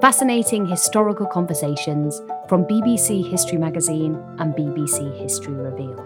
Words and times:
Fascinating 0.00 0.64
historical 0.64 1.26
conversations 1.26 2.22
from 2.48 2.64
BBC 2.64 3.30
History 3.30 3.58
Magazine 3.58 4.14
and 4.38 4.54
BBC 4.54 5.14
History 5.20 5.52
Revealed. 5.52 6.00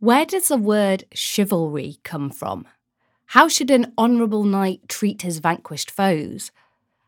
Where 0.00 0.26
does 0.26 0.48
the 0.48 0.58
word 0.58 1.04
chivalry 1.14 1.96
come 2.04 2.28
from? 2.28 2.66
How 3.28 3.48
should 3.48 3.70
an 3.70 3.94
honourable 3.96 4.44
knight 4.44 4.86
treat 4.86 5.22
his 5.22 5.38
vanquished 5.38 5.90
foes? 5.90 6.52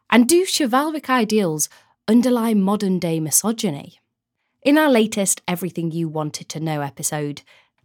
And 0.08 0.27
do 0.27 0.46
chivalric 0.46 1.10
ideals 1.10 1.68
underlie 2.08 2.54
modern 2.54 2.98
day 2.98 3.20
misogyny? 3.20 4.00
In 4.62 4.78
our 4.78 4.88
latest 4.88 5.42
Everything 5.46 5.90
You 5.90 6.08
Wanted 6.08 6.48
to 6.48 6.60
Know 6.60 6.80
episode, 6.80 7.42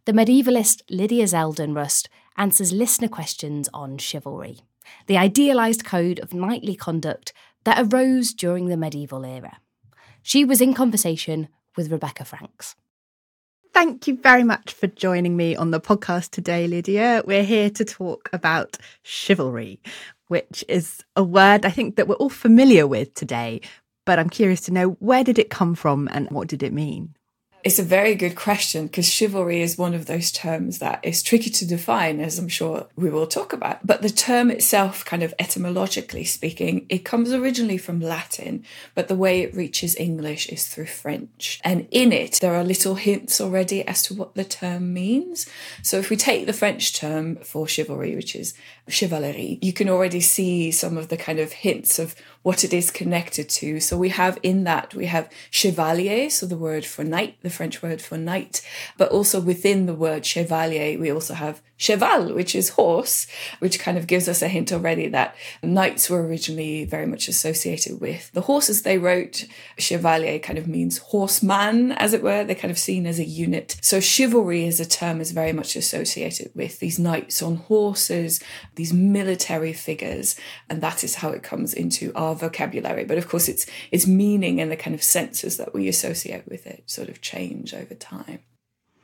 the 0.10 0.26
medievalist 0.26 0.82
Lydia 0.90 1.26
Zeldenrust 1.26 2.08
answers 2.36 2.74
listener 2.74 3.08
questions 3.08 3.70
on 3.76 4.00
chivalry, 4.00 4.58
the 5.06 5.20
idealised 5.20 5.86
code 5.86 6.18
of 6.18 6.34
knightly 6.34 6.74
conduct 6.74 7.32
that 7.64 7.78
arose 7.80 8.34
during 8.34 8.70
the 8.70 8.76
medieval 8.76 9.24
era. 9.24 9.60
She 10.24 10.44
was 10.44 10.62
in 10.62 10.74
conversation 10.74 11.48
with 11.78 11.92
Rebecca 11.92 12.26
Franks. 12.26 12.76
Thank 13.72 14.08
you 14.08 14.18
very 14.18 14.44
much 14.44 14.74
for 14.74 14.88
joining 14.88 15.38
me 15.38 15.56
on 15.56 15.70
the 15.70 15.80
podcast 15.80 16.32
today, 16.32 16.66
Lydia. 16.66 17.22
We're 17.28 17.44
here 17.44 17.70
to 17.70 17.86
talk 17.86 18.32
about 18.34 18.80
chivalry, 19.04 19.80
which 20.28 20.66
is 20.68 21.04
a 21.16 21.24
word 21.24 21.68
I 21.68 21.70
think 21.70 21.98
that 21.98 22.08
we're 22.08 22.16
all 22.16 22.30
familiar 22.30 22.88
with 22.88 23.14
today. 23.14 23.62
But 24.08 24.18
I'm 24.18 24.32
curious 24.32 24.62
to 24.62 24.74
know 24.74 24.94
where 24.94 25.24
did 25.24 25.38
it 25.38 25.52
come 25.52 25.76
from 25.76 26.10
and 26.12 26.32
what 26.32 26.48
did 26.48 26.64
it 26.64 26.74
mean? 26.74 27.14
It's 27.62 27.80
a 27.80 27.84
very 27.84 28.16
good 28.16 28.36
question 28.36 28.88
because 28.88 29.10
chivalry 29.10 29.62
is 29.62 29.78
one 29.78 29.94
of 29.94 30.06
those 30.06 30.32
terms 30.32 30.80
that 30.80 31.02
is 31.04 31.22
tricky 31.22 31.50
to 31.50 31.68
define, 31.68 32.22
as 32.22 32.40
I'm 32.40 32.48
sure 32.48 32.88
we 32.96 33.10
will 33.10 33.28
talk 33.28 33.52
about. 33.52 33.86
But 33.86 34.02
the 34.02 34.10
term 34.10 34.50
itself, 34.50 35.04
kind 35.04 35.24
of 35.24 35.34
etymologically 35.38 36.24
speaking, 36.24 36.86
it 36.88 37.04
comes 37.04 37.34
originally 37.34 37.78
from 37.78 38.00
Latin, 38.00 38.64
but 38.96 39.10
the 39.10 39.16
way 39.16 39.42
it 39.42 39.54
reaches 39.54 39.98
English 39.98 40.48
is 40.48 40.68
through 40.68 40.86
French. 40.86 41.60
And 41.62 41.86
in 41.92 42.14
it, 42.14 42.40
there 42.40 42.56
are 42.56 42.64
little 42.64 42.96
hints 42.96 43.42
already 43.42 43.86
as 43.86 44.04
to 44.04 44.14
what 44.14 44.36
the 44.36 44.46
term 44.46 44.94
means. 44.94 45.46
So 45.84 45.98
if 45.98 46.10
we 46.10 46.16
take 46.16 46.46
the 46.46 46.54
French 46.54 46.94
term 46.94 47.36
for 47.38 47.68
chivalry, 47.68 48.16
which 48.16 48.38
is 48.38 48.54
chevalerie, 48.88 49.62
you 49.62 49.74
can 49.74 49.90
already 49.90 50.22
see 50.22 50.72
some 50.72 50.98
of 50.98 51.10
the 51.10 51.18
kind 51.18 51.40
of 51.40 51.52
hints 51.52 52.00
of 52.00 52.16
what 52.42 52.64
it 52.64 52.74
is 52.74 52.90
connected 52.90 53.50
to. 53.50 53.80
So 53.82 53.98
we 53.98 54.10
have 54.10 54.40
in 54.44 54.64
that, 54.64 54.96
we 54.96 55.08
have 55.08 55.30
chevalier, 55.52 56.30
so 56.30 56.46
the 56.46 56.58
word 56.58 56.86
for 56.86 57.04
knight, 57.04 57.36
the 57.50 57.56
French 57.56 57.82
word 57.82 58.02
for 58.02 58.18
knight, 58.18 58.62
but 58.98 59.12
also 59.12 59.40
within 59.40 59.86
the 59.86 59.94
word 59.94 60.26
chevalier, 60.26 60.98
we 61.00 61.12
also 61.12 61.34
have 61.34 61.62
cheval, 61.80 62.34
which 62.36 62.54
is 62.54 62.70
horse, 62.70 63.26
which 63.60 63.80
kind 63.80 63.98
of 63.98 64.06
gives 64.06 64.28
us 64.28 64.42
a 64.44 64.48
hint 64.50 64.72
already 64.72 65.08
that 65.08 65.34
knights 65.64 66.10
were 66.10 66.28
originally 66.28 66.84
very 66.84 67.08
much 67.08 67.28
associated 67.28 68.00
with 68.00 68.32
the 68.34 68.42
horses 68.42 68.84
they 68.84 68.98
wrote. 68.98 69.46
Chevalier 69.78 70.40
kind 70.40 70.60
of 70.60 70.68
means 70.68 70.98
horseman, 70.98 71.94
as 71.94 72.14
it 72.14 72.22
were. 72.22 72.44
They're 72.44 72.56
kind 72.56 72.70
of 72.70 72.78
seen 72.78 73.08
as 73.08 73.18
a 73.18 73.24
unit. 73.24 73.78
So 73.82 74.02
chivalry 74.02 74.68
as 74.68 74.80
a 74.82 74.86
term 74.86 75.22
is 75.22 75.32
very 75.32 75.54
much 75.54 75.78
associated 75.78 76.52
with 76.54 76.80
these 76.80 77.00
knights 77.00 77.42
on 77.42 77.56
horses, 77.56 78.42
these 78.76 78.92
military 78.94 79.72
figures, 79.72 80.36
and 80.70 80.82
that 80.82 81.04
is 81.04 81.16
how 81.16 81.30
it 81.30 81.44
comes 81.44 81.74
into 81.74 82.12
our 82.14 82.36
vocabulary. 82.36 83.06
But 83.06 83.18
of 83.18 83.30
course, 83.30 83.48
its 83.48 83.66
its 83.90 84.06
meaning 84.06 84.60
and 84.60 84.70
the 84.70 84.76
kind 84.76 84.94
of 84.94 85.02
senses 85.02 85.56
that 85.56 85.74
we 85.74 85.88
associate 85.88 86.46
with 86.46 86.68
it 86.68 86.84
sort 86.88 87.08
of 87.08 87.22
change 87.22 87.74
over 87.74 87.96
time. 87.96 88.40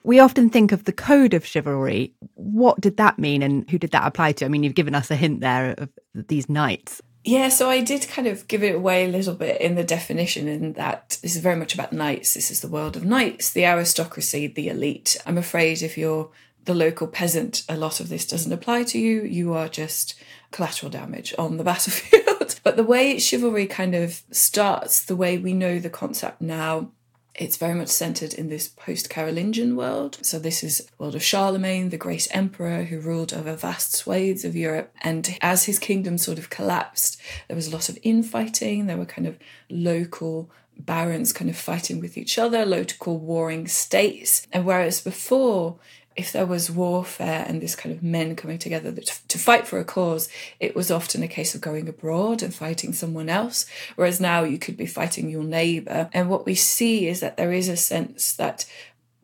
We 0.06 0.20
often 0.20 0.52
think 0.52 0.72
of 0.72 0.84
the 0.84 0.94
code 0.94 1.34
of 1.34 1.44
chivalry. 1.44 2.14
What 2.36 2.80
did 2.80 2.98
that 2.98 3.18
mean 3.18 3.42
and 3.42 3.68
who 3.72 3.80
did 3.80 3.90
that 3.90 4.06
apply 4.06 4.34
to? 4.34 4.46
I 4.46 4.50
mean, 4.50 4.62
you've 4.62 4.76
given 4.76 4.94
us 4.94 5.10
a 5.10 5.16
hint 5.16 5.42
there 5.42 5.74
of 5.80 5.90
these 6.14 6.48
knights. 6.48 7.02
Yeah, 7.24 7.50
so 7.50 7.72
I 7.72 7.82
did 7.82 8.08
kind 8.08 8.28
of 8.28 8.48
give 8.48 8.62
it 8.62 8.76
away 8.76 9.06
a 9.06 9.08
little 9.08 9.34
bit 9.34 9.60
in 9.60 9.74
the 9.74 9.84
definition, 9.84 10.48
in 10.48 10.74
that 10.74 11.18
this 11.24 11.36
is 11.36 11.42
very 11.42 11.56
much 11.56 11.74
about 11.74 11.92
knights. 11.92 12.36
This 12.36 12.52
is 12.52 12.62
the 12.62 12.68
world 12.68 12.96
of 12.96 13.04
knights, 13.04 13.52
the 13.52 13.66
aristocracy, 13.66 14.46
the 14.46 14.70
elite. 14.70 15.18
I'm 15.26 15.40
afraid 15.40 15.82
if 15.82 15.98
you're 15.98 16.30
the 16.66 16.76
local 16.76 17.08
peasant, 17.08 17.64
a 17.68 17.76
lot 17.76 18.00
of 18.00 18.10
this 18.10 18.28
doesn't 18.28 18.54
apply 18.54 18.84
to 18.84 19.00
you. 19.00 19.24
You 19.24 19.54
are 19.54 19.68
just 19.68 20.14
collateral 20.52 20.92
damage 20.92 21.34
on 21.40 21.58
the 21.58 21.64
battlefield. 21.72 22.60
but 22.64 22.76
the 22.76 22.84
way 22.84 23.18
chivalry 23.18 23.66
kind 23.66 23.96
of 23.96 24.22
starts, 24.30 25.04
the 25.04 25.16
way 25.16 25.40
we 25.40 25.54
know 25.54 25.80
the 25.80 25.90
concept 25.90 26.42
now, 26.42 26.92
it's 27.38 27.58
very 27.58 27.76
much 27.76 27.90
centered 27.90 28.34
in 28.34 28.50
this 28.50 28.68
post 28.68 29.10
Carolingian 29.10 29.76
world. 29.76 30.18
So, 30.22 30.40
this 30.40 30.64
is 30.64 30.90
world 30.98 31.16
of 31.16 31.24
Charlemagne, 31.24 31.90
the 31.90 31.98
great 31.98 32.28
emperor 32.32 32.84
who 32.84 33.00
ruled 33.00 33.34
over 33.34 33.56
vast 33.56 33.94
swathes 33.94 34.46
of 34.46 34.56
Europe. 34.56 34.94
And 35.02 35.38
as 35.42 35.66
his 35.66 35.80
kingdom 35.80 36.18
sort 36.18 36.38
of 36.38 36.50
collapsed, 36.50 37.20
there 37.48 37.56
was 37.56 37.68
a 37.68 37.72
lot 37.72 37.90
of 37.90 37.98
infighting. 38.04 38.86
There 38.86 38.98
were 38.98 39.06
kind 39.06 39.28
of 39.28 39.38
local 39.70 40.50
barons 40.78 41.34
kind 41.34 41.50
of 41.50 41.58
fighting 41.58 42.00
with 42.00 42.18
each 42.18 42.38
other, 42.38 42.66
local 42.66 43.18
warring 43.18 43.68
states. 43.68 44.46
And 44.52 44.66
whereas 44.66 45.02
before, 45.02 45.78
if 46.16 46.32
there 46.32 46.46
was 46.46 46.72
warfare 46.72 47.46
and 47.48 47.62
this 47.62 47.76
kind 47.76 47.94
of 47.94 48.02
men 48.02 48.36
coming 48.36 48.58
together 48.58 48.92
to 48.92 49.38
fight 49.38 49.68
for 49.68 49.80
a 49.80 49.86
cause, 49.86 50.30
it 50.60 50.76
was 50.76 50.90
often 50.90 51.24
a 51.24 51.28
case 51.28 51.54
of 51.54 51.62
going 51.62 51.90
abroad 51.90 52.42
and 52.42 52.56
fighting 52.56 52.94
someone 52.94 53.30
else. 53.30 53.66
Whereas 53.96 54.22
now 54.22 54.44
you 54.44 54.58
could 54.58 54.78
be 54.78 54.86
fighting 54.86 55.30
your 55.30 55.44
neighbor. 55.44 56.10
And 56.14 56.30
what 56.30 56.46
we 56.46 56.56
see 56.56 57.08
is 57.08 57.20
that 57.20 57.36
there 57.36 57.52
is 57.52 57.68
a 57.68 57.76
sense 57.76 58.34
that 58.34 58.66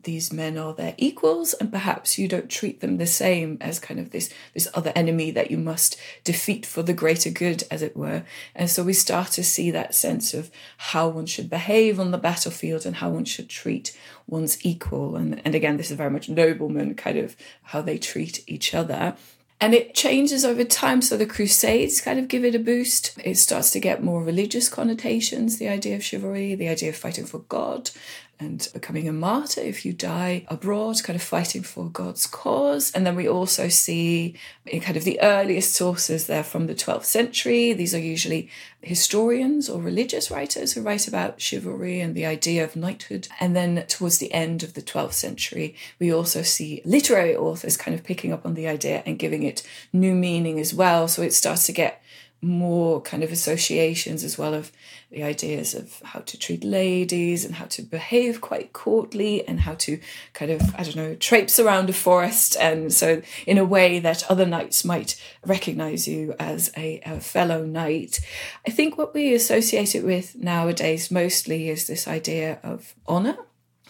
these 0.04 0.32
men 0.32 0.58
are 0.58 0.74
their 0.74 0.94
equals 0.98 1.52
and 1.54 1.70
perhaps 1.70 2.18
you 2.18 2.28
don't 2.28 2.50
treat 2.50 2.80
them 2.80 2.96
the 2.96 3.06
same 3.06 3.58
as 3.60 3.78
kind 3.78 4.00
of 4.00 4.10
this 4.10 4.32
this 4.54 4.68
other 4.74 4.92
enemy 4.94 5.30
that 5.30 5.50
you 5.50 5.56
must 5.56 5.96
defeat 6.24 6.66
for 6.66 6.82
the 6.82 6.92
greater 6.92 7.30
good 7.30 7.64
as 7.70 7.82
it 7.82 7.96
were 7.96 8.24
and 8.54 8.70
so 8.70 8.82
we 8.82 8.92
start 8.92 9.28
to 9.28 9.44
see 9.44 9.70
that 9.70 9.94
sense 9.94 10.34
of 10.34 10.50
how 10.76 11.08
one 11.08 11.26
should 11.26 11.50
behave 11.50 11.98
on 11.98 12.10
the 12.10 12.18
battlefield 12.18 12.84
and 12.84 12.96
how 12.96 13.10
one 13.10 13.24
should 13.24 13.48
treat 13.48 13.96
one's 14.26 14.64
equal 14.64 15.16
and 15.16 15.40
and 15.44 15.54
again 15.54 15.76
this 15.76 15.90
is 15.90 15.96
very 15.96 16.10
much 16.10 16.28
nobleman 16.28 16.94
kind 16.94 17.18
of 17.18 17.36
how 17.64 17.80
they 17.80 17.98
treat 17.98 18.42
each 18.46 18.74
other 18.74 19.16
and 19.62 19.74
it 19.74 19.94
changes 19.94 20.44
over 20.44 20.64
time. 20.64 21.00
So 21.00 21.16
the 21.16 21.24
Crusades 21.24 22.00
kind 22.00 22.18
of 22.18 22.26
give 22.26 22.44
it 22.44 22.56
a 22.56 22.58
boost. 22.58 23.16
It 23.24 23.38
starts 23.38 23.70
to 23.70 23.78
get 23.78 24.02
more 24.02 24.20
religious 24.20 24.68
connotations, 24.68 25.58
the 25.58 25.68
idea 25.68 25.94
of 25.94 26.02
chivalry, 26.02 26.56
the 26.56 26.66
idea 26.66 26.88
of 26.88 26.96
fighting 26.96 27.26
for 27.26 27.38
God, 27.38 27.92
and 28.42 28.68
becoming 28.74 29.08
a 29.08 29.12
martyr 29.12 29.60
if 29.60 29.86
you 29.86 29.92
die 29.92 30.44
abroad, 30.48 31.02
kind 31.04 31.16
of 31.16 31.22
fighting 31.22 31.62
for 31.62 31.88
God's 31.88 32.26
cause. 32.26 32.90
And 32.90 33.06
then 33.06 33.14
we 33.14 33.28
also 33.28 33.68
see 33.68 34.34
in 34.66 34.80
kind 34.80 34.96
of 34.96 35.04
the 35.04 35.20
earliest 35.22 35.74
sources 35.74 36.26
there 36.26 36.42
from 36.42 36.66
the 36.66 36.74
12th 36.74 37.04
century. 37.04 37.72
These 37.72 37.94
are 37.94 38.00
usually 38.00 38.50
historians 38.82 39.68
or 39.68 39.80
religious 39.80 40.28
writers 40.28 40.72
who 40.72 40.82
write 40.82 41.06
about 41.06 41.40
chivalry 41.40 42.00
and 42.00 42.16
the 42.16 42.26
idea 42.26 42.64
of 42.64 42.74
knighthood. 42.74 43.28
And 43.38 43.54
then 43.54 43.86
towards 43.86 44.18
the 44.18 44.32
end 44.32 44.64
of 44.64 44.74
the 44.74 44.82
12th 44.82 45.12
century, 45.12 45.76
we 46.00 46.12
also 46.12 46.42
see 46.42 46.82
literary 46.84 47.36
authors 47.36 47.76
kind 47.76 47.96
of 47.96 48.04
picking 48.04 48.32
up 48.32 48.44
on 48.44 48.54
the 48.54 48.66
idea 48.66 49.04
and 49.06 49.20
giving 49.20 49.44
it 49.44 49.62
new 49.92 50.14
meaning 50.14 50.58
as 50.58 50.74
well. 50.74 51.06
So 51.06 51.22
it 51.22 51.32
starts 51.32 51.64
to 51.66 51.72
get 51.72 52.02
more 52.42 53.00
kind 53.00 53.22
of 53.22 53.30
associations 53.30 54.24
as 54.24 54.36
well 54.36 54.52
of 54.52 54.72
the 55.10 55.22
ideas 55.22 55.74
of 55.74 56.00
how 56.02 56.20
to 56.20 56.36
treat 56.36 56.64
ladies 56.64 57.44
and 57.44 57.54
how 57.54 57.66
to 57.66 57.82
behave 57.82 58.40
quite 58.40 58.72
courtly 58.72 59.46
and 59.46 59.60
how 59.60 59.74
to 59.74 60.00
kind 60.32 60.50
of, 60.50 60.74
I 60.74 60.82
don't 60.82 60.96
know, 60.96 61.14
traipse 61.14 61.60
around 61.60 61.88
a 61.88 61.92
forest. 61.92 62.56
And 62.58 62.92
so, 62.92 63.22
in 63.46 63.58
a 63.58 63.64
way 63.64 64.00
that 64.00 64.28
other 64.28 64.46
knights 64.46 64.84
might 64.84 65.20
recognize 65.46 66.08
you 66.08 66.34
as 66.38 66.72
a, 66.76 67.00
a 67.06 67.20
fellow 67.20 67.64
knight. 67.64 68.20
I 68.66 68.70
think 68.70 68.98
what 68.98 69.14
we 69.14 69.34
associate 69.34 69.94
it 69.94 70.04
with 70.04 70.34
nowadays 70.34 71.10
mostly 71.10 71.68
is 71.68 71.86
this 71.86 72.08
idea 72.08 72.58
of 72.64 72.94
honor 73.06 73.36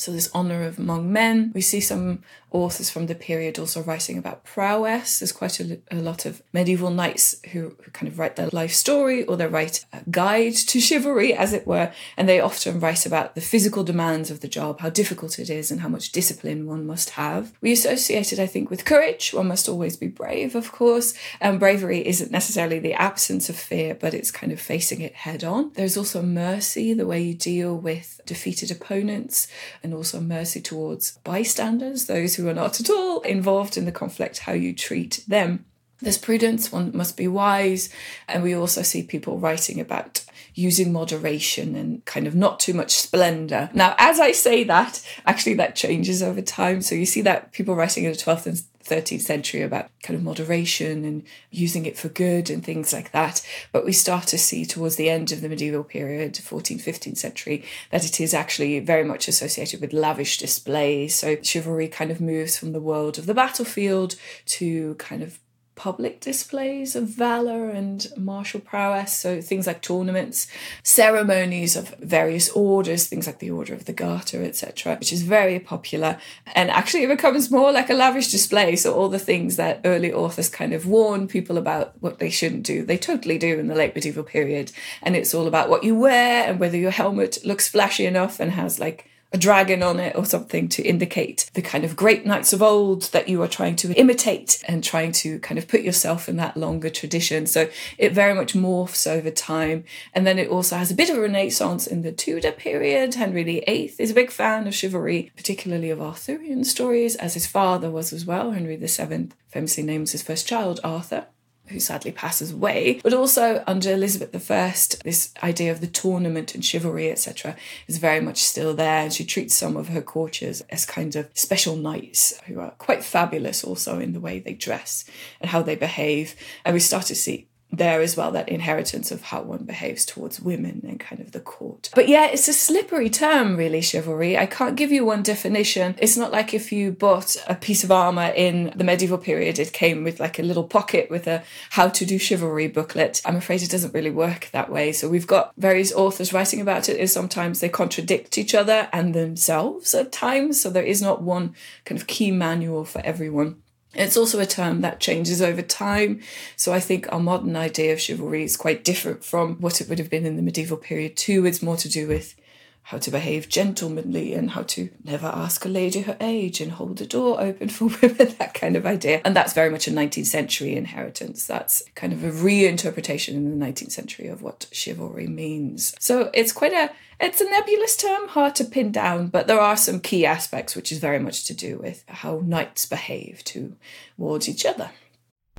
so 0.03 0.11
this 0.11 0.31
honor 0.35 0.65
of 0.65 0.79
among 0.79 1.13
men. 1.13 1.53
We 1.55 1.61
see 1.61 1.81
some 1.81 2.23
authors 2.53 2.91
from 2.91 3.07
the 3.07 3.15
period 3.15 3.59
also 3.59 3.83
writing 3.83 4.19
about 4.19 4.45
prowess. 4.45 5.19
There's 5.19 5.33
quite 5.33 5.59
a, 5.61 5.81
a 5.91 5.97
lot 5.97 6.27
of 6.27 6.43
medieval 6.53 6.91
knights 6.91 7.37
who, 7.53 7.77
who, 7.83 7.91
kind 7.93 8.11
of 8.11 8.19
write 8.19 8.37
their 8.37 8.49
life 8.53 8.73
story 8.73 9.25
or 9.25 9.37
they 9.37 9.47
write 9.47 9.85
a 9.93 10.03
guide 10.11 10.55
to 10.55 10.81
chivalry, 10.81 11.35
as 11.35 11.53
it 11.53 11.67
were, 11.67 11.93
and 12.17 12.29
they 12.29 12.41
often 12.41 12.81
write 12.81 13.07
about 13.07 13.35
the 13.35 13.41
physical 13.41 13.85
demands 13.85 14.31
of 14.31 14.41
the 14.41 14.49
job, 14.49 14.81
how 14.81 14.91
difficult 14.91 15.39
it 15.39 15.51
is, 15.51 15.71
and 15.71 15.81
how 15.81 15.89
much 15.89 16.13
discipline 16.13 16.67
one 16.67 16.87
must 16.87 17.11
have. 17.11 17.53
We 17.61 17.73
associate 17.73 18.33
it, 18.33 18.39
I 18.39 18.47
think, 18.47 18.71
with 18.71 18.85
courage. 18.85 19.33
One 19.33 19.49
must 19.49 19.69
always 19.69 19.97
be 19.97 20.09
brave, 20.09 20.55
of 20.55 20.73
course, 20.73 21.15
and 21.41 21.61
bravery 21.61 22.07
isn't 22.07 22.31
necessarily 22.31 22.79
the 22.79 22.95
absence 22.95 23.49
of 23.49 23.57
fear, 23.57 23.95
but 23.95 24.15
it's 24.15 24.31
kind 24.31 24.53
of 24.53 24.61
facing 24.61 25.01
it 25.01 25.15
head 25.15 25.45
on. 25.45 25.73
There's 25.75 25.97
also 25.97 26.23
mercy, 26.23 26.95
the 26.95 27.07
way 27.07 27.23
you 27.23 27.35
deal 27.35 27.77
with 27.77 28.21
defeated 28.27 28.71
opponents, 28.71 29.49
and 29.83 29.95
also 29.95 30.21
mercy 30.21 30.61
towards 30.61 31.19
bystanders, 31.25 32.07
those 32.07 32.37
who 32.37 32.42
who 32.43 32.49
are 32.49 32.55
not 32.55 32.81
at 32.81 32.91
all 32.91 33.21
involved 33.23 33.77
in 33.77 33.85
the 33.85 33.93
conflict, 33.93 34.39
how 34.39 34.53
you 34.53 34.75
treat 34.75 35.25
them. 35.27 35.65
There's 36.01 36.19
prudence, 36.19 36.73
one 36.73 36.91
must 36.97 37.17
be 37.17 37.29
wise. 37.29 37.89
And 38.29 38.43
we 38.43 38.55
also 38.55 38.83
see 38.83 39.05
people 39.05 39.39
writing 39.39 39.81
about 39.81 40.25
using 40.55 40.93
moderation 40.93 41.75
and 41.77 42.05
kind 42.05 42.27
of 42.27 42.35
not 42.35 42.61
too 42.61 42.75
much 42.75 42.91
splendor. 42.91 43.71
Now, 43.73 43.95
as 43.99 44.21
I 44.21 44.33
say 44.33 44.65
that, 44.65 45.01
actually 45.25 45.55
that 45.55 45.77
changes 45.77 46.23
over 46.23 46.43
time. 46.43 46.83
So 46.83 46.95
you 46.95 47.07
see 47.07 47.23
that 47.23 47.53
people 47.53 47.75
writing 47.75 48.05
in 48.05 48.13
the 48.13 48.19
12th 48.19 48.47
and 48.47 48.63
13th 48.85 49.21
century 49.21 49.63
about 49.63 49.91
kind 50.03 50.17
of 50.17 50.23
moderation 50.23 51.05
and 51.05 51.25
using 51.51 51.87
it 51.87 51.97
for 51.97 52.09
good 52.09 52.51
and 52.51 52.65
things 52.65 52.93
like 52.93 53.13
that. 53.13 53.47
But 53.73 53.85
we 53.85 53.93
start 53.93 54.27
to 54.29 54.39
see 54.39 54.65
towards 54.65 54.97
the 54.97 55.11
end 55.11 55.33
of 55.33 55.41
the 55.41 55.49
medieval 55.49 55.85
period, 55.85 56.35
14th, 56.35 56.83
15th 56.83 57.19
century, 57.19 57.65
that 57.91 58.05
it 58.05 58.21
is 58.21 58.35
actually 58.35 58.79
very 58.81 59.05
much 59.05 59.29
associated 59.29 59.81
with 59.81 59.93
lavish 59.93 60.39
displays. 60.39 61.15
So 61.15 61.37
chivalry 61.43 61.89
kind 61.89 62.11
of 62.11 62.21
moves 62.21 62.57
from 62.57 62.73
the 62.73 62.81
world 62.81 63.19
of 63.19 63.27
the 63.27 63.35
battlefield 63.35 64.17
to 64.47 64.95
kind 64.97 65.23
of 65.23 65.39
public 65.75 66.21
displays 66.21 66.95
of 66.95 67.09
valor 67.09 67.71
and 67.71 68.07
martial 68.17 68.61
prowess. 68.61 69.17
So 69.17 69.41
things 69.41 69.67
like 69.67 69.81
tournaments, 69.83 70.47
ceremonies 70.83 71.77
of 71.77 71.95
various 71.99 72.51
orders, 72.51 73.07
things 73.07 73.27
like 73.27 73.39
the 73.39 73.51
Order 73.51 73.75
of 73.75 73.87
the 73.87 73.93
Garter, 73.93 74.43
etc., 74.43 74.97
which 74.97 75.13
is 75.13 75.23
very 75.23 75.59
popular. 75.59 76.19
And 76.55 76.71
actually, 76.71 77.05
it 77.05 77.09
becomes 77.09 77.51
more 77.51 77.73
like 77.73 77.91
a 77.91 77.95
lavish 77.95 78.31
display. 78.31 78.77
So 78.77 78.95
all 78.95 79.09
the 79.09 79.19
things 79.19 79.57
that 79.57 79.81
early 79.85 80.13
authors 80.13 80.49
kind 80.49 80.73
of 80.73 80.87
warn 80.87 81.27
people 81.27 81.57
about 81.57 81.95
what 82.01 82.19
they 82.19 82.31
shouldn't 82.31 82.65
do, 82.65 82.85
they 82.85 82.99
totally 82.99 83.39
do 83.39 83.59
in 83.59 83.69
the 83.69 83.75
late 83.75 83.95
medieval 83.95 84.25
period. 84.25 84.73
And 85.03 85.17
it's 85.17 85.35
all 85.35 85.47
about 85.47 85.71
what 85.71 85.85
you 85.85 85.95
wear 85.95 86.45
and 86.45 86.61
whether 86.61 86.77
your 86.77 86.91
helmet 86.91 87.39
looks 87.45 87.69
flashy 87.69 88.07
enough 88.07 88.41
and 88.41 88.53
has 88.53 88.79
like 88.79 89.09
a 89.33 89.39
dragon 89.39 89.83
on 89.83 89.99
it 89.99 90.15
or 90.15 90.25
something 90.25 90.69
to 90.69 90.83
indicate 90.83 91.51
the 91.55 91.63
kind 91.63 91.85
of 91.85 91.97
great 91.97 92.27
knights 92.27 92.53
of 92.53 92.63
old 92.63 93.03
that 93.13 93.29
you 93.29 93.43
are 93.43 93.49
trying 93.49 93.77
to 93.77 93.93
imitate 93.95 94.63
and 94.69 94.85
trying 94.85 95.13
to 95.13 95.39
kind 95.41 95.59
of 95.59 95.67
put 95.67 95.81
yourself 95.81 96.29
in 96.29 96.37
that 96.37 96.57
longer 96.57 96.91
tradition. 96.91 97.47
So 97.47 97.69
it 97.97 98.13
very 98.13 98.35
much 98.35 98.53
morphs 98.53 99.11
over 99.11 99.31
time. 99.31 99.85
And 100.13 100.27
then 100.27 100.39
it 100.39 100.49
also 100.49 100.77
has 100.77 100.91
a 100.91 100.95
bit 100.95 101.09
of 101.09 101.17
a 101.17 101.21
renaissance 101.21 101.87
in 101.87 102.03
the 102.03 102.13
Tudor 102.13 102.53
period. 102.53 103.15
Henry 103.15 103.43
VIII 103.43 103.95
is 103.99 104.11
a 104.11 104.15
big 104.15 104.31
fan 104.31 104.67
of 104.67 104.75
chivalry, 104.75 105.33
particularly 105.37 105.91
of 105.91 106.01
Arthurian 106.01 106.65
stories, 106.65 107.17
as 107.17 107.35
his 107.35 107.47
father 107.47 107.91
was 107.91 108.13
as 108.13 108.27
well. 108.27 108.51
Henry 108.51 108.77
VII 108.77 109.31
famously 109.49 109.83
names 109.83 110.13
his 110.13 110.23
first 110.23 110.47
child 110.47 110.81
Arthur 110.85 111.27
who 111.73 111.81
sadly 111.81 112.13
passes 112.13 112.53
away, 112.53 113.01
but 113.03 113.13
also 113.13 113.65
under 113.67 113.93
Elizabeth 113.93 114.51
I, 114.51 114.75
this 115.05 115.33
idea 115.43 115.73
of 115.73 115.81
the 115.81 115.87
tournament 115.87 116.55
and 116.55 116.65
chivalry, 116.65 117.11
etc., 117.11 117.57
is 117.89 117.99
very 117.99 118.21
much 118.21 118.39
still 118.43 118.75
there. 118.75 119.03
And 119.03 119.13
she 119.13 119.25
treats 119.25 119.55
some 119.55 119.77
of 119.77 119.89
her 119.89 120.03
courtiers 120.03 120.63
as 120.71 120.85
kind 120.85 121.17
of 121.17 121.29
special 121.35 121.77
knights 121.77 122.39
who 122.47 122.61
are 122.61 122.73
quite 122.73 123.05
fabulous 123.05 123.65
also 123.65 123.99
in 123.99 124.13
the 124.13 124.21
way 124.21 124.39
they 124.39 124.55
dress 124.55 125.05
and 125.41 125.51
how 125.51 125.63
they 125.63 125.77
behave. 125.77 126.37
And 126.65 126.75
we 126.75 126.81
start 126.81 127.07
to 127.07 127.15
see 127.15 127.49
there 127.73 128.03
as 128.03 128.17
well 128.17 128.31
that 128.33 128.49
inheritance 128.49 129.11
of 129.11 129.23
how 129.23 129.43
one 129.43 129.65
behaves 129.65 130.05
towards 130.05 130.41
women 130.41 130.83
and 130.87 131.01
kind 131.01 131.21
of 131.21 131.33
the 131.33 131.41
court. 131.41 131.91
But 131.95 132.07
yeah, 132.07 132.27
it's 132.27 132.47
a 132.47 132.53
slippery 132.53 133.09
term, 133.09 133.57
really, 133.57 133.81
chivalry. 133.81 134.37
I 134.37 134.47
can't 134.47 134.77
give 134.77 134.93
you 134.93 135.07
one 135.07 135.23
definition. 135.23 135.95
It's 135.99 136.17
not 136.17 136.33
like 136.33 136.53
if 136.53 136.71
you 136.71 136.93
bought 136.93 137.43
a 137.49 137.55
piece 137.55 137.83
of 137.83 137.91
armor 137.91 138.33
in 138.37 138.73
the 138.77 138.85
medieval 138.85 139.19
period, 139.19 139.59
it 139.59 139.73
came 139.73 140.05
with 140.05 140.21
like 140.21 140.39
a 140.39 140.43
little 140.43 140.65
pocket 140.65 141.11
with 141.11 141.27
a 141.27 141.43
how 141.71 141.89
to 141.89 142.05
do 142.05 142.19
chivalry 142.19 142.69
booklet. 142.69 143.23
I'm 143.25 143.37
afraid 143.37 143.63
it 143.63 143.71
doesn't 143.71 143.95
really 143.95 144.11
work 144.11 144.51
that 144.53 144.71
way. 144.71 144.93
So 144.93 145.09
we've 145.09 145.27
got 145.27 145.53
various 145.57 145.93
authors 145.95 146.33
writing 146.33 146.61
about 146.61 146.89
it, 146.89 147.01
and 147.01 147.09
sometimes 147.09 147.61
they 147.61 147.71
contradict 147.71 148.37
each 148.37 148.55
other 148.55 148.89
and 148.93 149.15
themselves 149.15 149.95
at 149.95 150.13
times. 150.13 150.61
So 150.61 150.69
there 150.69 150.83
is 150.83 151.01
not 151.01 151.23
one 151.23 151.55
kind 151.87 151.99
of 151.99 152.07
key 152.07 152.31
manual 152.31 152.85
for 152.85 153.01
everyone. 153.05 153.63
It's 153.95 154.17
also 154.17 154.41
a 154.41 154.47
term 154.47 154.81
that 154.81 155.01
changes 155.01 155.43
over 155.43 155.61
time. 155.61 156.21
So 156.57 156.73
I 156.73 156.81
think 156.81 157.13
our 157.13 157.21
modern 157.21 157.57
idea 157.57 157.93
of 157.93 158.01
chivalry 158.01 158.43
is 158.43 158.57
quite 158.57 158.85
different 158.85 159.25
from 159.25 159.57
what 159.57 159.81
it 159.81 159.89
would 159.89 159.99
have 159.99 160.11
been 160.11 160.25
in 160.25 160.37
the 160.37 160.43
medieval 160.43 160.79
period 160.79 161.17
too. 161.17 161.45
It's 161.45 161.63
more 161.63 161.77
to 161.77 161.89
do 161.89 162.09
with 162.09 162.35
how 162.85 162.99
to 162.99 163.11
behave 163.11 163.49
gentlemanly 163.49 164.35
and 164.35 164.51
how 164.51 164.63
to 164.63 164.91
never 165.05 165.27
ask 165.27 165.65
a 165.65 165.69
lady 165.69 166.03
her 166.03 166.17
age 166.21 166.61
and 166.61 166.73
hold 166.73 166.99
the 166.99 167.07
door 167.07 167.41
open 167.41 167.69
for 167.69 167.85
women, 168.03 168.35
that 168.39 168.55
kind 168.55 168.77
of 168.77 168.85
idea. 168.85 169.21
And 169.25 169.37
that's 169.37 169.53
very 169.53 169.71
much 169.71 169.87
a 169.87 169.93
19th 169.93 170.27
century 170.27 170.75
inheritance. 170.75 171.47
That's 171.47 171.83
kind 171.95 172.13
of 172.13 172.25
a 172.25 172.31
reinterpretation 172.31 173.35
in 173.35 173.59
the 173.59 173.67
19th 173.67 173.93
century 173.93 174.27
of 174.27 174.43
what 174.43 174.67
chivalry 174.73 175.29
means. 175.29 175.95
So 176.01 176.31
it's 176.35 176.53
quite 176.53 176.73
a 176.73 176.91
it's 177.21 177.41
a 177.41 177.49
nebulous 177.49 177.97
term, 177.97 178.27
hard 178.29 178.57
to 178.57 178.65
pin 178.65 178.91
down, 178.91 179.29
but 179.29 179.47
there 179.47 179.61
are 179.61 179.77
some 179.77 180.01
key 180.01 180.27
aspects 180.27 180.75
which 180.75 180.91
is 180.91 180.99
very 180.99 181.21
much 181.21 181.45
to 181.45 181.55
do 181.55 181.79
with 181.79 182.03
how 182.09 182.43
knights 182.45 182.85
behave 182.85 183.45
towards 183.45 184.49
each 184.49 184.67
other. 184.67 184.91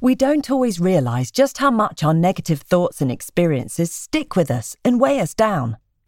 We 0.02 0.16
don't 0.16 0.52
always 0.52 0.82
realise 0.82 1.32
just 1.32 1.60
how 1.60 1.72
much 1.72 2.04
our 2.04 2.14
negative 2.14 2.60
thoughts 2.60 3.00
and 3.00 3.10
experiences 3.10 3.94
stick 3.94 4.36
with 4.36 4.52
us 4.52 4.76
and 4.84 5.00
weigh 5.00 5.22
us 5.22 5.34
down 5.34 5.78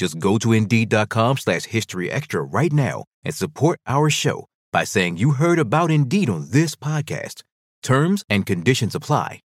Just 0.00 0.18
go 0.18 0.38
to 0.38 0.54
Indeed.com 0.54 1.36
slash 1.36 1.64
History 1.64 2.10
Extra 2.10 2.42
right 2.42 2.72
now 2.72 3.04
and 3.22 3.34
support 3.34 3.78
our 3.86 4.08
show 4.08 4.46
by 4.72 4.84
saying 4.84 5.18
you 5.18 5.32
heard 5.32 5.58
about 5.58 5.90
Indeed 5.90 6.30
on 6.30 6.52
this 6.52 6.74
podcast. 6.74 7.42
Terms 7.82 8.24
and 8.30 8.46
conditions 8.46 8.94
apply. 8.94 9.40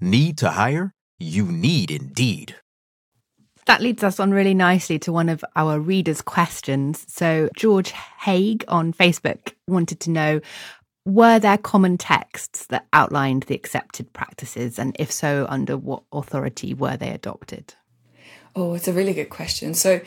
Need 0.00 0.38
to 0.38 0.52
hire? 0.52 0.94
You 1.18 1.44
need 1.44 1.90
Indeed. 1.90 2.56
That 3.66 3.82
leads 3.82 4.02
us 4.02 4.18
on 4.18 4.30
really 4.30 4.54
nicely 4.54 4.98
to 5.00 5.12
one 5.12 5.28
of 5.28 5.44
our 5.54 5.78
readers' 5.78 6.22
questions. 6.22 7.04
So, 7.06 7.50
George 7.54 7.90
Haig 7.90 8.64
on 8.66 8.94
Facebook 8.94 9.52
wanted 9.66 10.00
to 10.00 10.10
know 10.10 10.40
were 11.04 11.38
there 11.38 11.58
common 11.58 11.98
texts 11.98 12.64
that 12.68 12.86
outlined 12.94 13.42
the 13.42 13.54
accepted 13.54 14.10
practices? 14.14 14.78
And 14.78 14.96
if 14.98 15.12
so, 15.12 15.44
under 15.50 15.76
what 15.76 16.04
authority 16.12 16.72
were 16.72 16.96
they 16.96 17.10
adopted? 17.10 17.74
Oh, 18.58 18.74
it's 18.74 18.88
a 18.88 18.92
really 18.92 19.14
good 19.14 19.30
question. 19.30 19.72
So, 19.72 20.00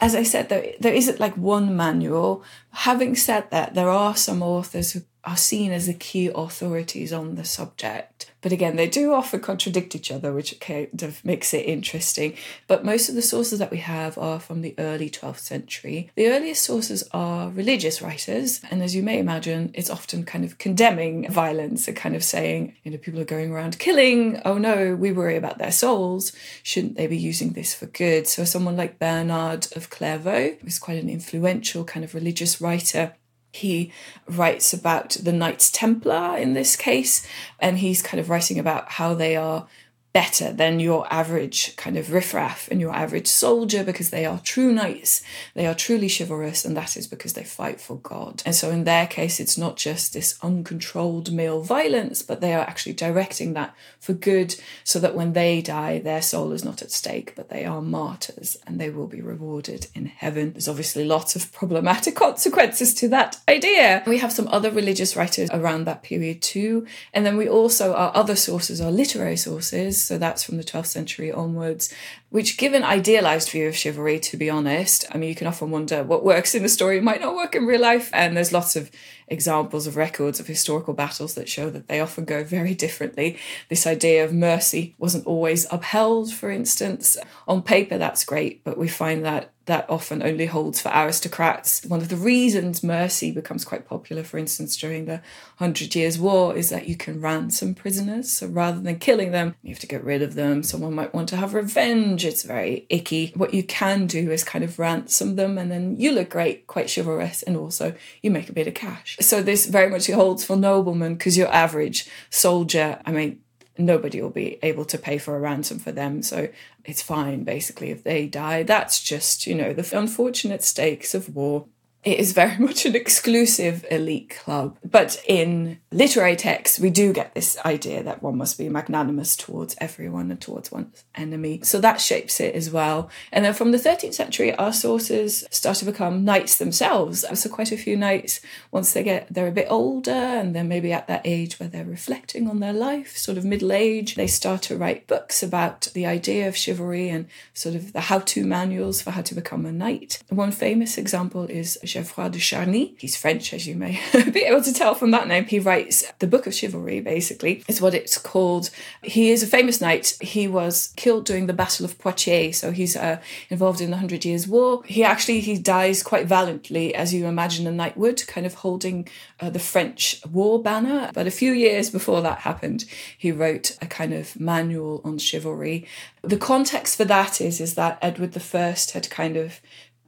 as 0.00 0.14
I 0.14 0.22
said, 0.22 0.48
there, 0.48 0.72
there 0.80 0.94
isn't 0.94 1.20
like 1.20 1.36
one 1.36 1.76
manual. 1.76 2.42
Having 2.70 3.16
said 3.16 3.50
that, 3.50 3.74
there 3.74 3.90
are 3.90 4.16
some 4.16 4.42
authors 4.42 4.92
who 4.92 5.02
are 5.24 5.36
seen 5.36 5.70
as 5.70 5.86
the 5.86 5.92
key 5.92 6.30
authorities 6.34 7.12
on 7.12 7.34
the 7.34 7.44
subject. 7.44 8.29
But 8.42 8.52
again, 8.52 8.76
they 8.76 8.88
do 8.88 9.12
often 9.12 9.40
contradict 9.40 9.94
each 9.94 10.10
other, 10.10 10.32
which 10.32 10.58
kind 10.60 11.02
of 11.02 11.24
makes 11.24 11.52
it 11.52 11.66
interesting. 11.66 12.34
But 12.66 12.84
most 12.84 13.08
of 13.08 13.14
the 13.14 13.22
sources 13.22 13.58
that 13.58 13.70
we 13.70 13.78
have 13.78 14.16
are 14.18 14.40
from 14.40 14.62
the 14.62 14.74
early 14.78 15.10
12th 15.10 15.40
century. 15.40 16.10
The 16.14 16.28
earliest 16.28 16.62
sources 16.62 17.08
are 17.12 17.50
religious 17.50 18.00
writers. 18.00 18.60
And 18.70 18.82
as 18.82 18.94
you 18.94 19.02
may 19.02 19.18
imagine, 19.18 19.70
it's 19.74 19.90
often 19.90 20.24
kind 20.24 20.44
of 20.44 20.58
condemning 20.58 21.30
violence 21.30 21.86
and 21.86 21.96
kind 21.96 22.16
of 22.16 22.24
saying, 22.24 22.74
you 22.82 22.90
know, 22.90 22.98
people 22.98 23.20
are 23.20 23.24
going 23.24 23.52
around 23.52 23.78
killing. 23.78 24.40
Oh 24.44 24.58
no, 24.58 24.94
we 24.94 25.12
worry 25.12 25.36
about 25.36 25.58
their 25.58 25.72
souls. 25.72 26.32
Shouldn't 26.62 26.96
they 26.96 27.06
be 27.06 27.18
using 27.18 27.52
this 27.52 27.74
for 27.74 27.86
good? 27.86 28.26
So 28.26 28.44
someone 28.44 28.76
like 28.76 28.98
Bernard 28.98 29.68
of 29.76 29.90
Clairvaux 29.90 30.56
is 30.64 30.78
quite 30.78 31.02
an 31.02 31.10
influential 31.10 31.84
kind 31.84 32.04
of 32.04 32.14
religious 32.14 32.60
writer 32.60 33.14
he 33.52 33.92
writes 34.28 34.72
about 34.72 35.10
the 35.10 35.32
Knights 35.32 35.70
Templar 35.70 36.36
in 36.36 36.54
this 36.54 36.76
case, 36.76 37.26
and 37.58 37.78
he's 37.78 38.02
kind 38.02 38.20
of 38.20 38.30
writing 38.30 38.58
about 38.58 38.92
how 38.92 39.14
they 39.14 39.36
are 39.36 39.66
better 40.12 40.52
than 40.52 40.80
your 40.80 41.06
average 41.12 41.76
kind 41.76 41.96
of 41.96 42.12
riffraff 42.12 42.68
and 42.70 42.80
your 42.80 42.92
average 42.92 43.28
soldier 43.28 43.84
because 43.84 44.10
they 44.10 44.26
are 44.26 44.40
true 44.40 44.72
knights. 44.72 45.22
They 45.54 45.66
are 45.66 45.74
truly 45.74 46.08
chivalrous, 46.08 46.64
and 46.64 46.76
that 46.76 46.96
is 46.96 47.06
because 47.06 47.34
they 47.34 47.44
fight 47.44 47.80
for 47.80 47.96
God. 47.96 48.42
And 48.44 48.54
so, 48.54 48.70
in 48.70 48.84
their 48.84 49.06
case, 49.06 49.38
it's 49.38 49.56
not 49.56 49.76
just 49.76 50.12
this 50.12 50.38
uncontrolled 50.42 51.32
male 51.32 51.62
violence, 51.62 52.22
but 52.22 52.40
they 52.40 52.54
are 52.54 52.62
actually 52.62 52.94
directing 52.94 53.52
that 53.54 53.74
for 54.00 54.12
good 54.12 54.56
so 54.82 54.98
that 54.98 55.14
when 55.14 55.32
they 55.32 55.62
die, 55.62 55.98
their 55.98 56.22
soul 56.22 56.52
is 56.52 56.64
not 56.64 56.82
at 56.82 56.90
stake, 56.90 57.34
but 57.36 57.48
they 57.48 57.64
are 57.64 57.82
martyrs 57.82 58.56
and 58.66 58.80
they 58.80 58.90
will 58.90 59.06
be 59.06 59.20
rewarded 59.20 59.86
in 59.94 60.06
heaven. 60.06 60.52
There's 60.52 60.68
obviously 60.68 61.04
lots 61.04 61.36
of 61.36 61.52
problematic 61.52 62.16
consequences 62.26 62.94
to 62.94 63.08
that 63.08 63.38
idea. 63.48 64.02
We 64.06 64.18
have 64.18 64.32
some 64.32 64.48
other 64.48 64.70
religious 64.70 65.14
writers 65.14 65.50
around 65.52 65.84
that 65.84 66.02
period 66.02 66.42
too. 66.42 66.86
And 67.14 67.24
then 67.24 67.36
we 67.36 67.48
also, 67.48 67.94
our 67.94 68.10
other 68.14 68.36
sources 68.36 68.80
are 68.80 68.90
literary 68.90 69.36
sources 69.36 69.99
so 70.02 70.18
that's 70.18 70.42
from 70.42 70.56
the 70.56 70.64
12th 70.64 70.86
century 70.86 71.30
onwards, 71.30 71.92
which 72.30 72.56
give 72.56 72.72
an 72.72 72.84
idealized 72.84 73.50
view 73.50 73.68
of 73.68 73.76
chivalry, 73.76 74.18
to 74.20 74.36
be 74.36 74.48
honest. 74.48 75.04
I 75.12 75.18
mean, 75.18 75.28
you 75.28 75.34
can 75.34 75.46
often 75.46 75.70
wonder 75.70 76.02
what 76.02 76.24
works 76.24 76.54
in 76.54 76.62
the 76.62 76.68
story 76.68 77.00
might 77.00 77.20
not 77.20 77.34
work 77.34 77.54
in 77.54 77.66
real 77.66 77.80
life, 77.80 78.10
and 78.12 78.36
there's 78.36 78.52
lots 78.52 78.76
of 78.76 78.90
examples 79.28 79.86
of 79.86 79.96
records 79.96 80.40
of 80.40 80.46
historical 80.46 80.94
battles 80.94 81.34
that 81.34 81.48
show 81.48 81.70
that 81.70 81.88
they 81.88 82.00
often 82.00 82.24
go 82.24 82.42
very 82.42 82.74
differently. 82.74 83.38
This 83.68 83.86
idea 83.86 84.24
of 84.24 84.32
mercy 84.32 84.94
wasn't 84.98 85.26
always 85.26 85.66
upheld, 85.70 86.32
for 86.32 86.50
instance. 86.50 87.16
On 87.46 87.62
paper, 87.62 87.98
that's 87.98 88.24
great, 88.24 88.64
but 88.64 88.78
we 88.78 88.88
find 88.88 89.24
that 89.24 89.52
that 89.66 89.88
often 89.88 90.20
only 90.20 90.46
holds 90.46 90.80
for 90.80 90.88
aristocrats. 90.88 91.84
One 91.86 92.00
of 92.00 92.08
the 92.08 92.16
reasons 92.16 92.82
mercy 92.82 93.30
becomes 93.30 93.64
quite 93.64 93.86
popular, 93.86 94.24
for 94.24 94.36
instance, 94.36 94.76
during 94.76 95.04
the 95.04 95.22
Hundred 95.58 95.94
Years' 95.94 96.18
War, 96.18 96.56
is 96.56 96.70
that 96.70 96.88
you 96.88 96.96
can 96.96 97.20
ransom 97.20 97.76
prisoners. 97.76 98.32
So 98.32 98.48
rather 98.48 98.80
than 98.80 98.98
killing 98.98 99.30
them, 99.30 99.54
you 99.62 99.70
have 99.70 99.78
to 99.78 99.86
get 99.86 100.02
rid 100.02 100.22
of 100.22 100.34
them. 100.34 100.64
Someone 100.64 100.94
might 100.94 101.14
want 101.14 101.28
to 101.28 101.36
have 101.36 101.54
revenge. 101.54 102.19
It's 102.24 102.42
very 102.42 102.86
icky. 102.88 103.32
What 103.34 103.54
you 103.54 103.62
can 103.62 104.06
do 104.06 104.30
is 104.30 104.44
kind 104.44 104.64
of 104.64 104.78
ransom 104.78 105.36
them, 105.36 105.58
and 105.58 105.70
then 105.70 105.96
you 105.98 106.12
look 106.12 106.30
great, 106.30 106.66
quite 106.66 106.92
chivalrous, 106.94 107.42
and 107.42 107.56
also 107.56 107.94
you 108.22 108.30
make 108.30 108.48
a 108.48 108.52
bit 108.52 108.66
of 108.66 108.74
cash. 108.74 109.16
So 109.20 109.42
this 109.42 109.66
very 109.66 109.90
much 109.90 110.06
holds 110.08 110.44
for 110.44 110.56
noblemen 110.56 111.14
because 111.14 111.36
your 111.36 111.52
average 111.52 112.08
soldier, 112.30 113.00
I 113.04 113.12
mean, 113.12 113.40
nobody 113.78 114.20
will 114.20 114.30
be 114.30 114.58
able 114.62 114.84
to 114.86 114.98
pay 114.98 115.18
for 115.18 115.36
a 115.36 115.40
ransom 115.40 115.78
for 115.78 115.92
them. 115.92 116.22
So 116.22 116.48
it's 116.84 117.02
fine, 117.02 117.44
basically, 117.44 117.90
if 117.90 118.04
they 118.04 118.26
die. 118.26 118.62
That's 118.62 119.02
just, 119.02 119.46
you 119.46 119.54
know, 119.54 119.72
the 119.72 119.98
unfortunate 119.98 120.62
stakes 120.62 121.14
of 121.14 121.34
war 121.34 121.66
it 122.02 122.18
is 122.18 122.32
very 122.32 122.56
much 122.58 122.86
an 122.86 122.94
exclusive 122.94 123.84
elite 123.90 124.30
club. 124.30 124.76
But 124.84 125.22
in 125.26 125.80
literary 125.92 126.36
texts, 126.36 126.78
we 126.78 126.90
do 126.90 127.12
get 127.12 127.34
this 127.34 127.58
idea 127.64 128.02
that 128.02 128.22
one 128.22 128.38
must 128.38 128.58
be 128.58 128.68
magnanimous 128.68 129.36
towards 129.36 129.76
everyone 129.78 130.30
and 130.30 130.40
towards 130.40 130.72
one's 130.72 131.04
enemy. 131.14 131.60
So 131.62 131.80
that 131.80 132.00
shapes 132.00 132.40
it 132.40 132.54
as 132.54 132.70
well. 132.70 133.10
And 133.32 133.44
then 133.44 133.54
from 133.54 133.72
the 133.72 133.78
13th 133.78 134.14
century, 134.14 134.54
our 134.54 134.72
sources 134.72 135.44
start 135.50 135.76
to 135.78 135.84
become 135.84 136.24
knights 136.24 136.56
themselves. 136.56 137.24
So 137.38 137.48
quite 137.48 137.72
a 137.72 137.76
few 137.76 137.96
knights, 137.96 138.40
once 138.70 138.92
they 138.92 139.02
get, 139.02 139.32
they're 139.32 139.48
a 139.48 139.52
bit 139.52 139.66
older 139.68 140.10
and 140.10 140.54
they're 140.54 140.64
maybe 140.64 140.92
at 140.92 141.08
that 141.08 141.22
age 141.24 141.58
where 141.60 141.68
they're 141.68 141.84
reflecting 141.84 142.48
on 142.48 142.60
their 142.60 142.72
life, 142.72 143.16
sort 143.16 143.36
of 143.36 143.44
middle 143.44 143.72
age, 143.72 144.14
they 144.14 144.26
start 144.26 144.62
to 144.62 144.76
write 144.76 145.06
books 145.06 145.42
about 145.42 145.88
the 145.94 146.06
idea 146.06 146.48
of 146.48 146.56
chivalry 146.56 147.08
and 147.08 147.26
sort 147.52 147.74
of 147.74 147.92
the 147.92 148.02
how-to 148.02 148.44
manuals 148.44 149.02
for 149.02 149.10
how 149.10 149.22
to 149.22 149.34
become 149.34 149.66
a 149.66 149.72
knight. 149.72 150.22
One 150.28 150.52
famous 150.52 150.96
example 150.96 151.44
is 151.44 151.78
Geoffroy 151.90 152.28
de 152.28 152.38
Charny. 152.38 152.94
He's 152.98 153.16
French, 153.16 153.52
as 153.52 153.66
you 153.66 153.74
may 153.74 154.00
be 154.32 154.42
able 154.42 154.62
to 154.62 154.72
tell 154.72 154.94
from 154.94 155.10
that 155.10 155.28
name. 155.28 155.46
He 155.46 155.58
writes 155.58 156.04
the 156.18 156.26
Book 156.26 156.46
of 156.46 156.54
Chivalry, 156.54 157.00
basically, 157.00 157.64
is 157.68 157.80
what 157.80 157.94
it's 157.94 158.18
called. 158.18 158.70
He 159.02 159.30
is 159.30 159.42
a 159.42 159.46
famous 159.46 159.80
knight. 159.80 160.16
He 160.20 160.46
was 160.46 160.92
killed 160.96 161.24
during 161.26 161.46
the 161.46 161.52
Battle 161.52 161.84
of 161.84 161.98
Poitiers, 161.98 162.58
so 162.58 162.70
he's 162.70 162.96
uh, 162.96 163.20
involved 163.48 163.80
in 163.80 163.90
the 163.90 163.96
Hundred 163.96 164.24
Years' 164.24 164.46
War. 164.46 164.82
He 164.84 165.04
actually 165.04 165.40
he 165.40 165.58
dies 165.58 166.02
quite 166.02 166.26
valiantly, 166.26 166.94
as 166.94 167.12
you 167.12 167.26
imagine 167.26 167.66
a 167.66 167.72
knight 167.72 167.96
would, 167.96 168.26
kind 168.26 168.46
of 168.46 168.54
holding 168.54 169.08
uh, 169.40 169.50
the 169.50 169.58
French 169.58 170.20
war 170.30 170.62
banner. 170.62 171.10
But 171.12 171.26
a 171.26 171.30
few 171.30 171.52
years 171.52 171.90
before 171.90 172.22
that 172.22 172.40
happened, 172.40 172.84
he 173.16 173.32
wrote 173.32 173.76
a 173.82 173.86
kind 173.86 174.14
of 174.14 174.38
manual 174.38 175.00
on 175.04 175.18
chivalry. 175.18 175.86
The 176.22 176.36
context 176.36 176.96
for 176.96 177.04
that 177.06 177.40
is 177.40 177.60
is 177.60 177.74
that 177.74 177.98
Edward 178.02 178.36
I 178.54 178.76
had 178.92 179.10
kind 179.10 179.36
of 179.36 179.60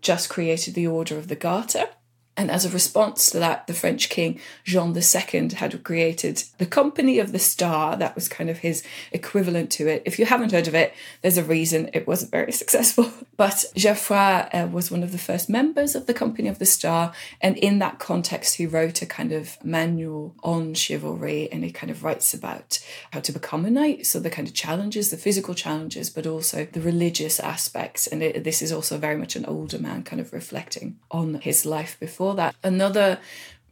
just 0.03 0.29
created 0.29 0.75
the 0.75 0.87
Order 0.87 1.17
of 1.17 1.29
the 1.29 1.37
Garter. 1.37 1.87
And 2.35 2.51
as 2.51 2.65
a 2.65 2.71
response 2.71 3.31
to 3.31 3.39
that, 3.41 3.67
the 3.67 3.75
French 3.75 4.09
king 4.09 4.41
Jean 4.65 4.97
II 4.97 5.51
had 5.55 5.85
created 5.85 6.45
the 6.57 6.65
Company 6.65 7.19
of 7.19 7.31
the 7.31 7.39
Star. 7.39 7.95
That 7.95 8.15
was 8.15 8.27
kind 8.27 8.49
of 8.49 8.59
his 8.59 8.83
equivalent 9.13 9.71
to 9.73 9.87
it. 9.87 10.03
If 10.07 10.19
you 10.19 10.25
haven't 10.25 10.53
heard 10.53 10.67
of 10.67 10.75
it, 10.75 10.95
there's 11.21 11.37
a 11.37 11.45
reason 11.45 11.91
it 11.93 12.07
wasn't 12.07 12.31
very 12.31 12.53
successful. 12.63 13.13
But 13.37 13.67
Geoffroy 13.75 14.17
uh, 14.17 14.69
was 14.73 14.91
one 14.91 15.03
of 15.03 15.13
the 15.13 15.19
first 15.19 15.51
members 15.51 15.95
of 15.95 16.07
the 16.07 16.15
Company 16.15 16.49
of 16.49 16.59
the 16.59 16.65
Star. 16.65 17.13
And 17.43 17.59
in 17.59 17.81
that 17.81 17.99
context, 17.99 18.55
he 18.55 18.65
wrote 18.65 19.03
a 19.03 19.07
kind 19.07 19.33
of 19.33 19.63
manual 19.63 20.35
on 20.43 20.73
chivalry 20.73 21.51
and 21.53 21.65
he 21.65 21.71
kind 21.71 21.91
of 21.91 22.03
writes 22.03 22.33
about 22.33 22.79
how 23.11 23.21
to 23.21 23.33
become 23.33 23.67
a 23.67 23.71
knight. 23.71 24.07
So 24.07 24.19
the 24.19 24.31
kind 24.31 24.49
of 24.49 24.55
challenges, 24.55 25.11
the 25.11 25.19
physical 25.19 25.53
challenges, 25.53 26.09
but 26.09 26.27
also 26.27 26.65
the 26.65 26.81
religious 26.81 27.39
aspects. 27.41 28.07
And 28.07 28.23
it, 28.23 28.43
this 28.43 28.63
is 28.63 28.73
also 28.73 28.97
very 28.97 29.17
much 29.17 29.37
an 29.37 29.45
older 29.45 29.79
man 29.79 30.03
kind 30.03 30.21
of 30.21 30.33
reflecting 30.33 30.99
on 31.11 31.35
his 31.35 31.67
life 31.67 32.01
before 32.01 32.22
before 32.23 32.35
that. 32.37 32.55
Another 32.63 33.19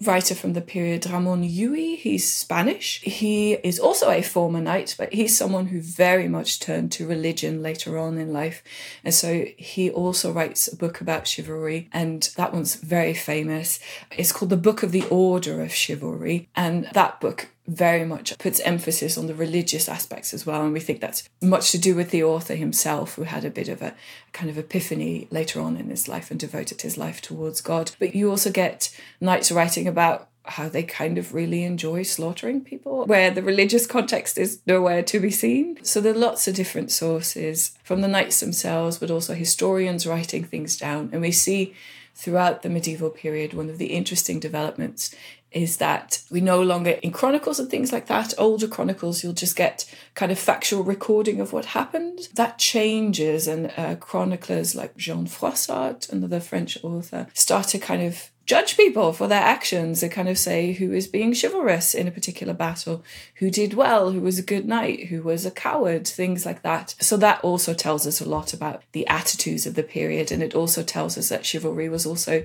writer 0.03 0.35
from 0.35 0.55
the 0.55 0.61
period, 0.61 1.07
Ramon 1.09 1.43
Llull. 1.43 1.97
He's 1.97 2.29
Spanish. 2.29 3.01
He 3.03 3.53
is 3.63 3.79
also 3.79 4.11
a 4.11 4.23
former 4.23 4.61
knight, 4.61 4.97
but 4.99 5.13
he's 5.13 5.37
someone 5.37 5.67
who 5.67 5.81
very 5.81 6.27
much 6.27 6.59
turned 6.59 6.91
to 6.93 7.07
religion 7.07 7.63
later 7.63 7.97
on 7.97 8.19
in 8.19 8.33
life. 8.33 8.63
And 9.05 9.15
so 9.15 9.45
he 9.57 9.89
also 9.91 10.33
writes 10.33 10.67
a 10.67 10.77
book 10.77 11.01
about 11.01 11.29
chivalry, 11.29 11.89
and 11.93 12.29
that 12.37 12.53
one's 12.53 12.75
very 12.75 13.15
famous. 13.15 13.79
It's 14.11 14.33
called 14.33 14.51
The 14.51 14.57
Book 14.57 14.83
of 14.83 14.91
the 14.91 15.05
Order 15.11 15.63
of 15.63 15.73
Chivalry. 15.73 16.49
And 16.57 16.89
that 16.93 17.21
book 17.21 17.51
very 17.71 18.05
much 18.05 18.37
puts 18.39 18.59
emphasis 18.61 19.17
on 19.17 19.29
the 19.29 19.35
religious 19.35 19.89
aspects 19.89 20.35
as 20.35 20.45
well. 20.45 20.63
And 20.63 20.73
we 20.73 20.81
think 20.81 21.01
that's 21.01 21.29
much 21.41 21.71
to 21.71 21.79
do 21.79 21.95
with 21.95 22.11
the 22.11 22.25
author 22.25 22.57
himself, 22.57 23.15
who 23.15 23.23
had 23.23 23.45
a 23.45 23.51
bit 23.51 23.69
of 23.69 23.81
a 23.81 23.95
kind 24.33 24.51
of 24.51 24.59
epiphany 24.59 25.29
later 25.31 25.61
on 25.61 25.77
in 25.77 25.89
his 25.89 26.09
life 26.09 26.31
and 26.31 26.41
devoted 26.41 26.83
his 26.83 26.99
life 26.99 27.23
towards 27.23 27.61
God. 27.61 27.93
But 28.01 28.15
you 28.15 28.29
also 28.29 28.51
get 28.51 28.95
knights 29.21 29.53
writing 29.53 29.87
about 29.87 30.29
how 30.47 30.69
they 30.69 30.83
kind 30.83 31.17
of 31.17 31.33
really 31.33 31.63
enjoy 31.63 32.03
slaughtering 32.03 32.61
people, 32.63 33.05
where 33.05 33.31
the 33.31 33.43
religious 33.43 33.87
context 33.87 34.37
is 34.37 34.61
nowhere 34.67 35.03
to 35.05 35.21
be 35.21 35.31
seen. 35.31 35.79
So 35.85 36.01
there 36.01 36.15
are 36.15 36.19
lots 36.19 36.49
of 36.49 36.57
different 36.57 36.91
sources 36.91 37.79
from 37.85 38.01
the 38.01 38.09
knights 38.09 38.41
themselves, 38.41 38.99
but 38.99 39.13
also 39.13 39.35
historians 39.35 40.09
writing 40.09 40.43
things 40.43 40.77
down. 40.77 41.11
And 41.13 41.21
we 41.21 41.31
see 41.31 41.75
throughout 42.17 42.63
the 42.63 42.69
medieval 42.69 43.11
period, 43.11 43.55
one 43.55 43.71
of 43.71 43.79
the 43.79 43.93
interesting 43.93 44.41
developments 44.41 45.15
is 45.53 45.79
that 45.79 46.23
we 46.31 46.41
no 46.41 46.63
longer 46.63 46.91
in 47.03 47.11
chronicles 47.11 47.59
and 47.59 47.69
things 47.69 47.93
like 47.93 48.07
that 48.07 48.33
older 48.39 48.69
chronicles 48.69 49.25
you'll 49.25 49.33
just 49.33 49.57
get 49.57 49.85
kind 50.15 50.31
of 50.31 50.39
factual 50.39 50.83
recording 50.83 51.41
of 51.41 51.53
what 51.53 51.67
happened. 51.67 52.29
That 52.35 52.59
changes 52.59 53.49
and 53.49 53.73
uh, 53.77 53.97
chroniclers 53.97 54.75
like 54.75 54.97
Jean 54.97 55.27
Froissart 55.27 56.11
another 56.13 56.41
french 56.41 56.79
author 56.85 57.27
start 57.35 57.69
to 57.69 57.79
kind 57.79 58.03
of 58.03 58.31
judge 58.47 58.77
people 58.77 59.13
for 59.13 59.29
their 59.29 59.43
actions 59.43 60.03
and 60.03 60.11
kind 60.11 60.29
of 60.29 60.37
say 60.37 60.73
who 60.73 60.93
is 60.93 61.07
being 61.07 61.35
chivalrous 61.35 61.95
in 61.95 62.09
a 62.09 62.13
particular 62.13 62.53
battle 62.53 63.05
who 63.37 63.51
did 63.51 63.75
well 63.75 64.11
who 64.11 64.21
was 64.21 64.39
a 64.39 64.43
good 64.43 64.67
knight 64.67 65.07
who 65.07 65.23
was 65.23 65.47
a 65.47 65.51
coward 65.51 66.07
things 66.07 66.47
like 66.47 66.63
that. 66.63 66.95
So 67.01 67.17
that 67.17 67.43
also 67.43 67.75
tells 67.75 68.07
us 68.07 68.21
a 68.21 68.29
lot 68.29 68.53
about 68.53 68.83
the 68.93 69.07
attitudes 69.09 69.67
of 69.67 69.75
the 69.75 69.83
period 69.83 70.31
and 70.31 70.43
it 70.43 70.55
also 70.55 70.83
tells 70.83 71.19
us 71.19 71.29
that 71.29 71.47
chivalry 71.47 71.89
was 71.89 72.07
also 72.07 72.45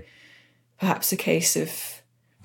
perhaps 0.80 1.12
a 1.12 1.18
case 1.18 1.56
of 1.56 1.95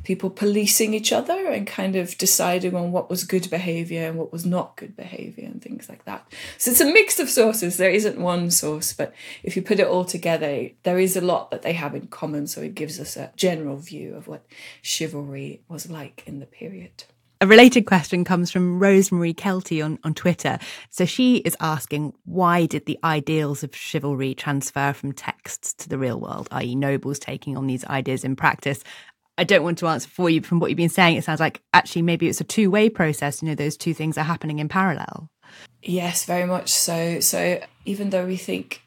people 0.02 0.30
policing 0.30 0.95
each 0.95 1.12
other 1.12 1.47
and 1.47 1.66
kind 1.66 1.97
of 1.97 2.16
deciding 2.19 2.75
on 2.75 2.92
what 2.92 3.11
was 3.11 3.25
good 3.25 3.49
behavior 3.50 4.09
and 4.09 4.19
what 4.19 4.33
was 4.33 4.47
not 4.47 4.76
good 4.76 4.97
behavior 4.97 5.45
and 5.45 5.62
things 5.62 5.88
like 5.88 6.04
that. 6.04 6.26
So 6.59 6.71
it's 6.71 6.80
a 6.80 6.85
mix 6.85 7.19
of 7.19 7.28
sources. 7.28 7.76
There 7.76 7.90
isn't 7.90 8.19
one 8.19 8.50
source, 8.50 8.92
but 8.92 9.14
if 9.42 9.57
you 9.57 9.62
put 9.62 9.80
it 9.80 9.87
all 9.87 10.04
together, 10.04 10.71
there 10.83 10.99
is 10.99 11.16
a 11.16 11.21
lot 11.21 11.50
that 11.50 11.62
they 11.62 11.75
have 11.75 11.95
in 11.95 12.07
common. 12.07 12.47
So 12.47 12.61
it 12.61 12.75
gives 12.75 12.99
us 12.99 13.16
a 13.16 13.33
general 13.37 13.76
view 13.76 14.14
of 14.14 14.26
what 14.28 14.47
chivalry 14.83 15.62
was 15.69 15.90
like 15.90 16.23
in 16.26 16.40
the 16.40 16.47
period. 16.47 17.04
A 17.42 17.47
related 17.47 17.87
question 17.87 18.23
comes 18.23 18.50
from 18.50 18.78
Rosemary 18.78 19.33
Kelty 19.33 19.83
on, 19.83 19.99
on 20.04 20.12
Twitter. 20.12 20.59
So 20.90 21.07
she 21.07 21.37
is 21.37 21.57
asking, 21.59 22.12
why 22.26 22.66
did 22.66 22.85
the 22.85 22.99
ideals 23.02 23.64
of 23.64 23.75
chivalry 23.75 24.35
transfer 24.35 24.92
from 24.92 25.14
texts 25.14 25.73
to 25.75 25.88
the 25.88 25.97
real 25.97 26.21
world, 26.21 26.49
i.e., 26.50 26.75
nobles 26.75 27.19
taking 27.19 27.57
on 27.57 27.66
these 27.66 27.83
ideas 27.87 28.25
in 28.25 28.37
practice? 28.37 28.85
I 29.40 29.44
don't 29.44 29.62
want 29.62 29.78
to 29.78 29.87
answer 29.87 30.06
for 30.06 30.28
you. 30.28 30.42
From 30.42 30.61
what 30.61 30.68
you've 30.68 30.76
been 30.76 30.90
saying, 30.90 31.16
it 31.16 31.25
sounds 31.25 31.40
like 31.40 31.62
actually 31.73 32.02
maybe 32.02 32.28
it's 32.28 32.42
a 32.42 32.44
two 32.44 32.70
way 32.70 32.90
process. 32.90 33.40
You 33.40 33.49
know, 33.49 33.54
those 33.54 33.75
two 33.75 33.94
things 33.94 34.18
are 34.18 34.23
happening 34.23 34.59
in 34.59 34.68
parallel. 34.68 35.30
Yes, 35.82 36.26
very 36.26 36.44
much 36.44 36.68
so. 36.68 37.20
So 37.20 37.59
even 37.87 38.11
though 38.11 38.26
we 38.26 38.37
think 38.37 38.82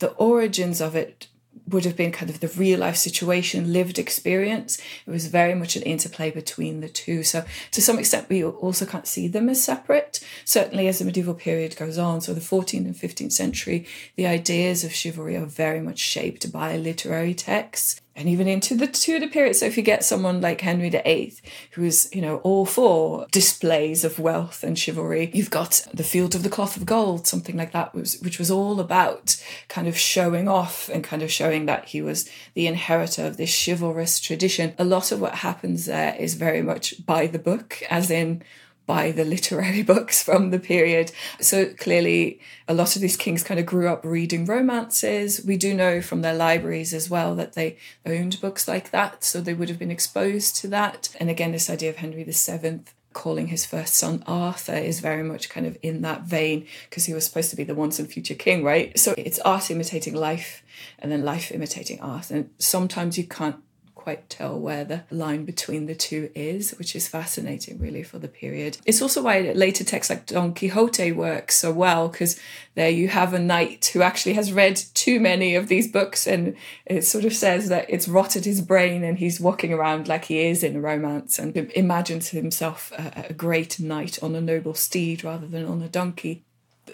the 0.00 0.10
origins 0.14 0.80
of 0.80 0.96
it 0.96 1.28
would 1.68 1.84
have 1.84 1.96
been 1.96 2.10
kind 2.10 2.28
of 2.28 2.40
the 2.40 2.48
real 2.48 2.80
life 2.80 2.96
situation, 2.96 3.72
lived 3.72 3.98
experience. 3.98 4.78
It 5.06 5.10
was 5.10 5.28
very 5.28 5.54
much 5.54 5.76
an 5.76 5.82
interplay 5.82 6.30
between 6.30 6.80
the 6.80 6.88
two. 6.88 7.22
So, 7.22 7.44
to 7.70 7.80
some 7.80 7.98
extent, 7.98 8.28
we 8.28 8.44
also 8.44 8.84
can't 8.84 9.06
see 9.06 9.28
them 9.28 9.48
as 9.48 9.64
separate. 9.64 10.20
Certainly, 10.44 10.88
as 10.88 10.98
the 10.98 11.06
medieval 11.06 11.32
period 11.32 11.76
goes 11.76 11.96
on, 11.96 12.20
so 12.20 12.34
the 12.34 12.40
14th 12.40 12.84
and 12.84 12.94
15th 12.94 13.32
century, 13.32 13.86
the 14.16 14.26
ideas 14.26 14.84
of 14.84 14.92
chivalry 14.92 15.36
are 15.36 15.46
very 15.46 15.80
much 15.80 16.00
shaped 16.00 16.52
by 16.52 16.76
literary 16.76 17.32
texts 17.32 18.02
and 18.16 18.28
even 18.28 18.46
into 18.46 18.74
the 18.74 18.86
Tudor 18.86 19.28
period. 19.28 19.56
So 19.56 19.66
if 19.66 19.76
you 19.76 19.82
get 19.82 20.04
someone 20.04 20.40
like 20.40 20.60
Henry 20.60 20.88
VIII, 20.88 21.34
who's, 21.72 22.14
you 22.14 22.22
know, 22.22 22.36
all 22.38 22.64
for 22.64 23.26
displays 23.32 24.04
of 24.04 24.18
wealth 24.18 24.62
and 24.62 24.78
chivalry, 24.78 25.30
you've 25.34 25.50
got 25.50 25.86
the 25.92 26.04
Field 26.04 26.34
of 26.34 26.42
the 26.42 26.50
Cloth 26.50 26.76
of 26.76 26.86
Gold, 26.86 27.26
something 27.26 27.56
like 27.56 27.72
that, 27.72 27.94
which 27.94 28.38
was 28.38 28.50
all 28.50 28.80
about 28.80 29.42
kind 29.68 29.88
of 29.88 29.96
showing 29.96 30.48
off 30.48 30.88
and 30.88 31.02
kind 31.02 31.22
of 31.22 31.30
showing 31.30 31.66
that 31.66 31.86
he 31.86 32.00
was 32.00 32.28
the 32.54 32.66
inheritor 32.66 33.26
of 33.26 33.36
this 33.36 33.64
chivalrous 33.66 34.20
tradition. 34.20 34.74
A 34.78 34.84
lot 34.84 35.10
of 35.10 35.20
what 35.20 35.36
happens 35.36 35.86
there 35.86 36.14
is 36.16 36.34
very 36.34 36.62
much 36.62 37.04
by 37.04 37.26
the 37.26 37.38
book, 37.38 37.82
as 37.90 38.10
in 38.10 38.42
by 38.86 39.10
the 39.10 39.24
literary 39.24 39.82
books 39.94 40.22
from 40.22 40.50
the 40.50 40.58
period. 40.58 41.12
So 41.40 41.66
clearly, 41.74 42.40
a 42.68 42.74
lot 42.74 42.96
of 42.96 43.02
these 43.02 43.16
kings 43.16 43.42
kind 43.42 43.60
of 43.60 43.66
grew 43.66 43.88
up 43.88 44.04
reading 44.04 44.44
romances. 44.44 45.44
We 45.44 45.56
do 45.56 45.74
know 45.74 46.00
from 46.00 46.22
their 46.22 46.34
libraries 46.34 46.92
as 46.92 47.08
well 47.08 47.34
that 47.36 47.54
they 47.54 47.76
owned 48.04 48.40
books 48.40 48.68
like 48.68 48.90
that, 48.90 49.24
so 49.24 49.40
they 49.40 49.54
would 49.54 49.68
have 49.68 49.78
been 49.78 49.90
exposed 49.90 50.56
to 50.56 50.68
that. 50.68 51.14
And 51.18 51.30
again, 51.30 51.52
this 51.52 51.70
idea 51.70 51.90
of 51.90 51.96
Henry 51.96 52.24
VII 52.24 52.80
calling 53.14 53.46
his 53.46 53.64
first 53.64 53.94
son 53.94 54.22
Arthur 54.26 54.74
is 54.74 55.00
very 55.00 55.22
much 55.22 55.48
kind 55.48 55.66
of 55.66 55.78
in 55.82 56.02
that 56.02 56.22
vein 56.22 56.66
because 56.90 57.06
he 57.06 57.14
was 57.14 57.24
supposed 57.24 57.48
to 57.50 57.56
be 57.56 57.64
the 57.64 57.74
once 57.74 57.98
and 57.98 58.10
future 58.10 58.34
king, 58.34 58.62
right? 58.62 58.98
So 58.98 59.14
it's 59.16 59.38
art 59.40 59.70
imitating 59.70 60.14
life 60.14 60.62
and 60.98 61.10
then 61.10 61.24
life 61.24 61.50
imitating 61.50 62.00
art. 62.00 62.30
And 62.30 62.50
sometimes 62.58 63.16
you 63.16 63.24
can't 63.24 63.56
quite 64.04 64.28
tell 64.28 64.60
where 64.60 64.84
the 64.84 65.02
line 65.10 65.46
between 65.46 65.86
the 65.86 65.94
two 65.94 66.28
is, 66.34 66.72
which 66.72 66.94
is 66.94 67.08
fascinating, 67.08 67.78
really, 67.78 68.02
for 68.02 68.18
the 68.18 68.28
period. 68.28 68.76
It's 68.84 69.00
also 69.00 69.22
why 69.22 69.40
later 69.54 69.82
texts 69.82 70.10
like 70.10 70.26
Don 70.26 70.52
Quixote 70.52 71.10
work 71.12 71.50
so 71.50 71.72
well, 71.72 72.08
because 72.08 72.38
there 72.74 72.90
you 72.90 73.08
have 73.08 73.32
a 73.32 73.38
knight 73.38 73.90
who 73.94 74.02
actually 74.02 74.34
has 74.34 74.52
read 74.52 74.76
too 74.92 75.18
many 75.20 75.54
of 75.54 75.68
these 75.68 75.90
books, 75.90 76.26
and 76.26 76.54
it 76.84 77.06
sort 77.06 77.24
of 77.24 77.32
says 77.32 77.70
that 77.70 77.86
it's 77.88 78.06
rotted 78.06 78.44
his 78.44 78.60
brain, 78.60 79.02
and 79.02 79.18
he's 79.20 79.40
walking 79.40 79.72
around 79.72 80.06
like 80.06 80.26
he 80.26 80.40
is 80.44 80.62
in 80.62 80.76
a 80.76 80.80
romance, 80.82 81.38
and 81.38 81.56
imagines 81.74 82.28
himself 82.28 82.92
a, 82.98 83.28
a 83.30 83.32
great 83.32 83.80
knight 83.80 84.22
on 84.22 84.34
a 84.34 84.40
noble 84.42 84.74
steed 84.74 85.24
rather 85.24 85.46
than 85.46 85.64
on 85.64 85.80
a 85.80 85.88
donkey 85.88 86.44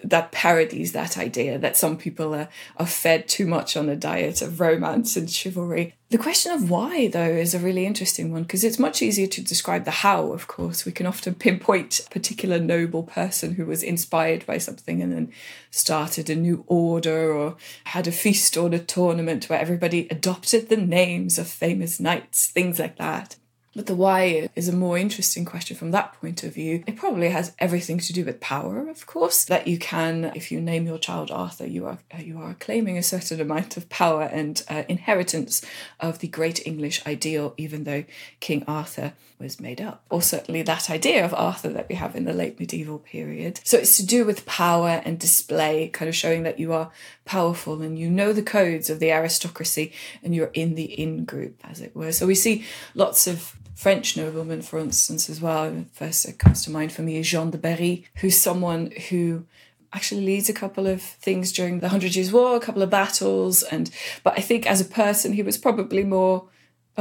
that 0.05 0.33
parodies 0.33 0.93
that 0.93 1.19
idea 1.19 1.59
that 1.59 1.77
some 1.77 1.97
people 1.97 2.35
are, 2.35 2.49
are 2.77 2.87
fed 2.87 3.29
too 3.29 3.47
much 3.47 3.77
on 3.77 3.89
a 3.89 3.97
diet 3.97 4.43
of 4.43 4.61
romance 4.61 5.17
and 5.17 5.31
chivalry. 5.31 5.95
The 6.11 6.19
question 6.19 6.53
of 6.53 6.69
why, 6.69 7.09
though, 7.09 7.21
is 7.21 7.55
a 7.55 7.59
really 7.59 7.87
interesting 7.87 8.33
one 8.33 8.43
because 8.43 8.65
it's 8.65 8.79
much 8.79 9.01
easier 9.01 9.29
to 9.29 9.41
describe 9.41 9.85
the 9.85 9.91
how, 9.91 10.33
of 10.33 10.49
course. 10.49 10.85
We 10.85 10.93
can 10.93 11.07
often 11.07 11.35
pinpoint 11.37 12.01
a 12.01 12.11
particular 12.11 12.59
noble 12.59 13.05
person 13.05 13.55
who 13.55 13.67
was 13.67 13.83
inspired 13.83 14.45
by 14.47 14.59
something 14.59 15.01
and 15.03 15.13
then 15.13 15.33
started 15.71 16.29
a 16.29 16.35
new 16.35 16.65
order 16.67 17.33
or 17.33 17.57
had 17.85 18.07
a 18.07 18.13
feast 18.13 18.57
or 18.57 18.69
a 18.75 18.79
tournament 18.79 19.49
where 19.49 19.61
everybody 19.61 20.09
adopted 20.11 20.69
the 20.69 20.77
names 20.77 21.39
of 21.39 21.47
famous 21.47 22.01
knights, 22.01 22.49
things 22.49 22.79
like 22.79 22.97
that. 22.97 23.37
But 23.75 23.87
the 23.87 23.95
why 23.95 24.49
is 24.57 24.69
a 24.69 24.73
more 24.73 24.99
interesting 24.99 25.45
question 25.45 25.77
from 25.77 25.93
that 25.93 26.15
point 26.15 26.43
of 26.43 26.55
view. 26.55 26.83
It 26.89 26.97
probably 26.97 27.29
has 27.29 27.55
everything 27.61 27.99
to 28.01 28.13
do 28.13 28.25
with 28.25 28.41
power, 28.41 28.89
of 28.89 29.07
course. 29.07 29.45
That 29.45 29.69
you 29.69 29.79
can, 29.79 30.33
if 30.35 30.51
you 30.51 30.61
name 30.61 30.87
your 30.87 30.99
child 30.99 31.31
Arthur, 31.31 31.67
you 31.67 31.87
are 31.87 31.99
you 32.19 32.41
are 32.41 32.55
claiming 32.55 32.99
a 32.99 33.03
certain 33.03 33.41
amount 33.41 33.77
of 33.77 33.89
power 33.89 34.25
and 34.25 34.61
uh, 34.69 34.83
inheritance 34.89 35.63
of 36.01 36.19
the 36.19 36.27
great 36.27 36.67
English 36.67 37.07
ideal, 37.07 37.55
even 37.57 37.85
though 37.85 38.05
King 38.41 38.65
Arthur 38.67 39.13
was 39.39 39.61
made 39.61 39.81
up, 39.81 40.05
or 40.11 40.21
certainly 40.21 40.63
that 40.63 40.91
idea 40.91 41.25
of 41.25 41.33
Arthur 41.33 41.71
that 41.71 41.89
we 41.89 41.95
have 41.95 42.15
in 42.15 42.25
the 42.25 42.33
late 42.33 42.61
medieval 42.61 42.99
period. 42.99 43.61
So 43.65 43.79
it's 43.79 43.97
to 43.97 44.05
do 44.05 44.25
with 44.25 44.45
power 44.47 45.01
and 45.05 45.19
display, 45.19 45.89
kind 45.89 46.09
of 46.09 46.15
showing 46.15 46.43
that 46.43 46.59
you 46.59 46.73
are 46.73 46.91
powerful 47.25 47.81
and 47.81 47.99
you 47.99 48.11
know 48.11 48.33
the 48.33 48.43
codes 48.43 48.91
of 48.91 48.99
the 48.99 49.13
aristocracy 49.13 49.93
and 50.23 50.35
you're 50.35 50.51
in 50.53 50.75
the 50.75 50.85
in 50.85 51.25
group, 51.25 51.61
as 51.65 51.81
it 51.81 51.95
were. 51.97 52.13
So 52.13 52.27
we 52.27 52.35
see 52.35 52.65
lots 52.95 53.27
of 53.27 53.57
French 53.81 54.15
nobleman, 54.15 54.61
for 54.61 54.79
instance, 54.79 55.31
as 55.31 55.41
well. 55.41 55.87
First, 55.95 56.29
it 56.29 56.39
comes 56.39 56.63
to 56.65 56.71
mind 56.71 56.93
for 56.93 57.01
me 57.01 57.17
is 57.17 57.27
Jean 57.27 57.51
de 57.51 57.57
Berry, 57.57 58.05
who's 58.17 58.37
someone 58.37 58.91
who 59.09 59.47
actually 59.91 60.21
leads 60.21 60.51
a 60.51 60.53
couple 60.53 60.87
of 60.87 61.01
things 61.01 61.51
during 61.51 61.81
the 61.81 61.89
Hundred 61.89 62.15
Years' 62.15 62.31
War, 62.31 62.57
a 62.57 62.61
couple 62.61 62.83
of 62.83 62.91
battles, 62.91 63.63
and 63.63 63.91
but 64.23 64.35
I 64.37 64.43
think 64.43 64.67
as 64.67 64.83
a 64.83 64.85
person, 64.85 65.33
he 65.33 65.43
was 65.43 65.57
probably 65.57 66.05
more 66.05 66.45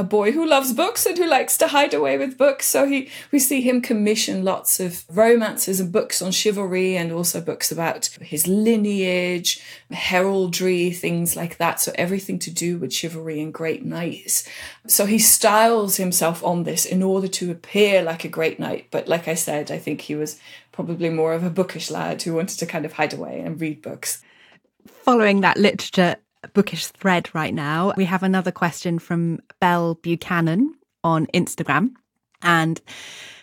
a 0.00 0.04
boy 0.04 0.32
who 0.32 0.46
loves 0.46 0.72
books 0.72 1.04
and 1.04 1.18
who 1.18 1.26
likes 1.26 1.58
to 1.58 1.68
hide 1.68 1.92
away 1.92 2.16
with 2.16 2.38
books. 2.38 2.66
So 2.66 2.86
he 2.86 3.10
we 3.30 3.38
see 3.38 3.60
him 3.60 3.82
commission 3.82 4.42
lots 4.42 4.80
of 4.80 5.04
romances 5.08 5.78
and 5.78 5.92
books 5.92 6.22
on 6.22 6.32
chivalry 6.32 6.96
and 6.96 7.12
also 7.12 7.40
books 7.40 7.70
about 7.70 8.06
his 8.22 8.46
lineage, 8.46 9.62
heraldry, 9.90 10.90
things 10.90 11.36
like 11.36 11.58
that. 11.58 11.80
So 11.80 11.92
everything 11.94 12.38
to 12.40 12.50
do 12.50 12.78
with 12.78 12.94
chivalry 12.94 13.40
and 13.40 13.52
great 13.52 13.84
knights. 13.84 14.48
So 14.86 15.04
he 15.04 15.18
styles 15.18 15.96
himself 15.96 16.42
on 16.42 16.64
this 16.64 16.86
in 16.86 17.02
order 17.02 17.28
to 17.28 17.50
appear 17.50 18.02
like 18.02 18.24
a 18.24 18.28
great 18.28 18.58
knight. 18.58 18.86
But 18.90 19.06
like 19.06 19.28
I 19.28 19.34
said, 19.34 19.70
I 19.70 19.78
think 19.78 20.00
he 20.00 20.14
was 20.14 20.40
probably 20.72 21.10
more 21.10 21.34
of 21.34 21.44
a 21.44 21.50
bookish 21.50 21.90
lad 21.90 22.22
who 22.22 22.34
wanted 22.34 22.58
to 22.58 22.66
kind 22.66 22.86
of 22.86 22.94
hide 22.94 23.12
away 23.12 23.40
and 23.40 23.60
read 23.60 23.82
books. 23.82 24.22
Following 25.04 25.42
that 25.42 25.58
literature 25.58 26.16
bookish 26.48 26.86
thread 26.86 27.30
right 27.34 27.54
now. 27.54 27.92
We 27.96 28.04
have 28.06 28.22
another 28.22 28.52
question 28.52 28.98
from 28.98 29.40
Belle 29.60 29.94
Buchanan 29.94 30.74
on 31.04 31.26
Instagram. 31.28 31.92
And 32.42 32.80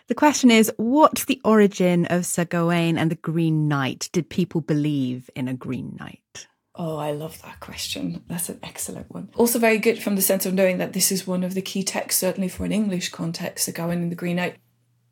the 0.08 0.16
question 0.16 0.52
is 0.52 0.72
What's 0.78 1.26
the 1.26 1.42
origin 1.44 2.06
of 2.08 2.26
Sir 2.26 2.46
Gawain 2.46 2.98
and 2.98 3.12
the 3.12 3.16
Green 3.16 3.68
Knight? 3.68 4.10
Did 4.12 4.30
people 4.30 4.62
believe 4.62 5.30
in 5.36 5.48
a 5.48 5.54
Green 5.54 5.98
Knight? 6.00 6.48
Oh, 6.80 6.98
I 6.98 7.12
love 7.12 7.42
that 7.42 7.60
question. 7.60 8.24
That's 8.28 8.50
an 8.50 8.60
excellent 8.62 9.10
one. 9.10 9.30
Also, 9.36 9.58
very 9.58 9.80
good 9.80 10.02
from 10.02 10.16
the 10.16 10.22
sense 10.22 10.46
of 10.46 10.54
knowing 10.54 10.78
that 10.78 10.94
this 10.94 11.12
is 11.12 11.26
one 11.26 11.44
of 11.44 11.56
the 11.56 11.62
key 11.62 11.82
texts, 11.82 12.22
certainly 12.22 12.48
for 12.48 12.66
an 12.66 12.72
English 12.72 13.10
context, 13.10 13.66
Sir 13.66 13.72
Gawain 13.72 14.04
and 14.04 14.12
the 14.12 14.16
Green 14.16 14.36
Knight 14.36 14.58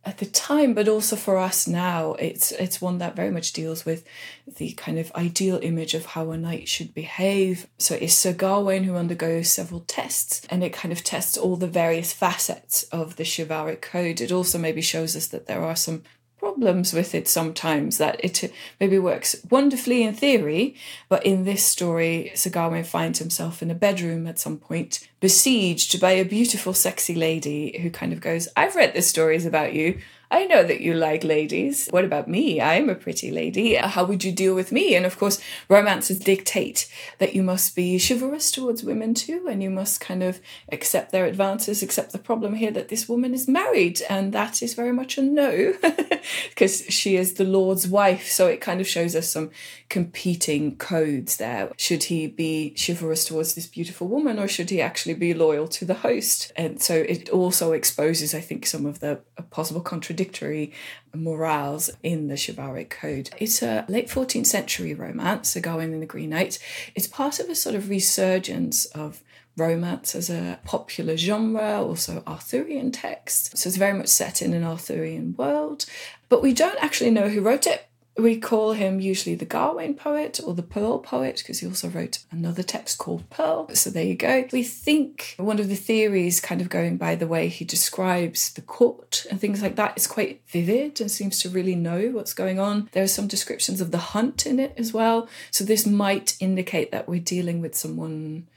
at 0.06 0.20
the 0.20 0.26
time, 0.28 0.76
but 0.76 0.88
also 0.88 1.16
for 1.16 1.38
us 1.38 1.68
now, 1.68 2.14
it's 2.14 2.52
it's 2.52 2.80
one 2.80 3.00
that 3.00 3.16
very 3.16 3.32
much 3.32 3.54
deals 3.54 3.86
with 3.86 4.06
the 4.46 4.74
kind 4.74 5.00
of 5.00 5.12
ideal 5.14 5.60
image 5.64 5.96
of 5.96 6.06
how 6.06 6.30
a 6.30 6.38
knight 6.38 6.68
should 6.68 6.94
behave. 6.94 7.68
So 7.80 7.96
it's 7.96 8.14
Sir 8.14 8.34
Gawain 8.34 8.84
who 8.84 8.96
undergoes 8.96 9.50
several 9.50 9.82
tests, 9.82 10.46
and 10.50 10.64
it 10.64 10.74
kind 10.74 10.92
of 10.92 11.04
tests 11.04 11.38
all 11.38 11.56
the 11.56 11.68
various 11.68 12.14
facets 12.14 12.84
of 12.84 13.16
the 13.16 13.26
chivalric 13.26 13.82
code. 13.82 14.22
It 14.22 14.32
also 14.32 14.60
maybe 14.60 14.82
shows 14.82 15.16
us 15.16 15.28
that 15.28 15.48
there 15.48 15.64
are 15.64 15.76
some 15.76 16.04
problems 16.46 16.94
with 16.94 17.16
it 17.16 17.28
sometimes, 17.28 17.98
that 17.98 18.24
it 18.24 18.44
uh, 18.44 18.48
maybe 18.80 19.00
works 19.00 19.36
wonderfully 19.50 20.04
in 20.04 20.14
theory, 20.14 20.76
but 21.10 21.26
in 21.26 21.44
this 21.44 21.66
story, 21.66 22.32
Sir 22.36 22.52
Gawain 22.52 22.84
finds 22.84 23.18
himself 23.18 23.64
in 23.64 23.72
a 23.72 23.74
bedroom 23.74 24.28
at 24.28 24.38
some 24.38 24.58
point, 24.58 25.08
besieged 25.20 26.00
by 26.00 26.12
a 26.12 26.24
beautiful, 26.24 26.76
sexy 26.76 27.16
lady 27.16 27.80
who 27.82 27.90
kind 27.90 28.14
of 28.14 28.22
goes, 28.22 28.48
I've 28.56 28.76
read 28.76 28.94
the 28.94 29.02
stories 29.02 29.48
about 29.48 29.74
you. 29.74 30.00
I 30.32 30.46
know 30.46 30.64
that 30.64 30.82
you 30.82 30.94
like 30.94 31.24
ladies. 31.24 31.88
What 31.90 32.06
about 32.06 32.28
me? 32.28 32.60
I'm 32.60 32.90
a 32.90 32.96
pretty 32.96 33.30
lady. 33.32 33.76
How 33.76 34.06
would 34.06 34.24
you 34.24 34.32
deal 34.32 34.56
with 34.56 34.72
me? 34.72 34.96
And 34.96 35.06
of 35.06 35.18
course, 35.18 35.40
romances 35.70 36.20
dictate 36.20 36.90
that 37.20 37.36
you 37.36 37.44
must 37.44 37.76
be 37.76 38.00
chivalrous 38.00 38.52
towards 38.52 38.84
women 38.84 39.14
too, 39.14 39.48
and 39.50 39.62
you 39.62 39.70
must 39.70 40.02
kind 40.02 40.24
of 40.24 40.40
accept 40.72 41.12
their 41.12 41.26
advances, 41.26 41.84
accept 41.84 42.12
the 42.12 42.18
problem 42.18 42.56
here 42.56 42.72
that 42.72 42.90
this 42.90 43.08
woman 43.08 43.34
is 43.34 43.48
married. 43.48 44.02
And 44.10 44.34
that 44.34 44.64
is 44.64 44.74
very 44.74 44.92
much 44.92 45.18
a 45.18 45.22
no, 45.22 45.76
because 46.50 46.86
she 46.90 47.16
is 47.16 47.36
the 47.36 47.44
Lord's 47.44 47.88
wife. 47.88 48.30
So 48.30 48.48
it 48.48 48.62
kind 48.62 48.82
of 48.82 48.88
shows 48.88 49.16
us 49.16 49.30
some 49.30 49.52
competing 49.90 50.76
codes 50.78 51.38
there. 51.38 51.72
Should 51.78 52.06
he 52.06 52.28
be 52.28 52.76
chivalrous 52.76 53.26
towards 53.26 53.54
this 53.54 53.68
beautiful 53.68 54.08
woman, 54.08 54.40
or 54.40 54.48
should 54.48 54.72
he 54.72 54.82
actually 54.82 55.14
be 55.14 55.34
loyal 55.34 55.68
to 55.68 55.86
the 55.86 55.94
host? 55.94 56.52
And 56.56 56.82
so 56.82 56.96
it 56.96 57.30
also 57.30 57.74
exposes, 57.74 58.34
I 58.34 58.42
think, 58.42 58.66
some 58.66 58.86
of 58.86 59.00
the 59.00 59.22
possible 59.52 59.82
contradictions 59.82 60.15
contradictory 60.16 60.72
morals 61.14 61.90
in 62.04 62.28
the 62.28 62.38
chivalric 62.38 62.90
code. 62.90 63.30
It's 63.38 63.62
a 63.62 63.86
late 63.90 64.08
14th 64.08 64.48
century 64.48 64.94
romance, 64.94 65.54
The 65.54 65.62
Gawain 65.62 65.94
and 65.94 66.02
the 66.02 66.08
Green 66.08 66.30
Knight. 66.30 66.58
It's 66.96 67.08
part 67.08 67.40
of 67.40 67.50
a 67.50 67.56
sort 67.56 67.76
of 67.76 67.90
resurgence 67.90 68.86
of 68.86 69.22
romance 69.58 70.16
as 70.16 70.30
a 70.30 70.60
popular 70.66 71.18
genre, 71.18 71.82
also 71.82 72.24
Arthurian 72.28 72.92
text. 72.92 73.58
So 73.58 73.68
it's 73.68 73.78
very 73.78 73.98
much 73.98 74.08
set 74.08 74.42
in 74.42 74.54
an 74.54 74.64
Arthurian 74.64 75.36
world. 75.38 75.86
But 76.30 76.42
we 76.42 76.54
don't 76.54 76.82
actually 76.84 77.12
know 77.12 77.30
who 77.30 77.42
wrote 77.42 77.68
it 77.68 77.88
we 78.18 78.40
call 78.40 78.74
him 78.74 79.00
usually 79.00 79.36
the 79.36 79.46
Gawain 79.46 79.94
poet 79.94 80.40
or 80.44 80.54
the 80.54 80.64
Pearl 80.64 81.00
poet 81.00 81.38
because 81.40 81.60
he 81.60 81.68
also 81.68 81.90
wrote 81.90 82.20
another 82.32 82.64
text 82.64 82.98
called 82.98 83.30
Pearl. 83.30 83.68
So 83.76 83.90
there 83.90 84.06
you 84.06 84.16
go. 84.16 84.48
We 84.54 84.64
think 84.64 85.36
one 85.38 85.60
of 85.60 85.68
the 85.68 85.76
theories, 85.76 86.40
kind 86.40 86.62
of 86.62 86.70
going 86.70 86.98
by 86.98 87.16
the 87.16 87.28
way 87.28 87.50
he 87.50 87.66
describes 87.66 88.54
the 88.54 88.62
court 88.62 89.26
and 89.30 89.42
things 89.42 89.62
like 89.62 89.76
that, 89.76 89.98
is 89.98 90.08
quite 90.08 90.42
vivid 90.48 91.02
and 91.02 91.12
seems 91.12 91.40
to 91.42 91.50
really 91.50 91.76
know 91.76 92.10
what's 92.10 92.34
going 92.34 92.60
on. 92.60 92.90
There 92.94 93.04
are 93.04 93.08
some 93.08 93.28
descriptions 93.28 93.82
of 93.82 93.92
the 93.92 93.98
hunt 93.98 94.46
in 94.46 94.60
it 94.60 94.74
as 94.78 94.94
well. 94.94 95.28
So 95.52 95.66
this 95.66 95.86
might 95.86 96.38
indicate 96.40 96.92
that 96.92 97.10
we're 97.10 97.20
dealing 97.20 97.60
with 97.60 97.76
someone 97.76 98.48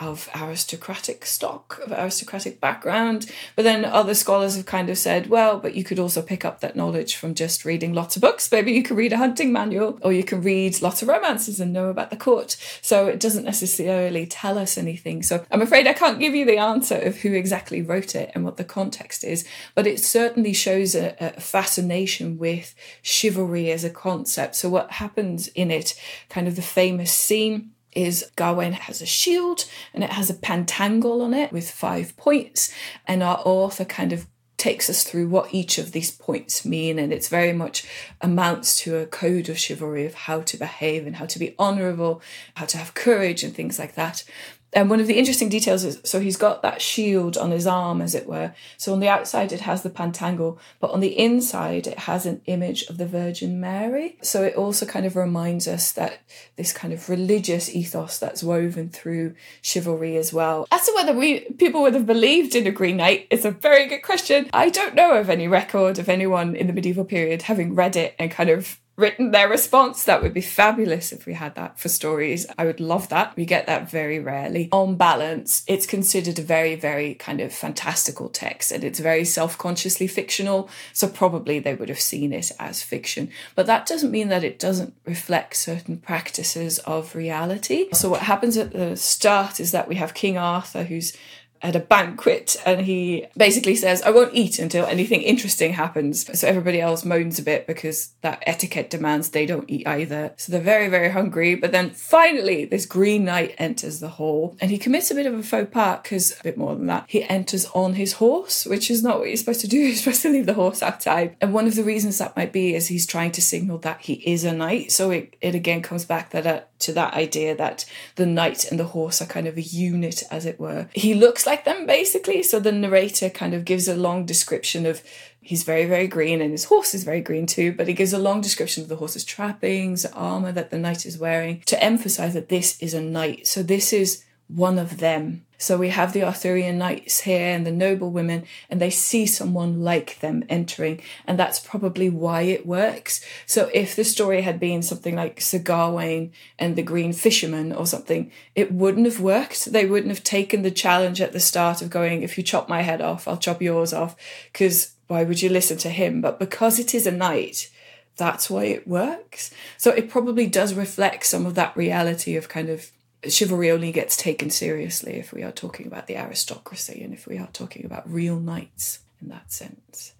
of 0.00 0.28
aristocratic 0.34 1.26
stock, 1.26 1.78
of 1.84 1.92
aristocratic 1.92 2.60
background. 2.60 3.30
But 3.54 3.64
then 3.64 3.84
other 3.84 4.14
scholars 4.14 4.56
have 4.56 4.64
kind 4.64 4.88
of 4.88 4.96
said, 4.96 5.28
well, 5.28 5.58
but 5.58 5.74
you 5.74 5.84
could 5.84 5.98
also 5.98 6.22
pick 6.22 6.44
up 6.44 6.60
that 6.60 6.74
knowledge 6.74 7.14
from 7.14 7.34
just 7.34 7.66
reading 7.66 7.92
lots 7.92 8.16
of 8.16 8.22
books. 8.22 8.50
Maybe 8.50 8.72
you 8.72 8.82
can 8.82 8.96
read 8.96 9.12
a 9.12 9.18
hunting 9.18 9.52
manual 9.52 9.98
or 10.02 10.12
you 10.12 10.24
can 10.24 10.40
read 10.40 10.80
lots 10.80 11.02
of 11.02 11.08
romances 11.08 11.60
and 11.60 11.74
know 11.74 11.90
about 11.90 12.10
the 12.10 12.16
court. 12.16 12.56
So 12.80 13.06
it 13.06 13.20
doesn't 13.20 13.44
necessarily 13.44 14.26
tell 14.26 14.56
us 14.56 14.78
anything. 14.78 15.22
So 15.22 15.44
I'm 15.50 15.62
afraid 15.62 15.86
I 15.86 15.92
can't 15.92 16.18
give 16.18 16.34
you 16.34 16.46
the 16.46 16.58
answer 16.58 16.96
of 16.96 17.18
who 17.18 17.34
exactly 17.34 17.82
wrote 17.82 18.14
it 18.14 18.32
and 18.34 18.44
what 18.44 18.56
the 18.56 18.64
context 18.64 19.24
is, 19.24 19.46
but 19.74 19.86
it 19.86 20.00
certainly 20.00 20.54
shows 20.54 20.94
a, 20.94 21.14
a 21.20 21.40
fascination 21.40 22.38
with 22.38 22.74
chivalry 23.02 23.70
as 23.70 23.84
a 23.84 23.90
concept. 23.90 24.56
So 24.56 24.70
what 24.70 24.92
happens 24.92 25.48
in 25.48 25.70
it, 25.70 25.94
kind 26.30 26.48
of 26.48 26.56
the 26.56 26.62
famous 26.62 27.12
scene 27.12 27.72
is 27.92 28.30
Gawain 28.36 28.72
has 28.72 29.02
a 29.02 29.06
shield 29.06 29.64
and 29.92 30.02
it 30.02 30.10
has 30.10 30.30
a 30.30 30.34
pentangle 30.34 31.22
on 31.22 31.34
it 31.34 31.52
with 31.52 31.70
five 31.70 32.16
points. 32.16 32.72
And 33.06 33.22
our 33.22 33.40
author 33.44 33.84
kind 33.84 34.12
of 34.12 34.26
takes 34.56 34.88
us 34.88 35.02
through 35.02 35.28
what 35.28 35.52
each 35.52 35.76
of 35.76 35.90
these 35.90 36.10
points 36.10 36.64
mean. 36.64 36.98
And 36.98 37.12
it's 37.12 37.28
very 37.28 37.52
much 37.52 37.86
amounts 38.20 38.78
to 38.80 38.96
a 38.96 39.06
code 39.06 39.48
of 39.48 39.58
chivalry 39.58 40.06
of 40.06 40.14
how 40.14 40.42
to 40.42 40.56
behave 40.56 41.06
and 41.06 41.16
how 41.16 41.26
to 41.26 41.38
be 41.38 41.54
honorable, 41.58 42.22
how 42.54 42.66
to 42.66 42.78
have 42.78 42.94
courage 42.94 43.42
and 43.42 43.54
things 43.54 43.78
like 43.78 43.94
that. 43.94 44.24
And 44.72 44.88
one 44.88 45.00
of 45.00 45.06
the 45.06 45.18
interesting 45.18 45.48
details 45.48 45.84
is 45.84 46.00
so 46.04 46.20
he's 46.20 46.36
got 46.36 46.62
that 46.62 46.80
shield 46.80 47.36
on 47.36 47.50
his 47.50 47.66
arm, 47.66 48.00
as 48.00 48.14
it 48.14 48.26
were. 48.26 48.54
So 48.76 48.92
on 48.92 49.00
the 49.00 49.08
outside, 49.08 49.52
it 49.52 49.60
has 49.60 49.82
the 49.82 49.90
pentangle, 49.90 50.58
but 50.80 50.90
on 50.90 51.00
the 51.00 51.18
inside, 51.18 51.86
it 51.86 52.00
has 52.00 52.24
an 52.24 52.40
image 52.46 52.84
of 52.84 52.98
the 52.98 53.06
Virgin 53.06 53.60
Mary. 53.60 54.16
So 54.22 54.42
it 54.42 54.56
also 54.56 54.86
kind 54.86 55.04
of 55.04 55.16
reminds 55.16 55.68
us 55.68 55.92
that 55.92 56.20
this 56.56 56.72
kind 56.72 56.92
of 56.92 57.08
religious 57.08 57.74
ethos 57.74 58.18
that's 58.18 58.42
woven 58.42 58.88
through 58.88 59.34
chivalry 59.60 60.16
as 60.16 60.32
well. 60.32 60.66
As 60.70 60.86
to 60.86 60.92
whether 60.94 61.12
we 61.12 61.40
people 61.40 61.82
would 61.82 61.94
have 61.94 62.06
believed 62.06 62.54
in 62.54 62.66
a 62.66 62.70
Green 62.70 62.96
Knight 62.96 63.26
is 63.30 63.44
a 63.44 63.50
very 63.50 63.86
good 63.86 64.02
question. 64.02 64.48
I 64.52 64.70
don't 64.70 64.94
know 64.94 65.14
of 65.16 65.28
any 65.28 65.48
record 65.48 65.98
of 65.98 66.08
anyone 66.08 66.56
in 66.56 66.66
the 66.66 66.72
medieval 66.72 67.04
period 67.04 67.42
having 67.42 67.74
read 67.74 67.96
it 67.96 68.14
and 68.18 68.30
kind 68.30 68.50
of 68.50 68.78
written 68.96 69.30
their 69.30 69.48
response. 69.48 70.04
That 70.04 70.22
would 70.22 70.34
be 70.34 70.40
fabulous 70.40 71.12
if 71.12 71.26
we 71.26 71.34
had 71.34 71.54
that 71.54 71.78
for 71.78 71.88
stories. 71.88 72.46
I 72.58 72.66
would 72.66 72.80
love 72.80 73.08
that. 73.08 73.34
We 73.36 73.46
get 73.46 73.66
that 73.66 73.90
very 73.90 74.18
rarely. 74.18 74.68
On 74.72 74.96
balance, 74.96 75.64
it's 75.66 75.86
considered 75.86 76.38
a 76.38 76.42
very, 76.42 76.74
very 76.74 77.14
kind 77.14 77.40
of 77.40 77.52
fantastical 77.52 78.28
text 78.28 78.70
and 78.70 78.84
it's 78.84 79.00
very 79.00 79.24
self 79.24 79.56
consciously 79.56 80.06
fictional. 80.06 80.68
So 80.92 81.08
probably 81.08 81.58
they 81.58 81.74
would 81.74 81.88
have 81.88 82.00
seen 82.00 82.32
it 82.32 82.52
as 82.58 82.82
fiction. 82.82 83.30
But 83.54 83.66
that 83.66 83.86
doesn't 83.86 84.10
mean 84.10 84.28
that 84.28 84.44
it 84.44 84.58
doesn't 84.58 84.94
reflect 85.06 85.56
certain 85.56 85.96
practices 85.98 86.78
of 86.80 87.14
reality. 87.14 87.88
So 87.92 88.10
what 88.10 88.22
happens 88.22 88.56
at 88.56 88.72
the 88.72 88.96
start 88.96 89.60
is 89.60 89.72
that 89.72 89.88
we 89.88 89.96
have 89.96 90.14
King 90.14 90.36
Arthur 90.36 90.84
who's 90.84 91.16
at 91.62 91.76
a 91.76 91.80
banquet 91.80 92.56
and 92.66 92.82
he 92.82 93.26
basically 93.36 93.76
says, 93.76 94.02
I 94.02 94.10
won't 94.10 94.34
eat 94.34 94.58
until 94.58 94.84
anything 94.86 95.22
interesting 95.22 95.72
happens. 95.74 96.38
So 96.38 96.48
everybody 96.48 96.80
else 96.80 97.04
moans 97.04 97.38
a 97.38 97.42
bit 97.42 97.66
because 97.66 98.14
that 98.22 98.42
etiquette 98.46 98.90
demands 98.90 99.30
they 99.30 99.46
don't 99.46 99.70
eat 99.70 99.86
either. 99.86 100.32
So 100.36 100.52
they're 100.52 100.60
very, 100.60 100.88
very 100.88 101.10
hungry. 101.10 101.54
But 101.54 101.72
then 101.72 101.90
finally, 101.90 102.64
this 102.64 102.86
Green 102.86 103.24
Knight 103.24 103.54
enters 103.58 104.00
the 104.00 104.10
hall 104.10 104.56
and 104.60 104.70
he 104.70 104.78
commits 104.78 105.10
a 105.10 105.14
bit 105.14 105.26
of 105.26 105.34
a 105.34 105.42
faux 105.42 105.70
pas 105.72 106.00
because 106.02 106.32
a 106.38 106.42
bit 106.42 106.58
more 106.58 106.74
than 106.74 106.86
that, 106.86 107.04
he 107.08 107.22
enters 107.24 107.66
on 107.74 107.94
his 107.94 108.14
horse, 108.14 108.66
which 108.66 108.90
is 108.90 109.02
not 109.02 109.18
what 109.18 109.28
you're 109.28 109.36
supposed 109.36 109.60
to 109.60 109.68
do. 109.68 109.78
You're 109.92 109.96
supposed 109.96 110.22
to 110.22 110.30
leave 110.30 110.46
the 110.46 110.54
horse 110.54 110.82
outside. 110.82 111.36
And 111.40 111.52
one 111.52 111.66
of 111.66 111.74
the 111.74 111.82
reasons 111.84 112.18
that 112.18 112.36
might 112.36 112.52
be 112.52 112.74
is 112.74 112.88
he's 112.88 113.06
trying 113.06 113.32
to 113.32 113.42
signal 113.42 113.78
that 113.78 114.00
he 114.02 114.14
is 114.14 114.44
a 114.44 114.52
knight. 114.52 114.92
So 114.92 115.10
it, 115.10 115.36
it 115.40 115.54
again 115.54 115.82
comes 115.82 116.04
back 116.04 116.30
that 116.30 116.46
uh, 116.46 116.60
to 116.82 116.92
that 116.92 117.14
idea 117.14 117.56
that 117.56 117.84
the 118.16 118.26
knight 118.26 118.70
and 118.70 118.78
the 118.78 118.84
horse 118.84 119.20
are 119.22 119.26
kind 119.26 119.46
of 119.46 119.56
a 119.56 119.62
unit, 119.62 120.22
as 120.30 120.46
it 120.46 120.60
were. 120.60 120.88
He 120.94 121.14
looks 121.14 121.46
like 121.46 121.64
them 121.64 121.86
basically. 121.86 122.42
So 122.42 122.60
the 122.60 122.72
narrator 122.72 123.30
kind 123.30 123.54
of 123.54 123.64
gives 123.64 123.88
a 123.88 123.96
long 123.96 124.26
description 124.26 124.86
of 124.86 125.02
he's 125.40 125.64
very, 125.64 125.84
very 125.84 126.06
green 126.06 126.40
and 126.40 126.52
his 126.52 126.64
horse 126.64 126.94
is 126.94 127.04
very 127.04 127.20
green 127.20 127.46
too, 127.46 127.72
but 127.72 127.88
he 127.88 127.94
gives 127.94 128.12
a 128.12 128.18
long 128.18 128.40
description 128.40 128.82
of 128.82 128.88
the 128.88 128.96
horse's 128.96 129.24
trappings, 129.24 130.06
armor 130.06 130.52
that 130.52 130.70
the 130.70 130.78
knight 130.78 131.04
is 131.04 131.18
wearing 131.18 131.62
to 131.66 131.82
emphasize 131.82 132.34
that 132.34 132.48
this 132.48 132.80
is 132.80 132.94
a 132.94 133.00
knight. 133.00 133.46
So 133.46 133.62
this 133.62 133.92
is 133.92 134.24
one 134.54 134.78
of 134.78 134.98
them. 134.98 135.44
So 135.58 135.78
we 135.78 135.90
have 135.90 136.12
the 136.12 136.24
Arthurian 136.24 136.78
knights 136.78 137.20
here 137.20 137.54
and 137.54 137.64
the 137.64 137.70
noble 137.70 138.10
women, 138.10 138.44
and 138.68 138.80
they 138.80 138.90
see 138.90 139.26
someone 139.26 139.84
like 139.84 140.18
them 140.18 140.42
entering, 140.48 141.00
and 141.24 141.38
that's 141.38 141.60
probably 141.60 142.10
why 142.10 142.42
it 142.42 142.66
works. 142.66 143.24
So 143.46 143.70
if 143.72 143.94
the 143.94 144.02
story 144.02 144.42
had 144.42 144.58
been 144.58 144.82
something 144.82 145.14
like 145.14 145.40
Sir 145.40 145.60
Gawain 145.60 146.32
and 146.58 146.74
the 146.74 146.82
Green 146.82 147.12
Fisherman 147.12 147.72
or 147.72 147.86
something, 147.86 148.32
it 148.56 148.72
wouldn't 148.72 149.06
have 149.06 149.20
worked. 149.20 149.66
They 149.66 149.86
wouldn't 149.86 150.10
have 150.10 150.24
taken 150.24 150.62
the 150.62 150.72
challenge 150.72 151.20
at 151.20 151.32
the 151.32 151.38
start 151.38 151.80
of 151.80 151.90
going, 151.90 152.22
if 152.22 152.36
you 152.36 152.42
chop 152.42 152.68
my 152.68 152.82
head 152.82 153.00
off, 153.00 153.28
I'll 153.28 153.36
chop 153.36 153.62
yours 153.62 153.92
off, 153.92 154.16
because 154.52 154.94
why 155.06 155.22
would 155.22 155.42
you 155.42 155.48
listen 155.48 155.78
to 155.78 155.90
him? 155.90 156.20
But 156.20 156.40
because 156.40 156.80
it 156.80 156.92
is 156.92 157.06
a 157.06 157.12
knight, 157.12 157.70
that's 158.16 158.50
why 158.50 158.64
it 158.64 158.88
works. 158.88 159.54
So 159.76 159.92
it 159.92 160.10
probably 160.10 160.48
does 160.48 160.74
reflect 160.74 161.24
some 161.24 161.46
of 161.46 161.54
that 161.54 161.76
reality 161.76 162.34
of 162.34 162.48
kind 162.48 162.68
of 162.68 162.90
chivalry 163.28 163.70
only 163.70 163.92
gets 163.92 164.16
taken 164.16 164.50
seriously 164.50 165.14
if 165.14 165.32
we 165.32 165.42
are 165.42 165.52
talking 165.52 165.86
about 165.86 166.06
the 166.06 166.16
aristocracy 166.16 167.02
and 167.02 167.12
if 167.14 167.26
we 167.26 167.38
are 167.38 167.48
talking 167.52 167.84
about 167.84 168.10
real 168.10 168.38
knights 168.38 169.00
in 169.20 169.28
that 169.28 169.52
sense. 169.52 170.14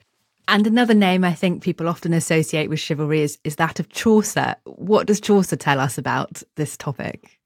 And 0.48 0.66
another 0.66 0.94
name 0.94 1.24
I 1.24 1.34
think 1.34 1.62
people 1.62 1.88
often 1.88 2.12
associate 2.12 2.68
with 2.68 2.80
chivalry 2.80 3.22
is, 3.22 3.38
is 3.44 3.56
that 3.56 3.80
of 3.80 3.88
Chaucer. 3.88 4.56
What 4.64 5.06
does 5.06 5.20
Chaucer 5.20 5.56
tell 5.56 5.80
us 5.80 5.98
about 5.98 6.42
this 6.56 6.76
topic? 6.76 7.38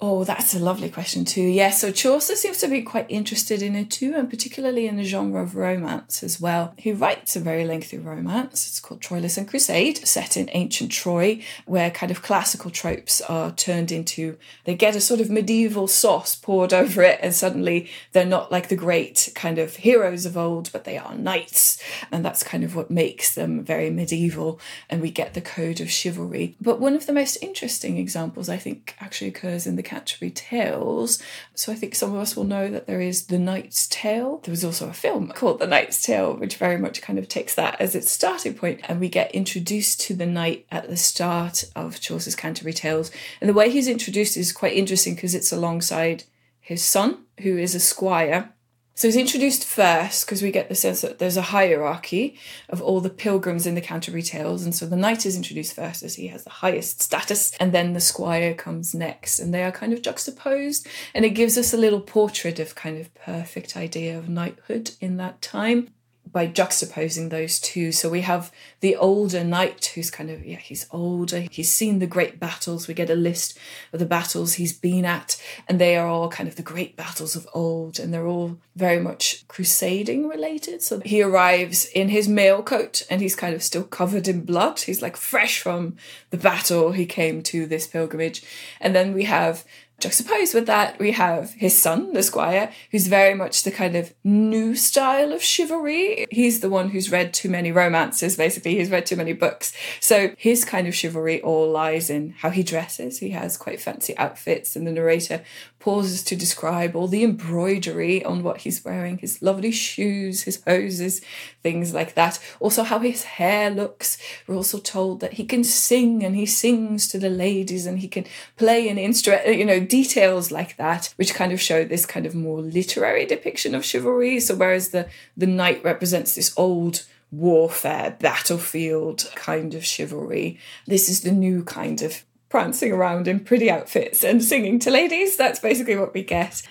Oh, 0.00 0.22
that's 0.22 0.54
a 0.54 0.60
lovely 0.60 0.90
question 0.90 1.24
too. 1.24 1.42
Yeah, 1.42 1.70
so 1.70 1.90
Chaucer 1.90 2.36
seems 2.36 2.58
to 2.58 2.68
be 2.68 2.82
quite 2.82 3.06
interested 3.08 3.62
in 3.62 3.74
it 3.74 3.90
too, 3.90 4.14
and 4.14 4.30
particularly 4.30 4.86
in 4.86 4.96
the 4.96 5.02
genre 5.02 5.42
of 5.42 5.56
romance 5.56 6.22
as 6.22 6.40
well. 6.40 6.72
He 6.76 6.92
writes 6.92 7.34
a 7.34 7.40
very 7.40 7.64
lengthy 7.64 7.98
romance. 7.98 8.68
It's 8.68 8.78
called 8.78 9.00
Troilus 9.00 9.36
and 9.36 9.48
Criseyde, 9.48 10.06
set 10.06 10.36
in 10.36 10.50
ancient 10.52 10.92
Troy, 10.92 11.42
where 11.66 11.90
kind 11.90 12.12
of 12.12 12.22
classical 12.22 12.70
tropes 12.70 13.20
are 13.22 13.50
turned 13.50 13.90
into 13.90 14.36
they 14.62 14.76
get 14.76 14.94
a 14.94 15.00
sort 15.00 15.20
of 15.20 15.30
medieval 15.30 15.88
sauce 15.88 16.36
poured 16.36 16.72
over 16.72 17.02
it, 17.02 17.18
and 17.20 17.34
suddenly 17.34 17.90
they're 18.12 18.24
not 18.24 18.52
like 18.52 18.68
the 18.68 18.76
great 18.76 19.32
kind 19.34 19.58
of 19.58 19.74
heroes 19.76 20.24
of 20.24 20.36
old, 20.36 20.70
but 20.70 20.84
they 20.84 20.96
are 20.96 21.16
knights, 21.16 21.82
and 22.12 22.24
that's 22.24 22.44
kind 22.44 22.62
of 22.62 22.76
what 22.76 22.88
makes 22.88 23.34
them 23.34 23.64
very 23.64 23.90
medieval, 23.90 24.60
and 24.88 25.02
we 25.02 25.10
get 25.10 25.34
the 25.34 25.40
code 25.40 25.80
of 25.80 25.90
chivalry. 25.90 26.54
But 26.60 26.78
one 26.78 26.94
of 26.94 27.06
the 27.06 27.12
most 27.12 27.36
interesting 27.42 27.98
examples, 27.98 28.48
I 28.48 28.58
think, 28.58 28.94
actually 29.00 29.26
occurs 29.26 29.66
in 29.66 29.74
the 29.74 29.87
Canterbury 29.88 30.30
Tales. 30.30 31.20
So 31.54 31.72
I 31.72 31.74
think 31.74 31.94
some 31.94 32.14
of 32.14 32.20
us 32.20 32.36
will 32.36 32.44
know 32.44 32.68
that 32.70 32.86
there 32.86 33.00
is 33.00 33.26
The 33.26 33.38
Knight's 33.38 33.86
Tale. 33.86 34.38
There 34.44 34.52
was 34.52 34.64
also 34.64 34.88
a 34.88 34.92
film 34.92 35.28
called 35.28 35.58
The 35.58 35.66
Knight's 35.66 36.02
Tale, 36.02 36.36
which 36.36 36.56
very 36.56 36.78
much 36.78 37.02
kind 37.02 37.18
of 37.18 37.28
takes 37.28 37.54
that 37.54 37.80
as 37.80 37.94
its 37.94 38.10
starting 38.10 38.54
point. 38.54 38.80
And 38.84 39.00
we 39.00 39.08
get 39.08 39.34
introduced 39.34 40.00
to 40.02 40.14
the 40.14 40.26
knight 40.26 40.66
at 40.70 40.88
the 40.88 40.96
start 40.96 41.64
of 41.74 42.00
Chaucer's 42.00 42.36
Canterbury 42.36 42.74
Tales. 42.74 43.10
And 43.40 43.48
the 43.48 43.54
way 43.54 43.70
he's 43.70 43.88
introduced 43.88 44.36
is 44.36 44.52
quite 44.52 44.74
interesting 44.74 45.14
because 45.14 45.34
it's 45.34 45.52
alongside 45.52 46.24
his 46.60 46.84
son, 46.84 47.24
who 47.40 47.56
is 47.56 47.74
a 47.74 47.80
squire 47.80 48.52
so 48.98 49.06
he's 49.06 49.16
introduced 49.16 49.64
first 49.64 50.26
because 50.26 50.42
we 50.42 50.50
get 50.50 50.68
the 50.68 50.74
sense 50.74 51.02
that 51.02 51.20
there's 51.20 51.36
a 51.36 51.52
hierarchy 51.54 52.36
of 52.68 52.82
all 52.82 53.00
the 53.00 53.08
pilgrims 53.08 53.64
in 53.64 53.76
the 53.76 53.80
Canterbury 53.80 54.24
Tales. 54.24 54.64
And 54.64 54.74
so 54.74 54.86
the 54.86 54.96
knight 54.96 55.24
is 55.24 55.36
introduced 55.36 55.76
first 55.76 56.02
as 56.02 56.16
he 56.16 56.26
has 56.26 56.42
the 56.42 56.50
highest 56.50 57.00
status, 57.00 57.52
and 57.60 57.70
then 57.70 57.92
the 57.92 58.00
squire 58.00 58.54
comes 58.54 58.96
next. 58.96 59.38
And 59.38 59.54
they 59.54 59.62
are 59.62 59.70
kind 59.70 59.92
of 59.92 60.02
juxtaposed. 60.02 60.84
And 61.14 61.24
it 61.24 61.30
gives 61.30 61.56
us 61.56 61.72
a 61.72 61.76
little 61.76 62.00
portrait 62.00 62.58
of 62.58 62.74
kind 62.74 62.98
of 62.98 63.14
perfect 63.14 63.76
idea 63.76 64.18
of 64.18 64.28
knighthood 64.28 64.90
in 65.00 65.16
that 65.18 65.40
time 65.42 65.90
by 66.32 66.46
juxtaposing 66.46 67.30
those 67.30 67.58
two. 67.58 67.92
So 67.92 68.08
we 68.08 68.22
have 68.22 68.52
the 68.80 68.96
older 68.96 69.44
knight 69.44 69.92
who's 69.94 70.10
kind 70.10 70.30
of, 70.30 70.44
yeah, 70.44 70.56
he's 70.56 70.86
older, 70.90 71.46
he's 71.50 71.70
seen 71.70 71.98
the 71.98 72.06
great 72.06 72.38
battles. 72.38 72.88
We 72.88 72.94
get 72.94 73.10
a 73.10 73.14
list 73.14 73.58
of 73.92 73.98
the 73.98 74.06
battles 74.06 74.54
he's 74.54 74.72
been 74.72 75.04
at, 75.04 75.40
and 75.68 75.80
they 75.80 75.96
are 75.96 76.06
all 76.06 76.28
kind 76.28 76.48
of 76.48 76.56
the 76.56 76.62
great 76.62 76.96
battles 76.96 77.36
of 77.36 77.48
old, 77.54 77.98
and 77.98 78.12
they're 78.12 78.26
all 78.26 78.58
very 78.78 79.00
much 79.00 79.46
crusading 79.48 80.28
related. 80.28 80.82
So 80.82 81.00
he 81.04 81.20
arrives 81.20 81.84
in 81.86 82.08
his 82.10 82.28
mail 82.28 82.62
coat 82.62 83.02
and 83.10 83.20
he's 83.20 83.34
kind 83.34 83.54
of 83.54 83.62
still 83.62 83.82
covered 83.82 84.28
in 84.28 84.44
blood. 84.44 84.78
He's 84.80 85.02
like 85.02 85.16
fresh 85.16 85.60
from 85.60 85.96
the 86.30 86.36
battle 86.36 86.92
he 86.92 87.04
came 87.04 87.42
to 87.44 87.66
this 87.66 87.88
pilgrimage. 87.88 88.42
And 88.80 88.94
then 88.94 89.12
we 89.12 89.24
have 89.24 89.64
Juxtaposed 90.00 90.54
with 90.54 90.66
that, 90.66 90.96
we 91.00 91.10
have 91.10 91.54
his 91.54 91.76
son, 91.76 92.12
the 92.12 92.22
squire, 92.22 92.70
who's 92.92 93.08
very 93.08 93.34
much 93.34 93.64
the 93.64 93.72
kind 93.72 93.96
of 93.96 94.14
new 94.22 94.76
style 94.76 95.32
of 95.32 95.42
chivalry. 95.42 96.24
He's 96.30 96.60
the 96.60 96.70
one 96.70 96.90
who's 96.90 97.10
read 97.10 97.34
too 97.34 97.48
many 97.48 97.72
romances, 97.72 98.36
basically. 98.36 98.76
He's 98.76 98.90
read 98.90 99.06
too 99.06 99.16
many 99.16 99.32
books. 99.32 99.72
So 99.98 100.34
his 100.38 100.64
kind 100.64 100.86
of 100.86 100.94
chivalry 100.94 101.42
all 101.42 101.68
lies 101.68 102.10
in 102.10 102.30
how 102.38 102.50
he 102.50 102.62
dresses. 102.62 103.18
He 103.18 103.30
has 103.30 103.56
quite 103.56 103.80
fancy 103.80 104.16
outfits, 104.16 104.76
and 104.76 104.86
the 104.86 104.92
narrator 104.92 105.42
pauses 105.78 106.24
to 106.24 106.36
describe 106.36 106.96
all 106.96 107.06
the 107.06 107.22
embroidery 107.22 108.24
on 108.24 108.42
what 108.42 108.58
he's 108.58 108.84
wearing, 108.84 109.18
his 109.18 109.40
lovely 109.40 109.70
shoes, 109.70 110.42
his 110.42 110.62
hoses, 110.66 111.20
things 111.62 111.94
like 111.94 112.14
that. 112.14 112.38
Also, 112.58 112.82
how 112.82 112.98
his 112.98 113.24
hair 113.24 113.70
looks. 113.70 114.18
We're 114.46 114.56
also 114.56 114.78
told 114.78 115.20
that 115.20 115.34
he 115.34 115.44
can 115.44 115.62
sing 115.62 116.24
and 116.24 116.34
he 116.34 116.46
sings 116.46 117.08
to 117.08 117.18
the 117.18 117.30
ladies 117.30 117.86
and 117.86 118.00
he 118.00 118.08
can 118.08 118.26
play 118.56 118.88
an 118.88 118.98
instrument, 118.98 119.46
you 119.46 119.64
know, 119.64 119.80
details 119.80 120.50
like 120.50 120.76
that, 120.76 121.12
which 121.16 121.34
kind 121.34 121.52
of 121.52 121.60
show 121.60 121.84
this 121.84 122.06
kind 122.06 122.26
of 122.26 122.34
more 122.34 122.60
literary 122.60 123.24
depiction 123.24 123.74
of 123.74 123.84
chivalry. 123.84 124.40
So, 124.40 124.56
whereas 124.56 124.88
the, 124.88 125.08
the 125.36 125.46
knight 125.46 125.84
represents 125.84 126.34
this 126.34 126.52
old, 126.56 127.04
warfare, 127.30 128.16
battlefield 128.18 129.30
kind 129.34 129.74
of 129.74 129.84
chivalry. 129.84 130.58
This 130.86 131.08
is 131.08 131.20
the 131.20 131.32
new 131.32 131.62
kind 131.62 132.02
of 132.02 132.24
prancing 132.48 132.92
around 132.92 133.28
in 133.28 133.40
pretty 133.40 133.70
outfits 133.70 134.24
and 134.24 134.42
singing 134.42 134.78
to 134.80 134.90
ladies. 134.90 135.36
That's 135.36 135.60
basically 135.60 135.96
what 135.96 136.14
we 136.14 136.22
get. 136.22 136.62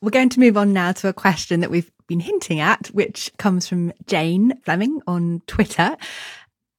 We're 0.00 0.10
going 0.10 0.28
to 0.30 0.40
move 0.40 0.56
on 0.56 0.72
now 0.72 0.92
to 0.92 1.08
a 1.08 1.14
question 1.14 1.60
that 1.60 1.70
we've 1.70 1.90
been 2.06 2.20
hinting 2.20 2.60
at, 2.60 2.88
which 2.88 3.32
comes 3.38 3.66
from 3.66 3.92
Jane 4.06 4.58
Fleming 4.64 5.00
on 5.06 5.42
Twitter. 5.46 5.96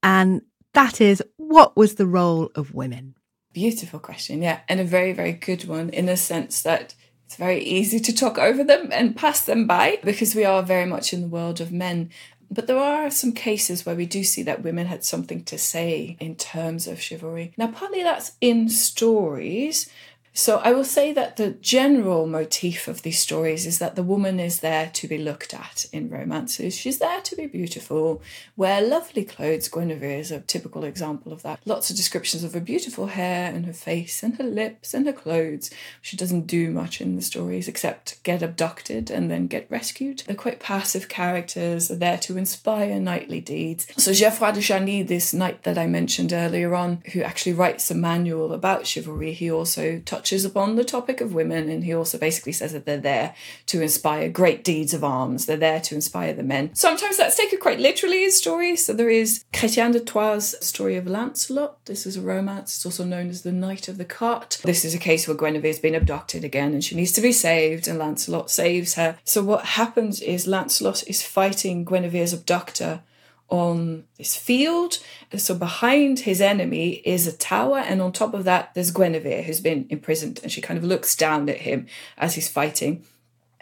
And 0.04 0.42
that 0.74 1.02
is 1.02 1.24
what 1.38 1.76
was 1.76 1.96
the 1.96 2.06
role 2.06 2.52
of 2.56 2.74
women? 2.74 3.16
Beautiful 3.54 4.00
question, 4.00 4.42
yeah. 4.42 4.60
And 4.70 4.80
a 4.80 4.84
very, 4.84 5.14
very 5.14 5.32
good 5.32 5.66
one 5.66 5.90
in 5.90 6.06
the 6.06 6.18
sense 6.18 6.62
that 6.62 6.94
it's 7.26 7.38
very 7.38 7.64
easy 7.64 8.00
to 8.02 8.14
talk 8.14 8.38
over 8.38 8.64
them 8.64 8.90
and 8.92 9.16
pass 9.16 9.42
them 9.42 9.66
by 9.66 10.00
because 10.04 10.36
we 10.36 10.46
are 10.46 10.62
very 10.62 10.86
much 10.86 11.12
in 11.12 11.22
the 11.22 11.28
world 11.28 11.60
of 11.60 11.72
men. 11.72 12.12
But 12.56 12.68
there 12.68 12.80
are 12.80 13.12
some 13.12 13.34
cases 13.34 13.86
where 13.86 13.96
we 13.96 14.06
do 14.06 14.24
see 14.24 14.42
that 14.44 14.64
women 14.64 14.88
had 14.88 15.04
something 15.04 15.44
to 15.44 15.58
say 15.58 16.16
in 16.22 16.36
terms 16.36 16.88
of 16.88 17.02
chivalry. 17.02 17.52
Now, 17.58 17.68
partly 17.68 18.02
that's 18.02 18.32
in 18.40 18.70
stories, 18.70 19.90
so 20.38 20.58
I 20.58 20.74
will 20.74 20.84
say 20.84 21.14
that 21.14 21.38
the 21.38 21.52
general 21.52 22.28
motif 22.28 22.90
of 22.90 23.04
these 23.04 23.20
stories 23.20 23.66
is 23.66 23.80
that 23.80 23.96
the 23.96 24.04
woman 24.04 24.38
is 24.38 24.60
there 24.60 24.92
to 24.92 25.08
be 25.08 25.18
looked 25.18 25.54
at 25.54 25.86
in 25.94 26.10
romances. 26.10 26.76
She's 26.76 27.00
there 27.00 27.22
to 27.22 27.38
be 27.38 27.46
beautiful, 27.46 28.22
wear 28.58 28.82
lovely 28.82 29.24
clothes. 29.24 29.70
Guinevere 29.70 30.20
is 30.20 30.32
a 30.32 30.42
typical 30.42 30.84
example 30.84 31.32
of 31.32 31.42
that. 31.44 31.62
Lots 31.64 31.90
of 31.90 31.96
descriptions 31.96 32.44
of 32.44 32.54
her 32.54 32.60
beautiful 32.60 33.08
hair 33.08 33.50
and 33.50 33.66
her 33.66 33.72
face 33.72 34.24
and 34.24 34.36
her 34.36 34.44
lips 34.44 34.94
and 34.94 35.06
her 35.06 35.14
clothes. 35.14 35.72
She 36.02 36.18
doesn't 36.18 36.48
do 36.48 36.70
much 36.70 37.00
in 37.00 37.16
the 37.16 37.22
stories 37.22 37.70
except 37.70 38.22
get 38.24 38.44
abducted 38.44 39.10
and 39.10 39.32
then 39.32 39.48
get 39.48 39.72
rescued. 39.72 40.24
They're 40.28 40.36
quite 40.36 40.60
passive 40.60 41.08
characters, 41.08 41.88
they're 41.88 41.98
there 41.98 42.18
to 42.18 42.38
inspire 42.38 43.00
knightly 43.00 43.40
deeds. 43.40 43.88
So 43.96 44.12
Geoffroy 44.12 44.52
de 44.52 44.60
Charny, 44.60 45.02
this 45.02 45.34
knight 45.34 45.64
that 45.64 45.78
I 45.78 45.88
mentioned 45.88 46.34
earlier 46.34 46.76
on, 46.76 47.04
who 47.14 47.22
actually 47.22 47.54
writes 47.54 47.90
a 47.90 47.96
manual 47.96 48.52
about 48.52 48.86
chivalry, 48.86 49.32
he 49.32 49.50
also 49.50 50.00
touches 50.00 50.25
touches 50.26 50.44
upon 50.44 50.76
the 50.76 50.84
topic 50.84 51.22
of 51.22 51.36
women, 51.36 51.70
and 51.70 51.84
he 51.84 51.94
also 51.94 52.18
basically 52.18 52.52
says 52.52 52.74
that 52.74 52.86
they're 52.86 52.98
there 52.98 53.36
to 53.68 53.80
inspire 53.80 54.28
great 54.28 54.64
deeds 54.64 54.92
of 54.92 55.04
arms. 55.04 55.46
They're 55.46 55.56
there 55.56 55.80
to 55.82 55.94
inspire 55.94 56.34
the 56.34 56.42
men. 56.42 56.74
Sometimes 56.74 57.18
that's 57.18 57.38
taken 57.38 57.60
quite 57.60 57.80
literally 57.80 58.24
in 58.24 58.32
stories. 58.32 58.84
So 58.84 58.94
there 58.94 59.12
is 59.12 59.46
Chrétien 59.54 59.94
de 59.94 60.00
Troyes' 60.00 60.56
story 60.66 60.96
of 60.96 61.06
Lancelot. 61.06 61.86
This 61.86 62.08
is 62.08 62.18
a 62.18 62.22
romance. 62.22 62.76
It's 62.76 62.86
also 62.88 63.06
known 63.06 63.30
as 63.30 63.44
the 63.44 63.52
Knight 63.52 63.88
of 63.88 64.00
the 64.00 64.06
Cart. 64.06 64.60
This 64.64 64.84
is 64.84 64.96
a 64.96 65.00
case 65.00 65.28
where 65.28 65.38
Guinevere's 65.38 65.78
been 65.78 65.94
abducted 65.94 66.44
again, 66.44 66.74
and 66.74 66.84
she 66.84 66.96
needs 66.96 67.12
to 67.14 67.22
be 67.22 67.32
saved, 67.32 67.88
and 67.88 68.00
Lancelot 68.00 68.50
saves 68.50 68.96
her. 68.96 69.20
So 69.26 69.44
what 69.44 69.66
happens 69.66 70.22
is 70.22 70.48
Lancelot 70.48 71.08
is 71.08 71.22
fighting 71.22 71.86
Guinevere's 71.86 72.34
abductor 72.34 73.02
on 73.50 74.06
this 74.18 74.36
field. 74.36 75.00
So 75.36 75.56
behind 75.56 76.20
his 76.20 76.42
enemy 76.42 77.02
is 77.06 77.28
a 77.28 77.36
tower, 77.36 77.78
and 77.78 78.02
on 78.02 78.12
top 78.12 78.34
of 78.34 78.44
that, 78.46 78.74
there's 78.74 78.92
Guinevere, 78.92 79.44
who's 79.44 79.62
been 79.62 79.86
imprisoned, 79.90 80.40
and 80.42 80.52
she 80.52 80.62
kind 80.62 80.78
of 80.78 80.84
looks 80.84 81.16
down 81.16 81.48
at 81.50 81.58
him 81.58 81.88
as 82.18 82.36
he's 82.36 82.50
fighting. 82.50 83.06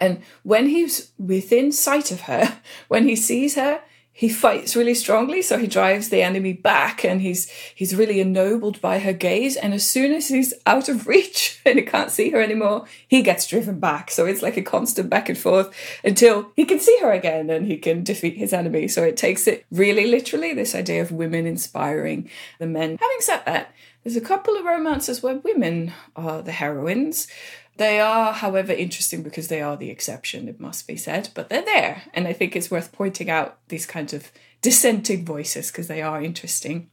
And 0.00 0.22
when 0.42 0.68
he's 0.68 1.12
within 1.18 1.72
sight 1.72 2.10
of 2.10 2.22
her, 2.22 2.60
when 2.88 3.08
he 3.08 3.16
sees 3.16 3.54
her, 3.54 3.80
he 4.16 4.28
fights 4.28 4.76
really 4.76 4.94
strongly 4.94 5.42
so 5.42 5.58
he 5.58 5.66
drives 5.66 6.08
the 6.08 6.22
enemy 6.22 6.52
back 6.52 7.04
and 7.04 7.20
he's 7.20 7.50
he's 7.74 7.96
really 7.96 8.20
ennobled 8.20 8.80
by 8.80 9.00
her 9.00 9.12
gaze 9.12 9.56
and 9.56 9.74
as 9.74 9.84
soon 9.84 10.12
as 10.12 10.28
he's 10.28 10.54
out 10.66 10.88
of 10.88 11.06
reach 11.14 11.60
and 11.66 11.78
he 11.78 11.84
can't 11.84 12.12
see 12.12 12.30
her 12.30 12.40
anymore 12.40 12.86
he 13.08 13.22
gets 13.22 13.46
driven 13.46 13.80
back. 13.80 14.10
So 14.10 14.26
it's 14.26 14.42
like 14.42 14.56
a 14.56 14.62
constant 14.62 15.10
back 15.10 15.28
and 15.28 15.36
forth 15.36 15.74
until 16.04 16.52
he 16.56 16.64
can 16.64 16.78
see 16.78 16.96
her 17.00 17.12
again 17.12 17.50
and 17.50 17.66
he 17.66 17.76
can 17.76 18.04
defeat 18.04 18.36
his 18.36 18.52
enemy. 18.52 18.88
So 18.88 19.02
it 19.02 19.16
takes 19.16 19.46
it 19.46 19.66
really 19.70 20.06
literally 20.06 20.54
this 20.54 20.74
idea 20.74 21.02
of 21.02 21.12
women 21.12 21.46
inspiring 21.46 22.30
the 22.58 22.66
men. 22.66 22.98
Having 23.00 23.20
said 23.20 23.42
that 23.46 23.72
there's 24.02 24.16
a 24.16 24.20
couple 24.20 24.56
of 24.56 24.64
romances 24.64 25.22
where 25.22 25.36
women 25.36 25.92
are 26.14 26.42
the 26.42 26.52
heroines 26.52 27.26
they 27.76 28.00
are, 28.00 28.32
however, 28.32 28.72
interesting 28.72 29.22
because 29.22 29.48
they 29.48 29.60
are 29.60 29.76
the 29.76 29.90
exception, 29.90 30.48
it 30.48 30.60
must 30.60 30.86
be 30.86 30.96
said, 30.96 31.30
but 31.34 31.48
they're 31.48 31.64
there. 31.64 32.02
And 32.14 32.28
I 32.28 32.32
think 32.32 32.54
it's 32.54 32.70
worth 32.70 32.92
pointing 32.92 33.28
out 33.28 33.58
these 33.68 33.86
kinds 33.86 34.12
of 34.12 34.30
dissenting 34.62 35.24
voices 35.24 35.70
because 35.70 35.88
they 35.88 36.00
are 36.00 36.22
interesting. 36.22 36.90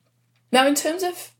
Now, 0.51 0.67
in 0.67 0.75
terms 0.75 1.03
of 1.03 1.31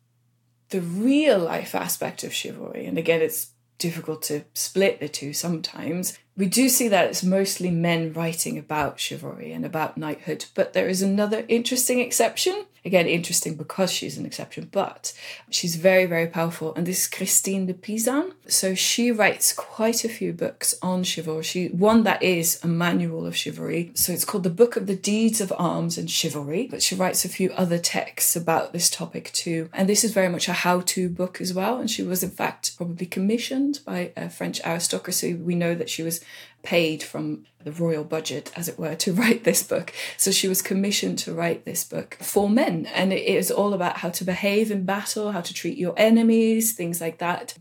the 0.70 0.82
real 0.82 1.40
life 1.40 1.74
aspect 1.74 2.24
of 2.24 2.34
chivalry, 2.34 2.86
and 2.86 2.98
again, 2.98 3.22
it's 3.22 3.52
difficult 3.78 4.22
to 4.24 4.44
split 4.54 5.00
the 5.00 5.10
two 5.10 5.34
sometimes, 5.34 6.18
we 6.38 6.48
do 6.48 6.70
see 6.70 6.88
that 6.88 7.08
it's 7.08 7.24
mostly 7.24 7.72
men 7.72 8.14
writing 8.14 8.58
about 8.58 9.00
chivalry 9.00 9.52
and 9.52 9.66
about 9.66 9.98
knighthood, 9.98 10.46
but 10.56 10.74
there 10.74 10.88
is 10.88 11.02
another 11.02 11.46
interesting 11.48 12.00
exception, 12.00 12.66
Again, 12.84 13.06
interesting 13.06 13.56
because 13.56 13.92
she's 13.92 14.18
an 14.18 14.26
exception, 14.26 14.68
but 14.72 15.14
she's 15.52 15.76
very, 15.76 16.08
very 16.08 16.26
powerful. 16.26 16.74
And 16.74 16.88
this 16.88 17.02
is 17.02 17.08
Christine 17.08 17.68
de 17.68 17.76
Pisan. 17.76 18.34
So 18.48 18.74
she 18.74 19.12
writes 19.12 19.54
quite 19.54 20.04
a 20.04 20.10
few 20.10 20.34
books 20.34 20.74
on 20.82 21.04
chivalry. 21.04 21.44
She, 21.44 21.68
one 21.68 22.04
that 22.04 22.24
is 22.24 22.60
a 22.64 22.68
manual 22.68 23.28
of 23.28 23.36
chivalry. 23.36 23.92
So 23.94 24.12
it's 24.12 24.26
called 24.26 24.44
The 24.44 24.50
Book 24.50 24.76
of 24.76 24.88
the 24.88 24.96
Deeds 24.96 25.40
of 25.42 25.54
Arms 25.58 26.00
and 26.00 26.10
Chivalry. 26.10 26.68
But 26.72 26.82
she 26.82 26.96
writes 26.96 27.24
a 27.24 27.30
few 27.30 27.52
other 27.52 27.78
texts 27.78 28.36
about 28.36 28.74
this 28.74 28.90
topic 28.90 29.32
too. 29.32 29.70
And 29.74 29.88
this 29.88 30.04
is 30.04 30.12
very 30.12 30.30
much 30.30 30.48
a 30.48 30.54
how 30.54 30.82
to 30.82 31.08
book 31.08 31.40
as 31.40 31.54
well. 31.54 31.78
And 31.78 31.90
she 31.90 32.02
was, 32.02 32.24
in 32.24 32.32
fact, 32.32 32.76
probably 32.78 33.06
commissioned 33.06 33.82
by 33.86 34.12
a 34.18 34.28
French 34.28 34.60
aristocracy. 34.66 35.36
We 35.36 35.54
know 35.54 35.76
that 35.76 35.90
she 35.90 36.02
was 36.02 36.21
paid 36.64 37.04
from 37.04 37.46
the 37.64 37.72
royal 37.72 38.04
budget, 38.04 38.52
as 38.56 38.68
it 38.68 38.80
were, 38.80 38.96
to 38.96 39.14
write 39.22 39.44
this 39.44 39.64
book. 39.64 39.94
So 40.18 40.32
she 40.32 40.48
was 40.48 40.62
commissioned 40.62 41.20
to 41.20 41.34
write 41.34 41.66
this 41.66 41.84
book 41.84 42.18
for 42.22 42.50
men. 42.50 42.86
And 42.88 43.14
it 43.14 43.26
is 43.26 43.52
all 43.52 43.74
about 43.74 43.98
how 43.98 44.10
to 44.10 44.24
behave 44.24 44.72
in 44.72 44.86
battle, 44.86 45.32
how 45.32 45.42
to 45.42 45.54
treat 45.54 45.78
your 45.78 45.94
enemies, 45.98 46.74
things 46.74 47.02
like 47.02 47.18
that. 47.20 47.56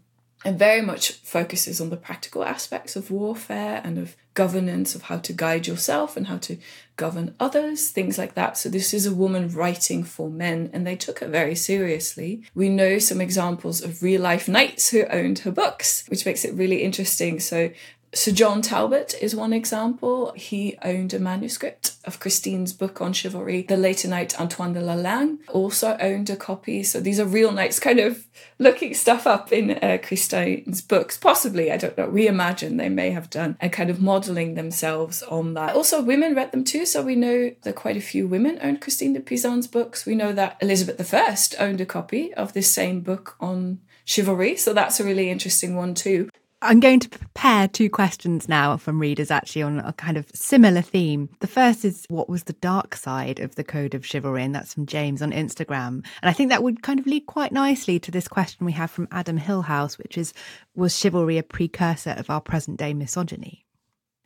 and 0.45 0.59
very 0.59 0.81
much 0.81 1.13
focuses 1.13 1.81
on 1.83 1.91
the 1.91 1.97
practical 1.99 2.43
aspects 2.45 2.97
of 2.97 3.11
warfare 3.11 3.83
and 3.85 3.99
of 3.99 4.17
governance, 4.33 4.95
of 4.95 5.03
how 5.03 5.19
to 5.19 5.35
guide 5.35 5.67
yourself 5.67 6.17
and 6.17 6.29
how 6.29 6.39
to 6.39 6.57
govern 6.97 7.35
others, 7.39 7.91
things 7.91 8.17
like 8.17 8.35
that. 8.35 8.57
So, 8.57 8.69
this 8.69 8.95
is 8.95 9.05
a 9.05 9.15
woman 9.15 9.53
writing 9.53 10.03
for 10.03 10.31
men, 10.31 10.71
and 10.73 10.87
they 10.87 10.97
took 10.97 11.21
it 11.21 11.29
very 11.29 11.55
seriously. 11.55 12.43
We 12.55 12.69
know 12.69 12.99
some 12.99 13.21
examples 13.21 13.83
of 13.83 14.03
real 14.03 14.23
life 14.23 14.49
knights 14.49 14.91
who 14.91 15.05
owned 15.07 15.41
her 15.41 15.51
books, 15.51 16.05
which 16.09 16.25
makes 16.25 16.45
it 16.45 16.55
really 16.55 16.83
interesting. 16.83 17.41
So, 17.41 17.71
Sir 18.13 18.33
John 18.33 18.61
Talbot 18.61 19.15
is 19.23 19.37
one 19.37 19.53
example. 19.53 20.33
He 20.35 20.77
owned 20.83 21.15
a 21.15 21.21
manuscript 21.21 21.95
of 22.05 22.19
Christine's 22.19 22.73
book 22.73 23.01
on 23.01 23.13
chivalry. 23.13 23.63
The 23.63 23.77
later 23.77 24.09
knight 24.09 24.41
Antoine 24.41 24.73
de 24.73 24.81
Lalande 24.81 25.39
also 25.49 25.97
owned 26.01 26.29
a 26.29 26.35
copy. 26.35 26.83
So 26.83 27.01
these 27.01 27.21
are 27.21 27.25
real 27.25 27.53
knights 27.53 27.79
kind 27.79 28.01
of 28.01 28.27
looking 28.59 28.95
stuff 28.95 29.29
up 29.29 29.53
in 29.53 29.71
uh, 29.71 29.99
Christine's 30.03 30.83
books. 30.83 31.17
Possibly, 31.17 31.71
I 31.71 31.77
don't 31.77 31.97
know, 31.97 32.09
we 32.09 32.27
imagine 32.27 32.79
they 32.79 32.89
may 32.89 33.11
have 33.13 33.31
done 33.31 33.57
and 33.61 33.73
kind 33.73 33.91
of 33.91 34.01
modeling 34.01 34.55
themselves 34.55 35.23
on 35.23 35.55
that. 35.55 35.77
Also, 35.77 36.03
women 36.03 36.35
read 36.35 36.51
them 36.51 36.65
too. 36.65 36.87
So 36.87 37.03
we 37.03 37.15
know 37.15 37.53
that 37.63 37.77
quite 37.77 37.97
a 37.97 38.01
few 38.01 38.27
women 38.27 38.59
owned 38.61 38.81
Christine 38.81 39.13
de 39.13 39.21
Pisan's 39.21 39.69
books. 39.69 40.05
We 40.05 40.17
know 40.17 40.33
that 40.33 40.57
Elizabeth 40.61 41.15
I 41.15 41.37
owned 41.61 41.81
a 41.81 41.87
copy 41.87 42.35
of 42.35 42.55
this 42.55 42.71
same 42.71 43.03
book 43.03 43.37
on 43.39 43.81
chivalry. 44.05 44.57
So 44.57 44.73
that's 44.73 44.99
a 44.99 45.05
really 45.05 45.31
interesting 45.31 45.77
one 45.77 45.95
too. 45.95 46.29
I'm 46.63 46.81
going 46.81 47.01
to 47.01 47.09
prepare 47.09 47.69
two 47.69 47.89
questions 47.89 48.47
now 48.47 48.77
from 48.77 49.01
readers 49.01 49.31
actually 49.31 49.63
on 49.63 49.81
a 49.81 49.95
kind 49.95 50.19
of 50.19 50.31
similar 50.35 50.83
theme. 50.83 51.31
The 51.41 51.47
first 51.47 51.87
is 51.87 52.05
what 52.09 52.29
was 52.29 52.45
the 52.45 52.53
dark 52.53 52.95
side 52.97 53.41
of 53.41 53.55
the 53.55 53.65
code 53.65 53.95
of 53.95 54.05
chivalry? 54.05 54.45
And 54.45 54.55
that's 54.55 54.75
from 54.75 54.85
James 54.85 55.23
on 55.23 55.33
Instagram. 55.33 56.05
And 56.21 56.25
I 56.25 56.35
think 56.35 56.51
that 56.51 56.63
would 56.63 56.83
kind 56.83 57.01
of 57.01 57.07
lead 57.07 57.25
quite 57.25 57.51
nicely 57.51 57.99
to 58.01 58.11
this 58.11 58.29
question 58.29 58.67
we 58.67 58.73
have 58.73 58.91
from 58.91 59.09
Adam 59.11 59.39
Hillhouse, 59.39 59.97
which 59.97 60.19
is 60.19 60.35
Was 60.75 60.99
chivalry 60.99 61.39
a 61.39 61.43
precursor 61.43 62.11
of 62.11 62.29
our 62.29 62.43
present 62.43 62.79
day 62.79 62.93
misogyny? 62.93 63.65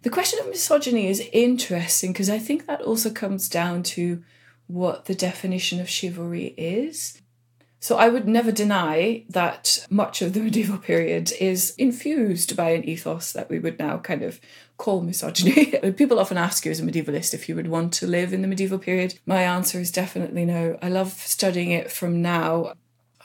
The 0.02 0.10
question 0.10 0.40
of 0.40 0.48
misogyny 0.48 1.06
is 1.06 1.22
interesting 1.32 2.12
because 2.12 2.28
I 2.28 2.40
think 2.40 2.66
that 2.66 2.82
also 2.82 3.10
comes 3.10 3.48
down 3.48 3.84
to 3.84 4.24
what 4.66 5.04
the 5.04 5.14
definition 5.14 5.80
of 5.80 5.88
chivalry 5.88 6.46
is. 6.58 7.22
So 7.84 7.98
I 7.98 8.08
would 8.08 8.26
never 8.26 8.50
deny 8.50 9.24
that 9.28 9.86
much 9.90 10.22
of 10.22 10.32
the 10.32 10.40
medieval 10.40 10.78
period 10.78 11.32
is 11.38 11.74
infused 11.76 12.56
by 12.56 12.70
an 12.70 12.82
ethos 12.88 13.30
that 13.34 13.50
we 13.50 13.58
would 13.58 13.78
now 13.78 13.98
kind 13.98 14.22
of 14.22 14.40
call 14.78 15.02
misogyny. 15.02 15.66
People 15.92 16.18
often 16.18 16.38
ask 16.38 16.64
you 16.64 16.70
as 16.70 16.80
a 16.80 16.82
medievalist 16.82 17.34
if 17.34 17.46
you 17.46 17.54
would 17.54 17.68
want 17.68 17.92
to 17.92 18.06
live 18.06 18.32
in 18.32 18.40
the 18.40 18.48
medieval 18.48 18.78
period. 18.78 19.18
My 19.26 19.42
answer 19.42 19.78
is 19.80 19.90
definitely 19.90 20.46
no. 20.46 20.78
I 20.80 20.88
love 20.88 21.12
studying 21.12 21.72
it 21.72 21.92
from 21.92 22.22
now. 22.22 22.72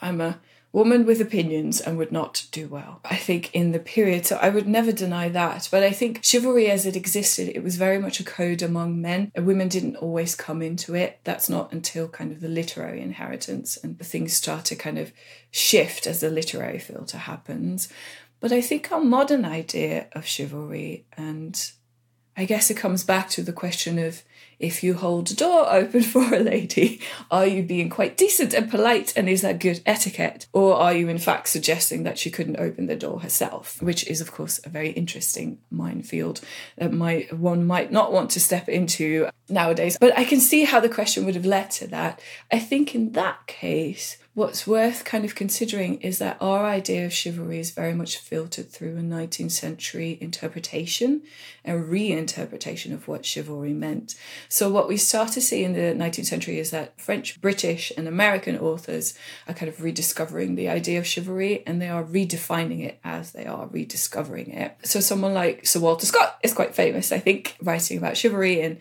I'm 0.02 0.20
a 0.20 0.42
woman 0.72 1.06
with 1.06 1.20
opinions 1.20 1.82
and 1.82 1.98
would 1.98 2.12
not 2.12 2.46
do 2.52 2.68
well. 2.68 3.00
I 3.04 3.16
think 3.16 3.54
in 3.54 3.72
the 3.72 3.80
period, 3.80 4.26
so 4.26 4.38
I 4.38 4.50
would 4.50 4.68
never 4.68 4.92
deny 4.92 5.30
that. 5.30 5.68
But 5.72 5.84
I 5.84 5.92
think 5.92 6.24
chivalry 6.24 6.70
as 6.70 6.86
it 6.86 6.96
existed, 6.96 7.50
it 7.50 7.64
was 7.64 7.76
very 7.76 7.98
much 7.98 8.20
a 8.20 8.24
code 8.24 8.62
among 8.62 9.02
men. 9.02 9.32
And 9.34 9.46
women 9.48 9.68
didn't 9.68 9.96
always 9.96 10.36
come 10.36 10.62
into 10.62 10.94
it. 10.96 11.20
That's 11.24 11.50
not 11.50 11.72
until 11.72 12.08
kind 12.08 12.32
of 12.32 12.42
the 12.42 12.48
literary 12.48 13.02
inheritance 13.02 13.78
and 13.78 14.00
things 14.00 14.34
start 14.34 14.66
to 14.66 14.76
kind 14.76 15.00
of 15.00 15.12
shift 15.50 16.06
as 16.06 16.22
the 16.22 16.30
literary 16.30 16.80
filter 16.80 17.18
happens. 17.18 17.90
But 18.40 18.52
I 18.52 18.62
think 18.62 18.92
our 18.92 19.02
modern 19.02 19.44
idea 19.44 20.08
of 20.14 20.26
chivalry, 20.26 21.06
and 21.18 21.60
I 22.40 22.46
guess 22.46 22.72
it 22.72 22.78
comes 22.78 23.04
back 23.04 23.28
to 23.32 23.44
the 23.44 23.52
question 23.52 24.00
of 24.00 24.24
if 24.60 24.82
you 24.82 24.94
hold 24.94 25.30
a 25.30 25.36
door 25.36 25.70
open 25.70 26.02
for 26.14 26.34
a 26.34 26.40
lady, 26.40 27.02
are 27.30 27.46
you 27.46 27.64
being 27.64 27.90
quite 27.90 28.16
decent 28.16 28.54
and 28.54 28.72
polite 28.72 29.12
and 29.18 29.28
is 29.28 29.42
that 29.42 29.60
good 29.60 29.82
etiquette? 29.86 30.48
Or 30.54 30.76
are 30.76 30.94
you 30.94 31.10
in 31.10 31.18
fact 31.18 31.50
suggesting 31.50 32.04
that 32.04 32.18
she 32.18 32.32
couldn't 32.32 32.56
open 32.56 32.86
the 32.86 32.96
door 32.96 33.20
herself? 33.20 33.82
Which 33.82 34.08
is, 34.08 34.22
of 34.22 34.32
course, 34.32 34.58
a 34.64 34.70
very 34.70 34.92
interesting 34.92 35.58
minefield 35.70 36.40
that 36.78 36.94
might, 36.94 37.34
one 37.34 37.68
might 37.68 37.92
not 37.92 38.14
want 38.14 38.30
to 38.32 38.40
step 38.40 38.70
into 38.70 39.28
nowadays. 39.50 39.98
But 40.00 40.18
I 40.18 40.24
can 40.24 40.40
see 40.40 40.64
how 40.64 40.80
the 40.80 40.88
question 40.88 41.26
would 41.26 41.36
have 41.36 41.46
led 41.46 41.72
to 41.72 41.88
that. 41.88 42.22
I 42.50 42.60
think 42.60 42.96
in 42.96 43.12
that 43.14 43.48
case, 43.48 44.16
what's 44.34 44.68
worth 44.68 45.04
kind 45.04 45.26
of 45.26 45.36
considering 45.36 46.00
is 46.02 46.20
that 46.20 46.38
our 46.40 46.66
idea 46.66 47.06
of 47.06 47.12
chivalry 47.12 47.60
is 47.60 47.72
very 47.72 47.94
much 47.94 48.18
filtered 48.18 48.70
through 48.70 48.96
a 48.98 49.02
19th 49.02 49.52
century 49.52 50.18
interpretation 50.22 51.22
and 51.66 51.90
reinterpretation 51.90 52.94
of 52.94 53.08
what 53.08 53.26
chivalry 53.26 53.74
meant. 53.74 54.16
So, 54.48 54.70
what 54.70 54.88
we 54.88 54.98
start 54.98 55.32
to 55.34 55.42
see 55.42 55.64
in 55.64 55.74
the 55.74 55.94
19th 56.02 56.28
century 56.28 56.60
is 56.60 56.72
that 56.72 57.00
French, 57.02 57.42
British, 57.42 57.92
and 57.98 58.08
American 58.08 58.58
authors 58.58 59.18
are 59.48 59.54
kind 59.54 59.70
of 59.70 59.82
rediscovering 59.82 60.56
the 60.56 60.70
idea 60.70 61.00
of 61.00 61.08
chivalry 61.08 61.64
and 61.66 61.82
they 61.82 61.90
are 61.90 62.04
redefining 62.04 62.84
it 62.84 63.00
as 63.04 63.32
they 63.32 63.46
are 63.46 63.68
rediscovering 63.68 64.52
it. 64.52 64.78
So, 64.84 65.00
someone 65.00 65.34
like 65.34 65.66
Sir 65.66 65.80
Walter 65.80 66.06
Scott 66.06 66.38
is 66.44 66.54
quite 66.54 66.76
famous, 66.76 67.12
I 67.12 67.20
think, 67.20 67.58
writing 67.62 67.98
about 67.98 68.16
chivalry 68.16 68.62
in 68.62 68.80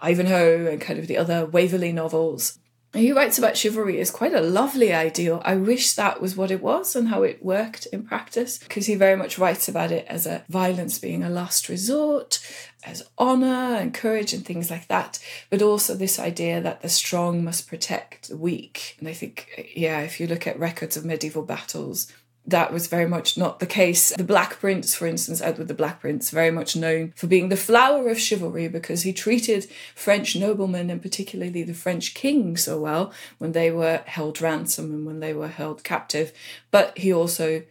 Ivanhoe 0.00 0.66
and 0.70 0.80
kind 0.80 0.98
of 0.98 1.06
the 1.06 1.16
other 1.16 1.46
Waverley 1.46 1.92
novels 1.92 2.58
he 2.98 3.12
writes 3.12 3.38
about 3.38 3.56
chivalry 3.56 4.00
as 4.00 4.10
quite 4.10 4.34
a 4.34 4.40
lovely 4.40 4.92
ideal. 4.92 5.42
I 5.44 5.56
wish 5.56 5.92
that 5.92 6.20
was 6.20 6.36
what 6.36 6.50
it 6.50 6.62
was 6.62 6.96
and 6.96 7.08
how 7.08 7.22
it 7.22 7.44
worked 7.44 7.86
in 7.86 8.04
practice, 8.04 8.58
because 8.58 8.86
he 8.86 8.94
very 8.94 9.16
much 9.16 9.38
writes 9.38 9.68
about 9.68 9.92
it 9.92 10.06
as 10.08 10.26
a 10.26 10.44
violence 10.48 10.98
being 10.98 11.22
a 11.22 11.30
last 11.30 11.68
resort, 11.68 12.38
as 12.84 13.02
honor 13.18 13.76
and 13.76 13.92
courage 13.92 14.32
and 14.32 14.44
things 14.44 14.70
like 14.70 14.88
that, 14.88 15.18
but 15.50 15.62
also 15.62 15.94
this 15.94 16.18
idea 16.18 16.60
that 16.60 16.82
the 16.82 16.88
strong 16.88 17.42
must 17.42 17.68
protect 17.68 18.28
the 18.28 18.36
weak. 18.36 18.96
And 18.98 19.08
I 19.08 19.12
think, 19.12 19.72
yeah, 19.74 20.00
if 20.00 20.20
you 20.20 20.26
look 20.26 20.46
at 20.46 20.58
records 20.58 20.96
of 20.96 21.04
medieval 21.04 21.42
battles, 21.42 22.12
that 22.46 22.72
was 22.72 22.86
very 22.86 23.06
much 23.06 23.36
not 23.36 23.58
the 23.58 23.66
case. 23.66 24.14
The 24.16 24.24
Black 24.24 24.58
Prince, 24.60 24.94
for 24.94 25.06
instance, 25.06 25.40
Edward 25.40 25.68
the 25.68 25.74
Black 25.74 26.00
Prince, 26.00 26.30
very 26.30 26.50
much 26.50 26.76
known 26.76 27.12
for 27.16 27.26
being 27.26 27.48
the 27.48 27.56
flower 27.56 28.08
of 28.08 28.20
chivalry 28.20 28.68
because 28.68 29.02
he 29.02 29.12
treated 29.12 29.68
French 29.94 30.36
noblemen 30.36 30.90
and 30.90 31.02
particularly 31.02 31.62
the 31.62 31.74
French 31.74 32.14
king 32.14 32.56
so 32.56 32.80
well 32.80 33.12
when 33.38 33.52
they 33.52 33.70
were 33.70 34.02
held 34.06 34.40
ransom 34.40 34.92
and 34.92 35.06
when 35.06 35.20
they 35.20 35.34
were 35.34 35.48
held 35.48 35.82
captive. 35.82 36.32
But 36.70 36.96
he 36.98 37.12
also 37.12 37.62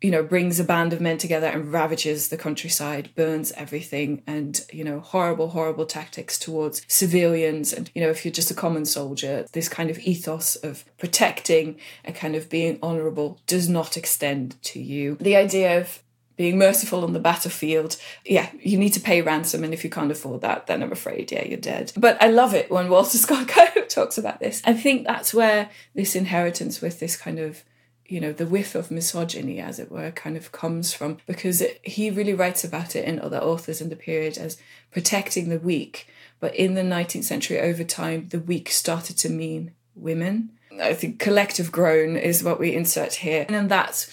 you 0.00 0.10
know, 0.10 0.22
brings 0.22 0.60
a 0.60 0.64
band 0.64 0.92
of 0.92 1.00
men 1.00 1.18
together 1.18 1.46
and 1.46 1.72
ravages 1.72 2.28
the 2.28 2.36
countryside, 2.36 3.14
burns 3.14 3.52
everything, 3.52 4.22
and, 4.26 4.64
you 4.72 4.84
know, 4.84 5.00
horrible, 5.00 5.50
horrible 5.50 5.86
tactics 5.86 6.38
towards 6.38 6.82
civilians. 6.88 7.72
And, 7.72 7.90
you 7.94 8.02
know, 8.02 8.10
if 8.10 8.24
you're 8.24 8.32
just 8.32 8.50
a 8.50 8.54
common 8.54 8.84
soldier, 8.84 9.46
this 9.52 9.68
kind 9.68 9.90
of 9.90 9.98
ethos 10.00 10.56
of 10.56 10.84
protecting 10.98 11.78
and 12.04 12.14
kind 12.14 12.36
of 12.36 12.50
being 12.50 12.78
honorable 12.82 13.40
does 13.46 13.68
not 13.68 13.96
extend 13.96 14.60
to 14.64 14.80
you. 14.80 15.16
The 15.20 15.36
idea 15.36 15.80
of 15.80 16.02
being 16.36 16.58
merciful 16.58 17.04
on 17.04 17.12
the 17.12 17.20
battlefield. 17.20 17.96
Yeah, 18.24 18.50
you 18.60 18.78
need 18.78 18.92
to 18.94 19.00
pay 19.00 19.22
ransom, 19.22 19.62
and 19.62 19.72
if 19.72 19.84
you 19.84 19.90
can't 19.90 20.10
afford 20.10 20.40
that, 20.40 20.66
then 20.66 20.82
I'm 20.82 20.92
afraid, 20.92 21.30
yeah, 21.30 21.44
you're 21.44 21.58
dead. 21.58 21.92
But 21.96 22.20
I 22.22 22.28
love 22.28 22.54
it 22.54 22.70
when 22.70 22.88
Walter 22.88 23.18
Scott 23.18 23.48
talks 23.88 24.18
about 24.18 24.40
this. 24.40 24.62
I 24.64 24.74
think 24.74 25.06
that's 25.06 25.32
where 25.32 25.70
this 25.94 26.16
inheritance 26.16 26.80
with 26.80 27.00
this 27.00 27.16
kind 27.16 27.38
of 27.38 27.62
you 28.06 28.20
know 28.20 28.32
the 28.32 28.46
whiff 28.46 28.74
of 28.74 28.90
misogyny 28.90 29.60
as 29.60 29.78
it 29.78 29.90
were 29.90 30.10
kind 30.10 30.36
of 30.36 30.52
comes 30.52 30.92
from 30.92 31.18
because 31.26 31.60
it, 31.60 31.80
he 31.82 32.10
really 32.10 32.34
writes 32.34 32.64
about 32.64 32.94
it 32.94 33.04
in 33.04 33.18
other 33.18 33.38
authors 33.38 33.80
in 33.80 33.88
the 33.88 33.96
period 33.96 34.38
as 34.38 34.58
protecting 34.90 35.48
the 35.48 35.58
weak. 35.58 36.08
But 36.40 36.54
in 36.54 36.74
the 36.74 36.82
19th 36.82 37.24
century 37.24 37.60
over 37.60 37.84
time 37.84 38.28
the 38.28 38.40
weak 38.40 38.70
started 38.70 39.16
to 39.18 39.28
mean 39.28 39.72
women. 39.94 40.50
I 40.80 40.94
think 40.94 41.18
collective 41.18 41.70
groan 41.70 42.16
is 42.16 42.42
what 42.42 42.58
we 42.58 42.74
insert 42.74 43.14
here. 43.14 43.44
And 43.46 43.54
then 43.54 43.68
that's 43.68 44.10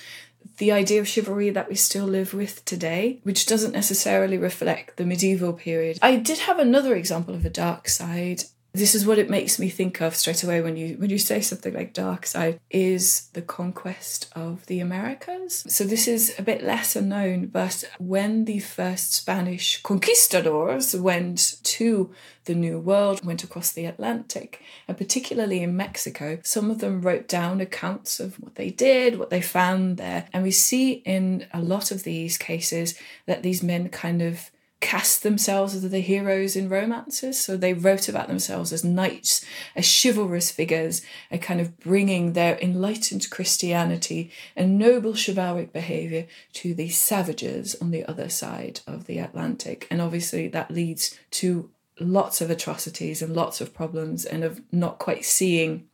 the 0.57 0.71
idea 0.71 1.01
of 1.01 1.07
chivalry 1.07 1.49
that 1.49 1.69
we 1.69 1.75
still 1.75 2.05
live 2.05 2.33
with 2.33 2.63
today, 2.65 3.19
which 3.23 3.45
doesn't 3.45 3.73
necessarily 3.73 4.37
reflect 4.37 4.97
the 4.97 5.05
medieval 5.05 5.53
period. 5.53 5.97
I 6.01 6.17
did 6.17 6.39
have 6.39 6.59
another 6.59 6.95
example 6.95 7.33
of 7.33 7.45
a 7.45 7.49
dark 7.49 7.89
side 7.89 8.43
this 8.73 8.95
is 8.95 9.05
what 9.05 9.19
it 9.19 9.29
makes 9.29 9.59
me 9.59 9.69
think 9.69 10.01
of 10.01 10.15
straight 10.15 10.43
away 10.43 10.61
when 10.61 10.77
you 10.77 10.95
when 10.95 11.09
you 11.09 11.17
say 11.17 11.41
something 11.41 11.73
like 11.73 11.93
dark 11.93 12.25
side 12.25 12.59
is 12.69 13.29
the 13.33 13.41
conquest 13.41 14.31
of 14.35 14.65
the 14.67 14.79
americas. 14.79 15.65
So 15.67 15.83
this 15.83 16.07
is 16.07 16.33
a 16.37 16.43
bit 16.43 16.63
lesser 16.63 17.01
known 17.01 17.47
but 17.47 17.83
when 17.99 18.45
the 18.45 18.59
first 18.59 19.13
spanish 19.13 19.81
conquistadors 19.83 20.95
went 20.95 21.57
to 21.63 22.11
the 22.45 22.55
new 22.55 22.79
world 22.79 23.23
went 23.25 23.43
across 23.43 23.71
the 23.71 23.85
atlantic 23.85 24.61
and 24.87 24.97
particularly 24.97 25.61
in 25.61 25.77
mexico 25.77 26.39
some 26.43 26.71
of 26.71 26.79
them 26.79 27.01
wrote 27.01 27.27
down 27.27 27.61
accounts 27.61 28.19
of 28.19 28.35
what 28.39 28.55
they 28.55 28.69
did 28.69 29.19
what 29.19 29.29
they 29.29 29.41
found 29.41 29.97
there. 29.97 30.27
And 30.33 30.43
we 30.43 30.51
see 30.51 30.93
in 30.93 31.47
a 31.53 31.61
lot 31.61 31.91
of 31.91 32.03
these 32.03 32.37
cases 32.37 32.97
that 33.25 33.43
these 33.43 33.63
men 33.63 33.89
kind 33.89 34.21
of 34.21 34.51
cast 34.81 35.23
themselves 35.23 35.75
as 35.75 35.89
the 35.89 35.99
heroes 35.99 36.55
in 36.55 36.67
romances. 36.67 37.39
So 37.39 37.55
they 37.55 37.73
wrote 37.73 38.09
about 38.09 38.27
themselves 38.27 38.73
as 38.73 38.83
knights, 38.83 39.45
as 39.75 39.87
chivalrous 39.87 40.51
figures, 40.51 41.01
and 41.29 41.41
kind 41.41 41.61
of 41.61 41.79
bringing 41.79 42.33
their 42.33 42.57
enlightened 42.59 43.29
Christianity 43.29 44.31
and 44.55 44.77
noble 44.77 45.13
chivalric 45.13 45.71
behavior 45.71 46.27
to 46.53 46.73
the 46.73 46.89
savages 46.89 47.75
on 47.79 47.91
the 47.91 48.03
other 48.05 48.27
side 48.27 48.81
of 48.85 49.05
the 49.05 49.19
Atlantic. 49.19 49.87
And 49.89 50.01
obviously 50.01 50.47
that 50.49 50.71
leads 50.71 51.17
to 51.31 51.69
lots 51.99 52.41
of 52.41 52.49
atrocities 52.49 53.21
and 53.21 53.35
lots 53.35 53.61
of 53.61 53.73
problems 53.73 54.25
and 54.25 54.43
of 54.43 54.61
not 54.71 54.97
quite 54.97 55.23
seeing 55.23 55.87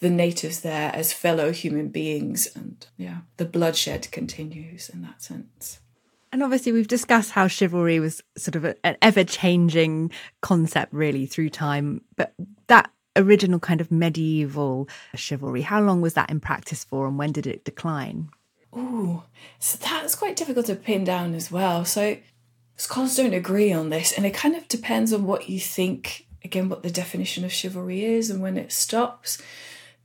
the 0.00 0.10
natives 0.10 0.60
there 0.60 0.90
as 0.94 1.12
fellow 1.12 1.52
human 1.52 1.88
beings. 1.88 2.48
And 2.54 2.86
yeah, 2.98 3.20
the 3.38 3.46
bloodshed 3.46 4.10
continues 4.12 4.90
in 4.90 5.00
that 5.02 5.22
sense. 5.22 5.80
And 6.36 6.42
obviously, 6.42 6.72
we've 6.72 6.86
discussed 6.86 7.30
how 7.30 7.46
chivalry 7.46 7.98
was 7.98 8.22
sort 8.36 8.56
of 8.56 8.66
a, 8.66 8.76
an 8.84 8.98
ever 9.00 9.24
changing 9.24 10.10
concept, 10.42 10.92
really, 10.92 11.24
through 11.24 11.48
time. 11.48 12.02
But 12.14 12.34
that 12.66 12.90
original 13.16 13.58
kind 13.58 13.80
of 13.80 13.90
medieval 13.90 14.86
chivalry, 15.14 15.62
how 15.62 15.80
long 15.80 16.02
was 16.02 16.12
that 16.12 16.28
in 16.28 16.40
practice 16.40 16.84
for 16.84 17.06
and 17.06 17.16
when 17.16 17.32
did 17.32 17.46
it 17.46 17.64
decline? 17.64 18.28
Oh, 18.70 19.24
so 19.58 19.78
that's 19.78 20.14
quite 20.14 20.36
difficult 20.36 20.66
to 20.66 20.74
pin 20.74 21.04
down 21.04 21.32
as 21.32 21.50
well. 21.50 21.86
So 21.86 22.18
scholars 22.76 23.16
don't 23.16 23.32
agree 23.32 23.72
on 23.72 23.88
this, 23.88 24.12
and 24.12 24.26
it 24.26 24.34
kind 24.34 24.54
of 24.54 24.68
depends 24.68 25.14
on 25.14 25.24
what 25.24 25.48
you 25.48 25.58
think, 25.58 26.26
again, 26.44 26.68
what 26.68 26.82
the 26.82 26.90
definition 26.90 27.46
of 27.46 27.50
chivalry 27.50 28.04
is 28.04 28.28
and 28.28 28.42
when 28.42 28.58
it 28.58 28.72
stops. 28.72 29.40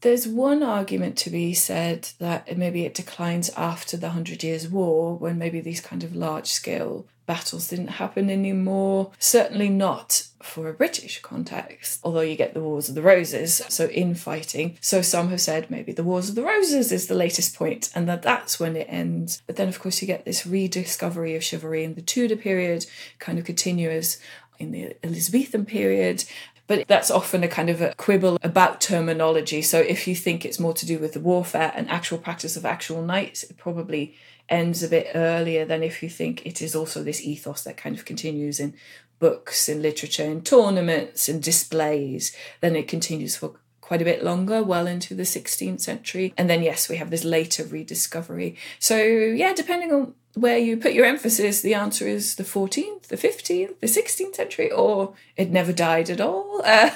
There's 0.02 0.28
one 0.28 0.64
argument 0.64 1.16
to 1.20 1.30
be 1.30 1.54
said 1.54 2.10
that 2.18 2.58
maybe 2.58 2.86
it 2.86 2.95
declines 2.95 3.49
after 3.52 3.97
the 3.97 4.10
Hundred 4.10 4.43
Years' 4.43 4.68
War, 4.68 5.16
when 5.16 5.38
maybe 5.38 5.62
these 5.62 5.82
kind 5.82 6.04
of 6.04 6.16
large 6.16 6.47
scale 6.47 7.06
battles 7.28 7.70
didn't 7.70 7.88
happen 7.88 8.30
anymore. 8.30 9.12
Certainly 9.20 9.70
not 9.70 10.28
for 10.41 10.68
a 10.68 10.74
British 10.74 11.22
context, 11.22 11.99
although 12.04 12.22
you 12.22 12.36
get 12.36 12.54
the 12.54 12.62
Wars 12.62 12.89
of 12.89 12.95
the 12.95 13.02
Roses, 13.02 13.62
so 13.70 13.86
infighting. 13.88 14.78
So 14.82 15.02
some 15.04 15.30
have 15.30 15.39
said 15.39 15.70
maybe 15.70 15.91
the 15.91 16.04
Wars 16.04 16.30
of 16.30 16.36
the 16.36 16.43
Roses 16.43 16.91
is 16.91 17.08
the 17.08 17.16
latest 17.16 17.56
point 17.56 17.91
and 17.93 18.10
that 18.10 18.24
that's 18.24 18.60
when 18.60 18.76
it 18.76 18.88
ends. 18.89 19.41
But 19.45 19.56
then, 19.56 19.70
of 19.70 19.80
course, 19.80 20.02
you 20.02 20.08
get 20.08 20.26
this 20.26 20.47
rediscovery 20.47 21.36
of 21.36 21.43
chivalry 21.43 21.84
in 21.84 21.93
the 21.93 22.02
Tudor 22.02 22.36
period, 22.36 22.88
kind 23.20 23.38
of 23.38 23.45
continuous 23.45 24.18
in 24.62 24.72
the 24.72 24.95
Elizabethan 25.04 25.66
period, 25.66 26.24
but 26.72 26.88
that's 26.88 27.11
often 27.11 27.43
a 27.43 27.49
kind 27.49 27.69
of 27.69 27.82
a 27.82 27.93
quibble 27.97 28.38
about 28.41 28.80
terminology. 28.80 29.61
So 29.61 29.80
if 29.80 30.07
you 30.07 30.15
think 30.15 30.45
it's 30.45 30.57
more 30.57 30.74
to 30.76 30.86
do 30.86 30.99
with 30.99 31.11
the 31.11 31.19
warfare 31.19 31.74
and 31.76 31.89
actual 31.89 32.17
practice 32.17 32.55
of 32.55 32.65
actual 32.65 33.01
knights, 33.01 33.43
it 33.43 33.57
probably 33.57 34.15
ends 34.47 34.82
a 34.82 34.88
bit 34.88 35.07
earlier 35.13 35.65
than 35.65 35.84
if 35.84 36.01
you 36.01 36.07
think 36.07 36.45
it 36.45 36.61
is 36.61 36.74
also 36.74 37.03
this 37.03 37.26
ethos 37.26 37.65
that 37.65 37.76
kind 37.76 37.93
of 37.93 38.05
continues 38.05 38.57
in 38.57 38.74
books, 39.19 39.67
in 39.67 39.82
literature, 39.82 40.24
in 40.24 40.43
tournaments, 40.43 41.28
and 41.28 41.43
displays. 41.43 42.34
Then 42.61 42.78
it 42.78 42.88
continues 42.88 43.36
for 43.36 43.55
quite 43.82 44.01
a 44.01 44.05
bit 44.05 44.24
longer, 44.24 44.63
well 44.63 44.88
into 44.88 45.13
the 45.13 45.24
16th 45.24 45.82
century. 45.82 46.34
And 46.38 46.49
then, 46.49 46.63
yes, 46.63 46.88
we 46.88 46.95
have 46.95 47.09
this 47.09 47.26
later 47.26 47.65
rediscovery. 47.65 48.55
So, 48.80 48.95
yeah, 48.95 49.51
depending 49.51 49.91
on 49.91 50.13
where 50.34 50.57
you 50.57 50.77
put 50.77 50.93
your 50.93 51.05
emphasis, 51.05 51.61
the 51.61 51.73
answer 51.73 52.07
is 52.07 52.36
the 52.36 52.43
14th, 52.43 53.07
the 53.07 53.17
15th, 53.17 53.79
the 53.79 53.88
16th 53.88 54.36
century, 54.36 54.71
or 54.71 55.13
it 55.36 55.49
never 55.49 55.73
died 55.73 56.09
at 56.09 56.21
all. 56.21 56.61
Uh, 56.63 56.89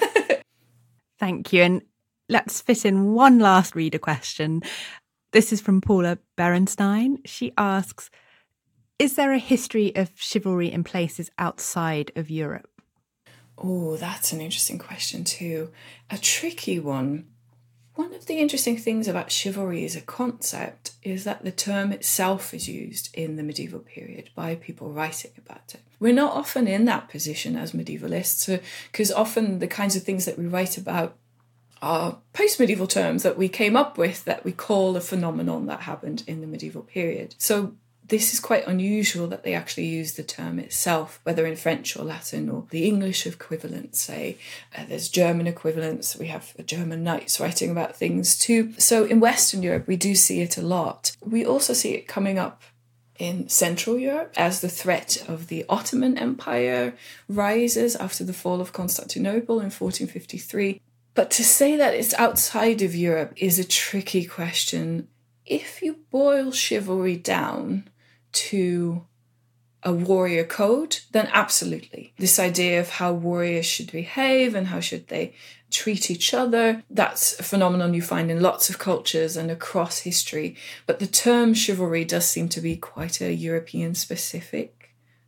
Thank 1.20 1.54
you. 1.54 1.64
And 1.64 1.82
let's 2.30 2.62
fit 2.62 2.86
in 2.86 3.14
one 3.14 3.40
last 3.40 3.76
reader 3.76 4.00
question. 4.00 4.62
This 5.32 5.52
is 5.52 5.62
from 5.62 5.82
Paula 5.82 6.18
Berenstein. 6.38 7.18
She 7.26 7.52
asks 7.58 8.10
Is 9.00 9.16
there 9.16 9.34
a 9.34 9.38
history 9.38 9.94
of 9.96 10.12
chivalry 10.16 10.72
in 10.72 10.84
places 10.84 11.30
outside 11.38 12.12
of 12.16 12.30
Europe? 12.30 12.70
Oh, 13.58 13.96
that's 13.96 14.34
an 14.34 14.42
interesting 14.42 14.80
question, 14.80 15.24
too. 15.24 15.72
A 16.10 16.18
tricky 16.18 16.80
one. 16.80 17.28
One 17.96 18.14
of 18.14 18.26
the 18.26 18.40
interesting 18.40 18.78
things 18.78 19.08
about 19.08 19.32
chivalry 19.32 19.86
as 19.86 19.96
a 19.96 20.02
concept 20.02 20.92
is 21.02 21.24
that 21.24 21.46
the 21.46 21.52
term 21.52 21.94
itself 21.94 22.54
is 22.54 22.68
used 22.68 23.10
in 23.14 23.38
the 23.38 23.44
medieval 23.44 23.80
period 23.80 24.30
by 24.36 24.56
people 24.56 24.92
writing 24.92 25.32
about 25.38 25.74
it. 25.74 25.82
We're 26.00 26.14
not 26.14 26.34
often 26.34 26.68
in 26.68 26.84
that 26.86 27.08
position 27.08 27.56
as 27.56 27.72
medievalists 27.72 28.54
uh, 28.54 28.62
because 28.92 29.14
often 29.14 29.60
the 29.60 29.68
kinds 29.68 29.96
of 29.96 30.04
things 30.04 30.26
that 30.26 30.38
we 30.38 30.46
write 30.46 30.78
about 30.78 31.16
are 31.82 32.18
post 32.34 32.60
medieval 32.60 32.88
terms 32.88 33.24
that 33.24 33.38
we 33.38 33.48
came 33.48 33.78
up 33.78 33.98
with 33.98 34.26
that 34.26 34.44
we 34.44 34.52
call 34.52 34.98
a 34.98 35.02
phenomenon 35.02 35.68
that 35.68 35.82
happened 35.82 36.24
in 36.28 36.42
the 36.42 36.48
medieval 36.48 36.82
period. 36.82 37.36
So 37.38 37.76
this 38.08 38.34
is 38.34 38.40
quite 38.40 38.68
unusual 38.68 39.28
that 39.28 39.44
they 39.44 39.54
actually 39.54 39.88
use 39.88 40.14
the 40.14 40.24
term 40.24 40.60
itself, 40.60 41.20
whether 41.24 41.46
in 41.46 41.56
French 41.56 41.96
or 41.98 42.04
Latin 42.04 42.50
or 42.50 42.68
the 42.70 42.86
English 42.86 43.26
equivalent, 43.26 43.96
say. 43.96 44.38
Uh, 44.78 44.84
there's 44.88 45.10
German 45.10 45.48
equivalents. 45.48 46.16
We 46.16 46.28
have 46.28 46.54
German 46.66 47.04
knights 47.04 47.40
writing 47.40 47.72
about 47.72 47.96
things 47.96 48.38
too. 48.38 48.74
So 48.78 49.06
in 49.06 49.20
Western 49.20 49.64
Europe, 49.64 49.88
we 49.88 49.96
do 49.96 50.14
see 50.14 50.42
it 50.42 50.58
a 50.58 50.62
lot. 50.62 51.16
We 51.22 51.46
also 51.46 51.74
see 51.74 51.94
it 51.94 52.08
coming 52.08 52.38
up 52.38 52.62
in 53.18 53.48
Central 53.48 53.98
Europe 53.98 54.34
as 54.36 54.62
the 54.62 54.70
threat 54.70 55.24
of 55.28 55.48
the 55.48 55.66
Ottoman 55.70 56.18
Empire 56.18 56.96
rises 57.28 57.96
after 57.96 58.24
the 58.24 58.34
fall 58.34 58.62
of 58.62 58.74
Constantinople 58.74 59.56
in 59.60 59.72
1453. 59.72 60.82
But 61.14 61.32
to 61.32 61.44
say 61.44 61.78
that 61.78 61.94
it's 61.94 62.14
outside 62.16 62.82
of 62.82 62.94
Europe 62.94 63.34
is 63.38 63.58
a 63.58 63.64
tricky 63.64 64.26
question. 64.26 65.08
If 65.46 65.82
you 65.82 66.00
boil 66.12 66.52
chivalry 66.52 67.16
down, 67.16 67.90
to 68.36 69.06
a 69.84 69.94
warrior 69.94 70.44
code, 70.44 70.98
then 71.12 71.30
absolutely. 71.32 72.14
This 72.18 72.40
idea 72.40 72.80
of 72.80 72.90
how 72.90 73.14
warriors 73.14 73.68
should 73.68 73.92
behave 73.92 74.56
and 74.56 74.68
how 74.68 74.80
should 74.80 75.08
they 75.08 75.36
treat 75.70 76.10
each 76.10 76.34
other, 76.34 76.84
that's 76.90 77.40
a 77.40 77.44
phenomenon 77.44 77.94
you 77.94 78.02
find 78.02 78.32
in 78.32 78.42
lots 78.42 78.70
of 78.70 78.80
cultures 78.80 79.38
and 79.38 79.52
across 79.52 80.00
history. 80.00 80.56
But 80.88 81.00
the 81.00 81.08
term 81.08 81.54
chivalry 81.54 82.04
does 82.04 82.26
seem 82.26 82.50
to 82.50 82.62
be 82.62 82.78
quite 82.78 83.22
a 83.22 83.34
European 83.34 83.94
specific 83.94 84.85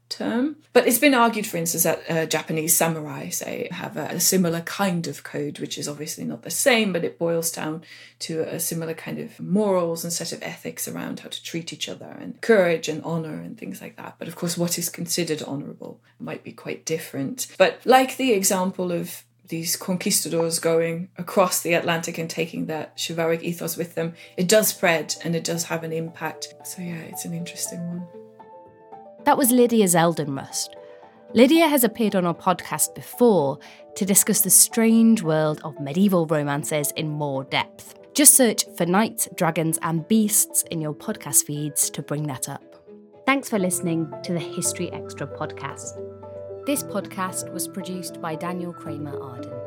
term. 0.10 0.58
But 0.74 0.88
it's 0.88 1.00
been 1.00 1.14
argued, 1.14 1.48
for 1.48 1.58
instance, 1.58 1.84
that 1.84 2.04
uh, 2.10 2.26
Japanese 2.26 2.76
samurai, 2.76 3.30
say, 3.30 3.68
have 3.72 3.98
a, 3.98 4.06
a, 4.06 4.20
similar 4.20 4.62
kind 4.62 5.08
of 5.08 5.24
code, 5.24 5.60
which 5.60 5.78
is 5.78 5.88
obviously 5.88 6.24
not 6.24 6.44
the 6.44 6.50
same, 6.50 6.94
but 6.94 7.04
it 7.04 7.20
boils 7.20 7.52
down 7.52 7.84
to 8.20 8.42
a 8.42 8.60
similar 8.60 8.94
kind 8.94 9.20
of 9.20 9.40
morals 9.40 10.04
and 10.04 10.14
set 10.14 10.32
of 10.32 10.42
ethics 10.44 10.88
around 10.88 11.22
how 11.22 11.30
to 11.30 11.44
treat 11.44 11.74
each 11.74 11.90
other 11.90 12.18
and 12.20 12.42
courage 12.42 12.88
and 12.88 13.04
honor 13.04 13.36
and 13.36 13.58
things 13.58 13.82
like 13.82 13.96
that. 13.98 14.16
But 14.20 14.28
of 14.28 14.36
course, 14.36 14.58
what 14.58 14.78
is 14.78 14.90
considered 14.90 15.42
honorable 15.44 16.00
might 16.20 16.44
be 16.44 16.52
quite 16.52 16.86
different. 16.86 17.48
But 17.58 17.82
like 17.86 18.18
the 18.18 18.34
example 18.34 18.92
of 18.92 19.24
these 19.48 19.76
conquistadors 19.76 20.60
going 20.60 21.10
across 21.18 21.62
the 21.62 21.74
Atlantic 21.74 22.18
and 22.18 22.30
taking 22.30 22.66
that 22.66 22.98
chivalric 22.98 23.44
ethos 23.44 23.78
with 23.78 23.96
them, 23.96 24.14
it 24.36 24.48
does 24.48 24.68
spread 24.68 25.16
and 25.24 25.36
it 25.36 25.44
does 25.44 25.66
have 25.66 25.84
an 25.84 25.94
impact. 25.94 26.54
So, 26.64 26.82
yeah, 26.82 26.96
it's 26.96 27.26
an 27.26 27.34
interesting 27.34 27.88
one. 27.88 28.17
That 29.28 29.38
was 29.38 29.52
Lydia 29.52 29.84
Zeldenrust. 29.88 30.70
Lydia 31.34 31.68
has 31.68 31.84
appeared 31.84 32.16
on 32.16 32.26
our 32.26 32.34
podcast 32.34 32.96
before 32.96 33.60
to 33.98 34.06
discuss 34.06 34.40
the 34.40 34.50
strange 34.50 35.22
world 35.22 35.60
of 35.66 35.78
medieval 35.82 36.26
romances 36.28 36.94
in 36.96 37.10
more 37.10 37.44
depth. 37.44 37.96
Just 38.14 38.36
search 38.36 38.64
for 38.78 38.86
Knights, 38.86 39.28
Dragons, 39.36 39.80
and 39.82 40.08
Beasts 40.08 40.64
in 40.72 40.80
your 40.80 40.94
podcast 40.94 41.44
feeds 41.44 41.90
to 41.90 42.02
bring 42.02 42.26
that 42.28 42.48
up. 42.48 42.64
Thanks 43.26 43.50
for 43.50 43.60
listening 43.60 44.10
to 44.24 44.32
the 44.32 44.40
History 44.40 44.90
Extra 44.94 45.28
podcast. 45.28 45.98
This 46.66 46.82
podcast 46.84 47.52
was 47.52 47.68
produced 47.68 48.22
by 48.22 48.34
Daniel 48.34 48.72
Kramer 48.72 49.22
Arden. 49.22 49.67